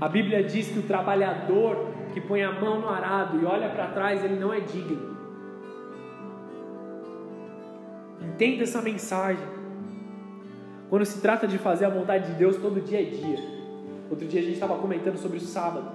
A 0.00 0.08
Bíblia 0.08 0.44
diz 0.44 0.68
que 0.68 0.78
o 0.78 0.82
trabalhador 0.82 1.88
que 2.14 2.20
põe 2.20 2.42
a 2.42 2.52
mão 2.52 2.80
no 2.80 2.88
arado 2.88 3.40
e 3.40 3.44
olha 3.44 3.68
para 3.68 3.88
trás, 3.88 4.24
ele 4.24 4.38
não 4.38 4.52
é 4.52 4.60
digno. 4.60 5.16
Entenda 8.22 8.62
essa 8.62 8.80
mensagem. 8.80 9.44
Quando 10.88 11.04
se 11.04 11.20
trata 11.20 11.46
de 11.46 11.58
fazer 11.58 11.84
a 11.84 11.90
vontade 11.90 12.28
de 12.28 12.38
Deus, 12.38 12.56
todo 12.56 12.80
dia 12.80 13.02
é 13.02 13.04
dia. 13.04 13.38
Outro 14.08 14.26
dia 14.26 14.40
a 14.40 14.42
gente 14.42 14.54
estava 14.54 14.76
comentando 14.78 15.16
sobre 15.18 15.38
o 15.38 15.40
sábado. 15.40 15.90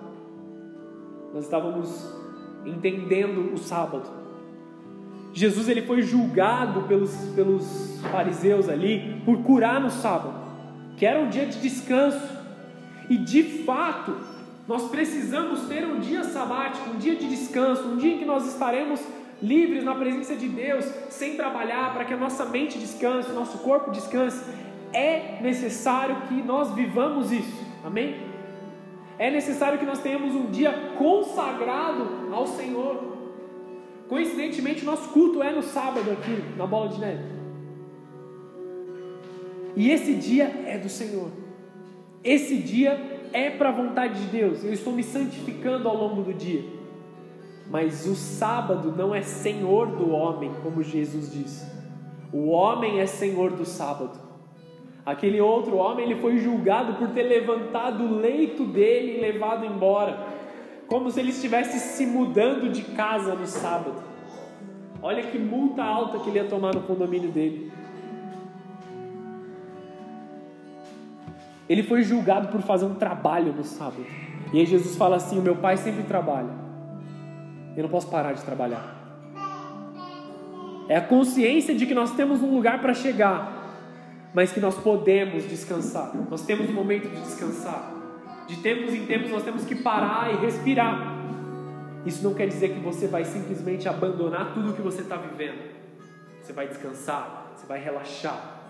Nós 1.33 1.45
estávamos 1.45 2.13
entendendo 2.65 3.53
o 3.53 3.57
sábado. 3.57 4.09
Jesus 5.31 5.67
ele 5.67 5.81
foi 5.81 6.03
julgado 6.03 6.83
pelos, 6.83 7.15
pelos 7.35 7.99
fariseus 8.11 8.69
ali 8.69 9.21
por 9.25 9.41
curar 9.41 9.79
no 9.79 9.89
sábado 9.89 10.43
que 10.97 11.05
era 11.05 11.19
um 11.19 11.29
dia 11.29 11.45
de 11.45 11.59
descanso. 11.59 12.32
E 13.13 13.17
de 13.17 13.43
fato, 13.63 14.15
nós 14.67 14.89
precisamos 14.89 15.67
ter 15.67 15.85
um 15.85 15.99
dia 15.99 16.23
sabático, 16.23 16.89
um 16.89 16.97
dia 16.97 17.15
de 17.15 17.29
descanso, 17.29 17.87
um 17.87 17.95
dia 17.95 18.15
em 18.15 18.17
que 18.17 18.25
nós 18.25 18.47
estaremos 18.47 18.99
livres 19.39 19.83
na 19.83 19.93
presença 19.93 20.35
de 20.35 20.47
Deus, 20.49 20.83
sem 21.09 21.35
trabalhar, 21.35 21.93
para 21.93 22.05
que 22.05 22.13
a 22.15 22.17
nossa 22.17 22.43
mente 22.45 22.79
descanse, 22.79 23.29
o 23.29 23.35
nosso 23.35 23.59
corpo 23.59 23.91
descanse. 23.91 24.43
É 24.91 25.39
necessário 25.43 26.21
que 26.27 26.41
nós 26.41 26.73
vivamos 26.73 27.31
isso, 27.31 27.63
amém? 27.85 28.15
É 29.19 29.29
necessário 29.29 29.77
que 29.77 29.85
nós 29.85 29.99
tenhamos 29.99 30.33
um 30.33 30.49
dia 30.49 30.71
consagrado 30.97 32.31
ao 32.31 32.47
Senhor. 32.47 33.15
Coincidentemente, 34.09 34.83
nosso 34.83 35.09
culto 35.09 35.43
é 35.43 35.51
no 35.51 35.61
sábado 35.61 36.09
aqui, 36.09 36.43
na 36.57 36.65
Bola 36.65 36.89
de 36.89 36.99
Neve. 36.99 37.23
E 39.75 39.91
esse 39.91 40.15
dia 40.15 40.45
é 40.65 40.79
do 40.79 40.89
Senhor. 40.89 41.42
Esse 42.23 42.57
dia 42.57 43.19
é 43.33 43.49
para 43.49 43.69
a 43.69 43.71
vontade 43.73 44.21
de 44.21 44.27
Deus. 44.27 44.63
Eu 44.63 44.71
estou 44.71 44.93
me 44.93 45.03
santificando 45.03 45.89
ao 45.89 45.97
longo 45.97 46.21
do 46.21 46.33
dia. 46.33 46.63
Mas 47.69 48.05
o 48.05 48.15
sábado 48.15 48.93
não 48.95 49.13
é 49.13 49.21
senhor 49.21 49.87
do 49.87 50.11
homem, 50.11 50.51
como 50.61 50.81
Jesus 50.81 51.31
disse. 51.31 51.65
O 52.31 52.49
homem 52.49 52.99
é 52.99 53.05
senhor 53.05 53.51
do 53.51 53.65
sábado. 53.65 54.19
Aquele 55.05 55.41
outro 55.41 55.75
homem 55.75 56.05
ele 56.05 56.21
foi 56.21 56.37
julgado 56.37 56.93
por 56.93 57.09
ter 57.09 57.23
levantado 57.23 58.05
o 58.05 58.19
leito 58.19 58.63
dele 58.63 59.17
e 59.17 59.21
levado 59.21 59.65
embora, 59.65 60.17
como 60.87 61.11
se 61.11 61.19
ele 61.19 61.31
estivesse 61.31 61.77
se 61.79 62.05
mudando 62.05 62.71
de 62.71 62.83
casa 62.83 63.35
no 63.35 63.45
sábado. 63.45 64.01
Olha 65.01 65.23
que 65.23 65.37
multa 65.37 65.83
alta 65.83 66.19
que 66.19 66.29
ele 66.29 66.39
ia 66.39 66.45
tomar 66.45 66.73
no 66.73 66.81
condomínio 66.81 67.29
dele. 67.29 67.72
Ele 71.67 71.83
foi 71.83 72.03
julgado 72.03 72.49
por 72.49 72.61
fazer 72.61 72.85
um 72.85 72.95
trabalho 72.95 73.53
no 73.53 73.63
sábado. 73.63 74.05
E 74.51 74.59
aí 74.59 74.65
Jesus 74.65 74.95
fala 74.95 75.15
assim: 75.15 75.39
O 75.39 75.41
meu 75.41 75.55
pai 75.55 75.77
sempre 75.77 76.03
trabalha. 76.03 76.49
Eu 77.75 77.83
não 77.83 77.89
posso 77.89 78.07
parar 78.09 78.33
de 78.33 78.43
trabalhar. 78.43 79.01
É 80.87 80.97
a 80.97 81.01
consciência 81.01 81.73
de 81.73 81.85
que 81.85 81.93
nós 81.93 82.11
temos 82.11 82.41
um 82.41 82.53
lugar 82.53 82.81
para 82.81 82.93
chegar, 82.93 84.31
mas 84.33 84.51
que 84.51 84.59
nós 84.59 84.75
podemos 84.75 85.47
descansar. 85.47 86.11
Nós 86.29 86.45
temos 86.45 86.69
um 86.69 86.73
momento 86.73 87.09
de 87.09 87.21
descansar. 87.21 87.91
De 88.47 88.57
tempos 88.57 88.93
em 88.93 89.05
tempos 89.05 89.31
nós 89.31 89.43
temos 89.43 89.63
que 89.63 89.75
parar 89.75 90.33
e 90.33 90.37
respirar. 90.37 91.23
Isso 92.05 92.23
não 92.23 92.33
quer 92.33 92.47
dizer 92.47 92.73
que 92.73 92.79
você 92.79 93.07
vai 93.07 93.23
simplesmente 93.23 93.87
abandonar 93.87 94.53
tudo 94.53 94.71
o 94.71 94.73
que 94.73 94.81
você 94.81 95.01
está 95.01 95.15
vivendo. 95.15 95.71
Você 96.41 96.51
vai 96.51 96.67
descansar, 96.67 97.53
você 97.55 97.65
vai 97.65 97.79
relaxar, 97.79 98.62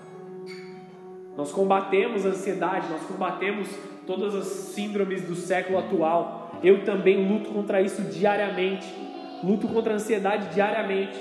nós 1.36 1.52
combatemos 1.52 2.26
a 2.26 2.30
ansiedade, 2.30 2.90
nós 2.90 3.02
combatemos 3.04 3.68
todas 4.06 4.36
as 4.36 4.46
síndromes 4.46 5.24
do 5.24 5.36
século 5.36 5.80
atual. 5.80 6.60
Eu 6.64 6.84
também 6.86 7.28
luto 7.28 7.50
contra 7.50 7.82
isso 7.82 8.04
diariamente. 8.04 8.88
Luto 9.44 9.68
contra 9.68 9.94
a 9.94 9.96
ansiedade 9.96 10.54
diariamente. 10.54 11.20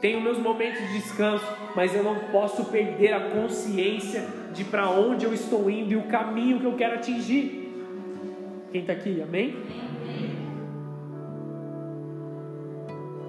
Tenho 0.00 0.20
meus 0.20 0.38
momentos 0.38 0.80
de 0.80 0.94
descanso, 0.94 1.44
mas 1.74 1.94
eu 1.94 2.02
não 2.02 2.16
posso 2.30 2.64
perder 2.66 3.12
a 3.12 3.30
consciência 3.30 4.26
de 4.54 4.64
para 4.64 4.88
onde 4.90 5.24
eu 5.24 5.34
estou 5.34 5.68
indo 5.68 5.92
e 5.92 5.96
o 5.96 6.04
caminho 6.04 6.60
que 6.60 6.66
eu 6.66 6.74
quero 6.74 6.94
atingir. 6.94 7.68
Quem 8.70 8.80
está 8.80 8.92
aqui? 8.92 9.20
Amém? 9.20 9.56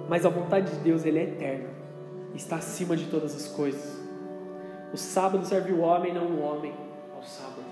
Mas 0.08 0.24
a 0.24 0.28
vontade 0.28 0.72
de 0.72 0.78
Deus 0.80 1.04
ele 1.04 1.18
é 1.18 1.22
eterna. 1.24 1.68
está 2.34 2.56
acima 2.56 2.96
de 2.96 3.06
todas 3.06 3.34
as 3.34 3.48
coisas. 3.48 3.99
O 4.92 4.96
sábado 4.96 5.44
serve 5.44 5.72
o 5.72 5.80
homem, 5.80 6.12
não 6.12 6.24
o 6.24 6.42
homem 6.42 6.74
ao 7.14 7.22
sábado. 7.22 7.64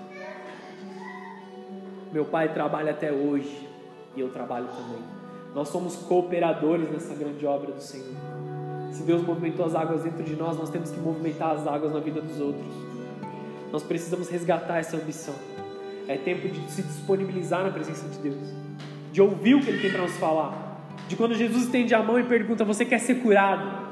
Meu 2.11 2.25
pai 2.25 2.53
trabalha 2.53 2.91
até 2.91 3.11
hoje 3.11 3.67
e 4.15 4.21
eu 4.21 4.29
trabalho 4.31 4.67
também. 4.67 5.03
Nós 5.53 5.67
somos 5.67 5.95
cooperadores 5.95 6.89
nessa 6.89 7.13
grande 7.13 7.45
obra 7.45 7.71
do 7.71 7.81
Senhor. 7.81 8.15
Se 8.91 9.03
Deus 9.03 9.21
movimentou 9.21 9.65
as 9.65 9.75
águas 9.75 10.03
dentro 10.03 10.23
de 10.23 10.35
nós, 10.35 10.57
nós 10.57 10.69
temos 10.69 10.91
que 10.91 10.99
movimentar 10.99 11.51
as 11.51 11.67
águas 11.67 11.93
na 11.93 11.99
vida 11.99 12.21
dos 12.21 12.39
outros. 12.39 12.73
Nós 13.71 13.83
precisamos 13.83 14.29
resgatar 14.29 14.79
essa 14.79 14.97
ambição. 14.97 15.35
É 16.07 16.17
tempo 16.17 16.47
de 16.47 16.71
se 16.71 16.81
disponibilizar 16.81 17.63
na 17.63 17.69
presença 17.69 18.07
de 18.07 18.17
Deus, 18.17 18.53
de 19.11 19.21
ouvir 19.21 19.55
o 19.55 19.61
que 19.61 19.69
Ele 19.69 19.81
tem 19.81 19.91
para 19.91 20.01
nos 20.01 20.17
falar, 20.17 20.81
de 21.07 21.15
quando 21.15 21.35
Jesus 21.35 21.65
estende 21.65 21.93
a 21.93 22.01
mão 22.01 22.19
e 22.19 22.23
pergunta: 22.23 22.65
Você 22.65 22.83
quer 22.83 22.99
ser 22.99 23.15
curado? 23.21 23.88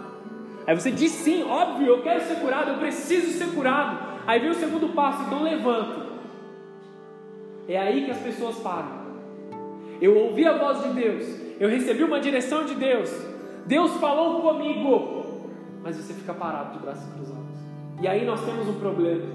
Aí 0.68 0.76
você 0.78 0.92
diz 0.92 1.14
sim, 1.14 1.44
óbvio, 1.44 1.88
eu 1.88 2.02
quero 2.02 2.20
ser 2.28 2.36
curado, 2.42 2.72
eu 2.72 2.78
preciso 2.78 3.32
ser 3.38 3.56
curado. 3.56 3.98
Aí 4.28 4.42
vem 4.42 4.50
o 4.50 4.56
segundo 4.56 4.90
passo, 4.90 5.24
então 5.24 5.42
levanto. 5.42 6.06
É 7.70 7.78
aí 7.80 8.04
que 8.04 8.12
as 8.12 8.18
pessoas 8.18 8.58
param. 8.58 9.08
Eu 10.02 10.16
ouvi 10.18 10.46
a 10.46 10.58
voz 10.58 10.84
de 10.84 10.90
Deus, 10.90 11.26
eu 11.58 11.70
recebi 11.70 12.04
uma 12.04 12.20
direção 12.20 12.66
de 12.66 12.76
Deus, 12.76 13.10
Deus 13.66 13.94
falou 13.94 14.42
comigo, 14.42 15.42
mas 15.82 15.96
você 15.96 16.14
fica 16.14 16.34
parado 16.34 16.74
de 16.74 16.80
braços 16.80 17.12
cruzados. 17.14 17.58
E 18.02 18.08
aí 18.08 18.26
nós 18.26 18.42
temos 18.42 18.68
um 18.68 18.80
problema. 18.80 19.26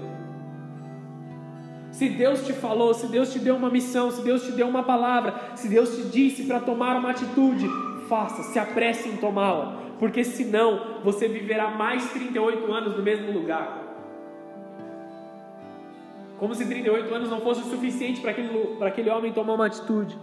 Se 1.91 2.09
Deus 2.09 2.45
te 2.45 2.53
falou, 2.53 2.93
se 2.93 3.07
Deus 3.07 3.33
te 3.33 3.39
deu 3.39 3.55
uma 3.55 3.69
missão, 3.69 4.09
se 4.09 4.21
Deus 4.21 4.43
te 4.43 4.51
deu 4.51 4.67
uma 4.67 4.83
palavra, 4.83 5.33
se 5.55 5.67
Deus 5.67 5.95
te 5.95 6.03
disse 6.03 6.43
para 6.43 6.59
tomar 6.59 6.95
uma 6.95 7.11
atitude, 7.11 7.67
faça, 8.07 8.41
se 8.43 8.57
apresse 8.57 9.09
em 9.09 9.17
tomá-la, 9.17 9.79
porque 10.03 10.21
senão 10.25 10.99
você 11.01 11.29
viverá 11.29 11.69
mais 11.69 12.11
38 12.11 12.73
anos 12.73 12.97
no 12.97 13.01
mesmo 13.01 13.31
lugar. 13.31 13.81
Como 16.37 16.53
se 16.53 16.65
38 16.65 17.15
anos 17.15 17.29
não 17.29 17.39
fosse 17.39 17.61
o 17.61 17.63
suficiente 17.67 18.19
para 18.19 18.31
aquele, 18.31 18.77
aquele 18.81 19.09
homem 19.09 19.31
tomar 19.31 19.53
uma 19.53 19.65
atitude. 19.65 20.19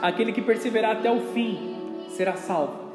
Aquele 0.00 0.32
que 0.32 0.40
perseverar 0.40 0.96
até 0.96 1.10
o 1.10 1.20
fim 1.20 1.76
será 2.08 2.34
salvo. 2.34 2.92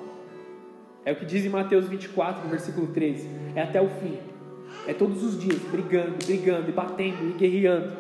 É 1.06 1.12
o 1.12 1.16
que 1.16 1.26
diz 1.26 1.46
em 1.46 1.50
Mateus 1.50 1.88
24, 1.88 2.46
no 2.46 2.50
versículo 2.50 2.88
13. 2.88 3.30
É 3.56 3.62
até 3.62 3.80
o 3.80 3.88
fim. 3.88 4.18
É 4.88 4.96
todos 4.96 5.24
os 5.24 5.40
dias, 5.40 5.60
brigando, 5.60 6.16
brigando, 6.26 6.70
e 6.70 6.74
batendo, 6.74 7.30
e 7.30 7.34
guerreando. 7.34 7.92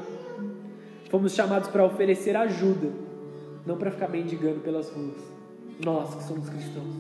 Fomos 1.11 1.36
chamados 1.36 1.69
para 1.69 1.86
oferecer 1.86 2.36
ajuda, 2.36 2.91
não 3.67 3.77
para 3.77 3.91
ficar 3.91 4.07
mendigando 4.07 4.61
pelas 4.61 4.89
ruas. 4.89 5.30
Nós 5.84 6.15
que 6.15 6.23
somos 6.23 6.49
cristãos. 6.49 6.95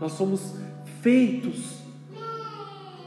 Nós 0.00 0.12
somos 0.12 0.54
feitos 1.02 1.80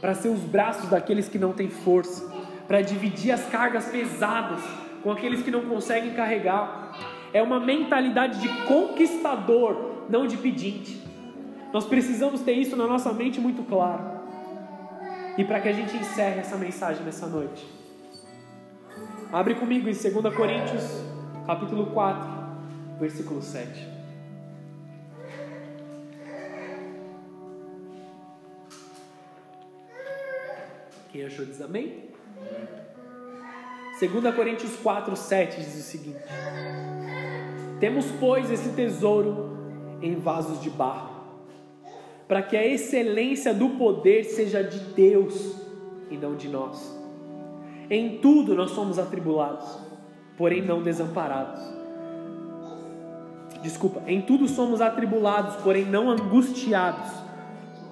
para 0.01 0.13
ser 0.13 0.29
os 0.29 0.41
braços 0.41 0.89
daqueles 0.89 1.29
que 1.29 1.39
não 1.39 1.53
têm 1.53 1.69
força, 1.69 2.29
para 2.67 2.81
dividir 2.81 3.31
as 3.31 3.45
cargas 3.47 3.85
pesadas 3.85 4.59
com 5.01 5.11
aqueles 5.11 5.41
que 5.41 5.49
não 5.49 5.61
conseguem 5.61 6.13
carregar. 6.13 6.91
É 7.31 7.41
uma 7.41 7.59
mentalidade 7.59 8.39
de 8.39 8.49
conquistador, 8.65 10.05
não 10.09 10.27
de 10.27 10.37
pedinte. 10.37 11.01
Nós 11.71 11.85
precisamos 11.85 12.41
ter 12.41 12.53
isso 12.53 12.75
na 12.75 12.85
nossa 12.85 13.11
mente 13.11 13.39
muito 13.39 13.63
claro. 13.63 14.03
E 15.37 15.43
para 15.43 15.59
que 15.59 15.69
a 15.69 15.73
gente 15.73 15.95
encerre 15.97 16.41
essa 16.41 16.57
mensagem 16.57 17.03
nessa 17.03 17.25
noite. 17.25 17.65
Abre 19.31 19.55
comigo 19.55 19.89
em 19.89 19.93
2 19.93 20.35
Coríntios, 20.35 20.83
capítulo 21.47 21.87
4, 21.87 22.29
versículo 23.03 23.41
7. 23.41 23.85
Quem 31.11 31.25
achou 31.25 31.45
diz 31.45 31.61
amém? 31.61 32.09
2 33.99 34.35
Coríntios 34.35 34.75
4, 34.77 35.15
7 35.15 35.57
diz 35.57 35.75
o 35.75 35.83
seguinte: 35.83 36.23
Temos, 37.79 38.05
pois, 38.19 38.49
esse 38.49 38.69
tesouro 38.69 39.51
em 40.01 40.15
vasos 40.15 40.61
de 40.61 40.69
barro 40.69 41.13
para 42.25 42.41
que 42.41 42.55
a 42.55 42.65
excelência 42.65 43.53
do 43.53 43.71
poder 43.71 44.23
seja 44.23 44.63
de 44.63 44.79
Deus 44.79 45.55
e 46.09 46.17
não 46.17 46.35
de 46.35 46.47
nós. 46.47 46.97
Em 47.89 48.17
tudo 48.19 48.55
nós 48.55 48.71
somos 48.71 48.97
atribulados, 48.97 49.77
porém 50.37 50.61
não 50.61 50.81
desamparados. 50.81 51.82
Desculpa, 53.63 54.01
em 54.05 54.21
tudo 54.21 54.45
somos 54.49 54.81
atribulados, 54.81 55.55
porém 55.63 55.85
não 55.85 56.09
angustiados, 56.09 57.09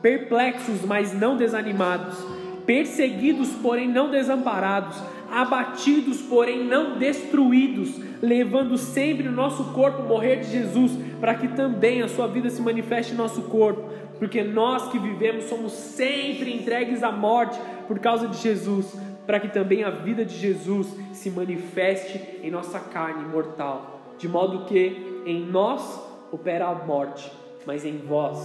perplexos, 0.01 0.81
mas 0.85 1.13
não 1.13 1.37
desanimados, 1.37 2.17
perseguidos, 2.65 3.49
porém 3.63 3.87
não 3.87 4.11
desamparados, 4.11 4.97
abatidos, 5.31 6.21
porém 6.23 6.65
não 6.65 6.99
destruídos, 6.99 7.95
levando 8.21 8.77
sempre 8.77 9.29
o 9.29 9.31
nosso 9.31 9.71
corpo 9.71 10.03
morrer 10.03 10.41
de 10.41 10.51
Jesus, 10.51 10.91
para 11.21 11.35
que 11.35 11.47
também 11.47 12.01
a 12.01 12.09
sua 12.09 12.27
vida 12.27 12.49
se 12.49 12.61
manifeste 12.61 13.13
em 13.13 13.15
nosso 13.17 13.43
corpo. 13.43 13.89
Porque 14.19 14.43
nós 14.43 14.91
que 14.91 14.99
vivemos 14.99 15.45
somos 15.45 15.71
sempre 15.71 16.53
entregues 16.53 17.01
à 17.01 17.11
morte 17.11 17.57
por 17.87 17.97
causa 17.97 18.27
de 18.27 18.37
Jesus, 18.37 18.93
para 19.25 19.39
que 19.39 19.47
também 19.47 19.85
a 19.85 19.89
vida 19.89 20.25
de 20.25 20.37
Jesus 20.37 20.87
se 21.13 21.29
manifeste 21.29 22.19
em 22.43 22.51
nossa 22.51 22.77
carne 22.77 23.23
mortal, 23.25 24.01
de 24.19 24.27
modo 24.27 24.65
que 24.65 25.10
em 25.25 25.45
nós 25.45 25.99
opera 26.31 26.67
a 26.67 26.75
morte, 26.75 27.31
mas 27.65 27.85
em 27.85 27.97
vós 27.97 28.37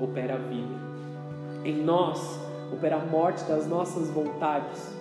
opera 0.00 0.34
a 0.34 0.38
vida. 0.38 0.74
Em 1.64 1.82
nós 1.82 2.40
opera 2.72 2.96
a 2.96 3.04
morte 3.04 3.44
das 3.44 3.66
nossas 3.66 4.08
vontades, 4.08 4.94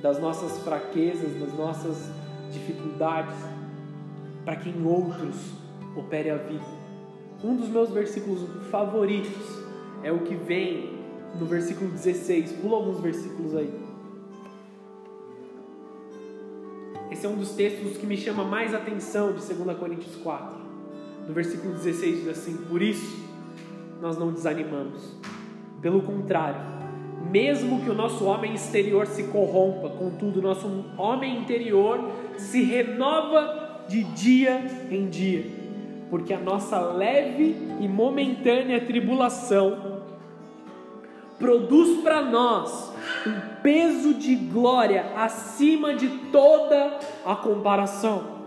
das 0.00 0.20
nossas 0.20 0.58
fraquezas, 0.58 1.40
das 1.40 1.52
nossas 1.54 2.10
dificuldades, 2.52 3.36
para 4.44 4.56
que 4.56 4.70
em 4.70 4.86
outros 4.86 5.36
opere 5.96 6.30
a 6.30 6.36
vida. 6.36 6.64
Um 7.42 7.56
dos 7.56 7.68
meus 7.68 7.90
versículos 7.90 8.46
favoritos 8.70 9.60
é 10.02 10.12
o 10.12 10.20
que 10.20 10.34
vem 10.34 10.98
no 11.38 11.46
versículo 11.46 11.90
16. 11.90 12.52
Pula 12.52 12.76
alguns 12.76 13.00
versículos 13.00 13.56
aí. 13.56 13.89
Esse 17.10 17.26
é 17.26 17.28
um 17.28 17.36
dos 17.36 17.50
textos 17.52 17.96
que 17.96 18.06
me 18.06 18.16
chama 18.16 18.44
mais 18.44 18.74
atenção 18.74 19.32
de 19.32 19.54
2 19.54 19.78
Coríntios 19.78 20.16
4. 20.16 20.58
No 21.26 21.34
versículo 21.34 21.74
16 21.74 22.16
diz 22.20 22.28
assim: 22.28 22.56
Por 22.68 22.80
isso 22.80 23.24
nós 24.00 24.18
não 24.18 24.32
desanimamos. 24.32 25.16
Pelo 25.80 26.02
contrário, 26.02 26.60
mesmo 27.30 27.82
que 27.82 27.90
o 27.90 27.94
nosso 27.94 28.24
homem 28.24 28.54
exterior 28.54 29.06
se 29.06 29.24
corrompa, 29.24 29.88
contudo, 29.90 30.42
nosso 30.42 30.84
homem 30.96 31.38
interior 31.38 32.10
se 32.36 32.62
renova 32.62 33.84
de 33.88 34.04
dia 34.04 34.64
em 34.90 35.08
dia 35.08 35.60
porque 36.10 36.34
a 36.34 36.40
nossa 36.40 36.80
leve 36.80 37.56
e 37.80 37.88
momentânea 37.88 38.80
tribulação 38.80 39.99
produz 41.40 42.02
para 42.02 42.22
nós 42.22 42.92
um 43.26 43.62
peso 43.62 44.14
de 44.14 44.36
glória 44.36 45.12
acima 45.16 45.94
de 45.94 46.08
toda 46.30 47.00
a 47.24 47.34
comparação. 47.34 48.40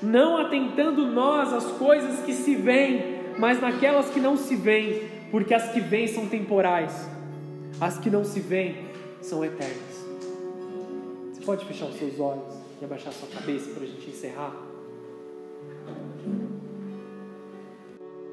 Não 0.00 0.38
atentando 0.38 1.04
nós 1.06 1.52
às 1.52 1.64
coisas 1.72 2.20
que 2.20 2.32
se 2.32 2.54
veem, 2.54 3.18
mas 3.38 3.60
naquelas 3.60 4.08
que 4.08 4.20
não 4.20 4.36
se 4.36 4.54
veem, 4.54 5.08
porque 5.30 5.52
as 5.52 5.72
que 5.72 5.80
vêm 5.80 6.06
são 6.06 6.26
temporais, 6.26 7.10
as 7.80 7.98
que 7.98 8.08
não 8.08 8.24
se 8.24 8.38
veem 8.38 8.86
são 9.20 9.44
eternas. 9.44 10.06
Você 11.32 11.44
pode 11.44 11.64
fechar 11.64 11.86
os 11.86 11.98
seus 11.98 12.20
olhos 12.20 12.54
e 12.80 12.84
abaixar 12.84 13.12
sua 13.12 13.28
cabeça 13.28 13.70
para 13.72 13.82
a 13.82 13.86
gente 13.86 14.08
encerrar? 14.08 14.54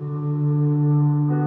Música 0.02 1.45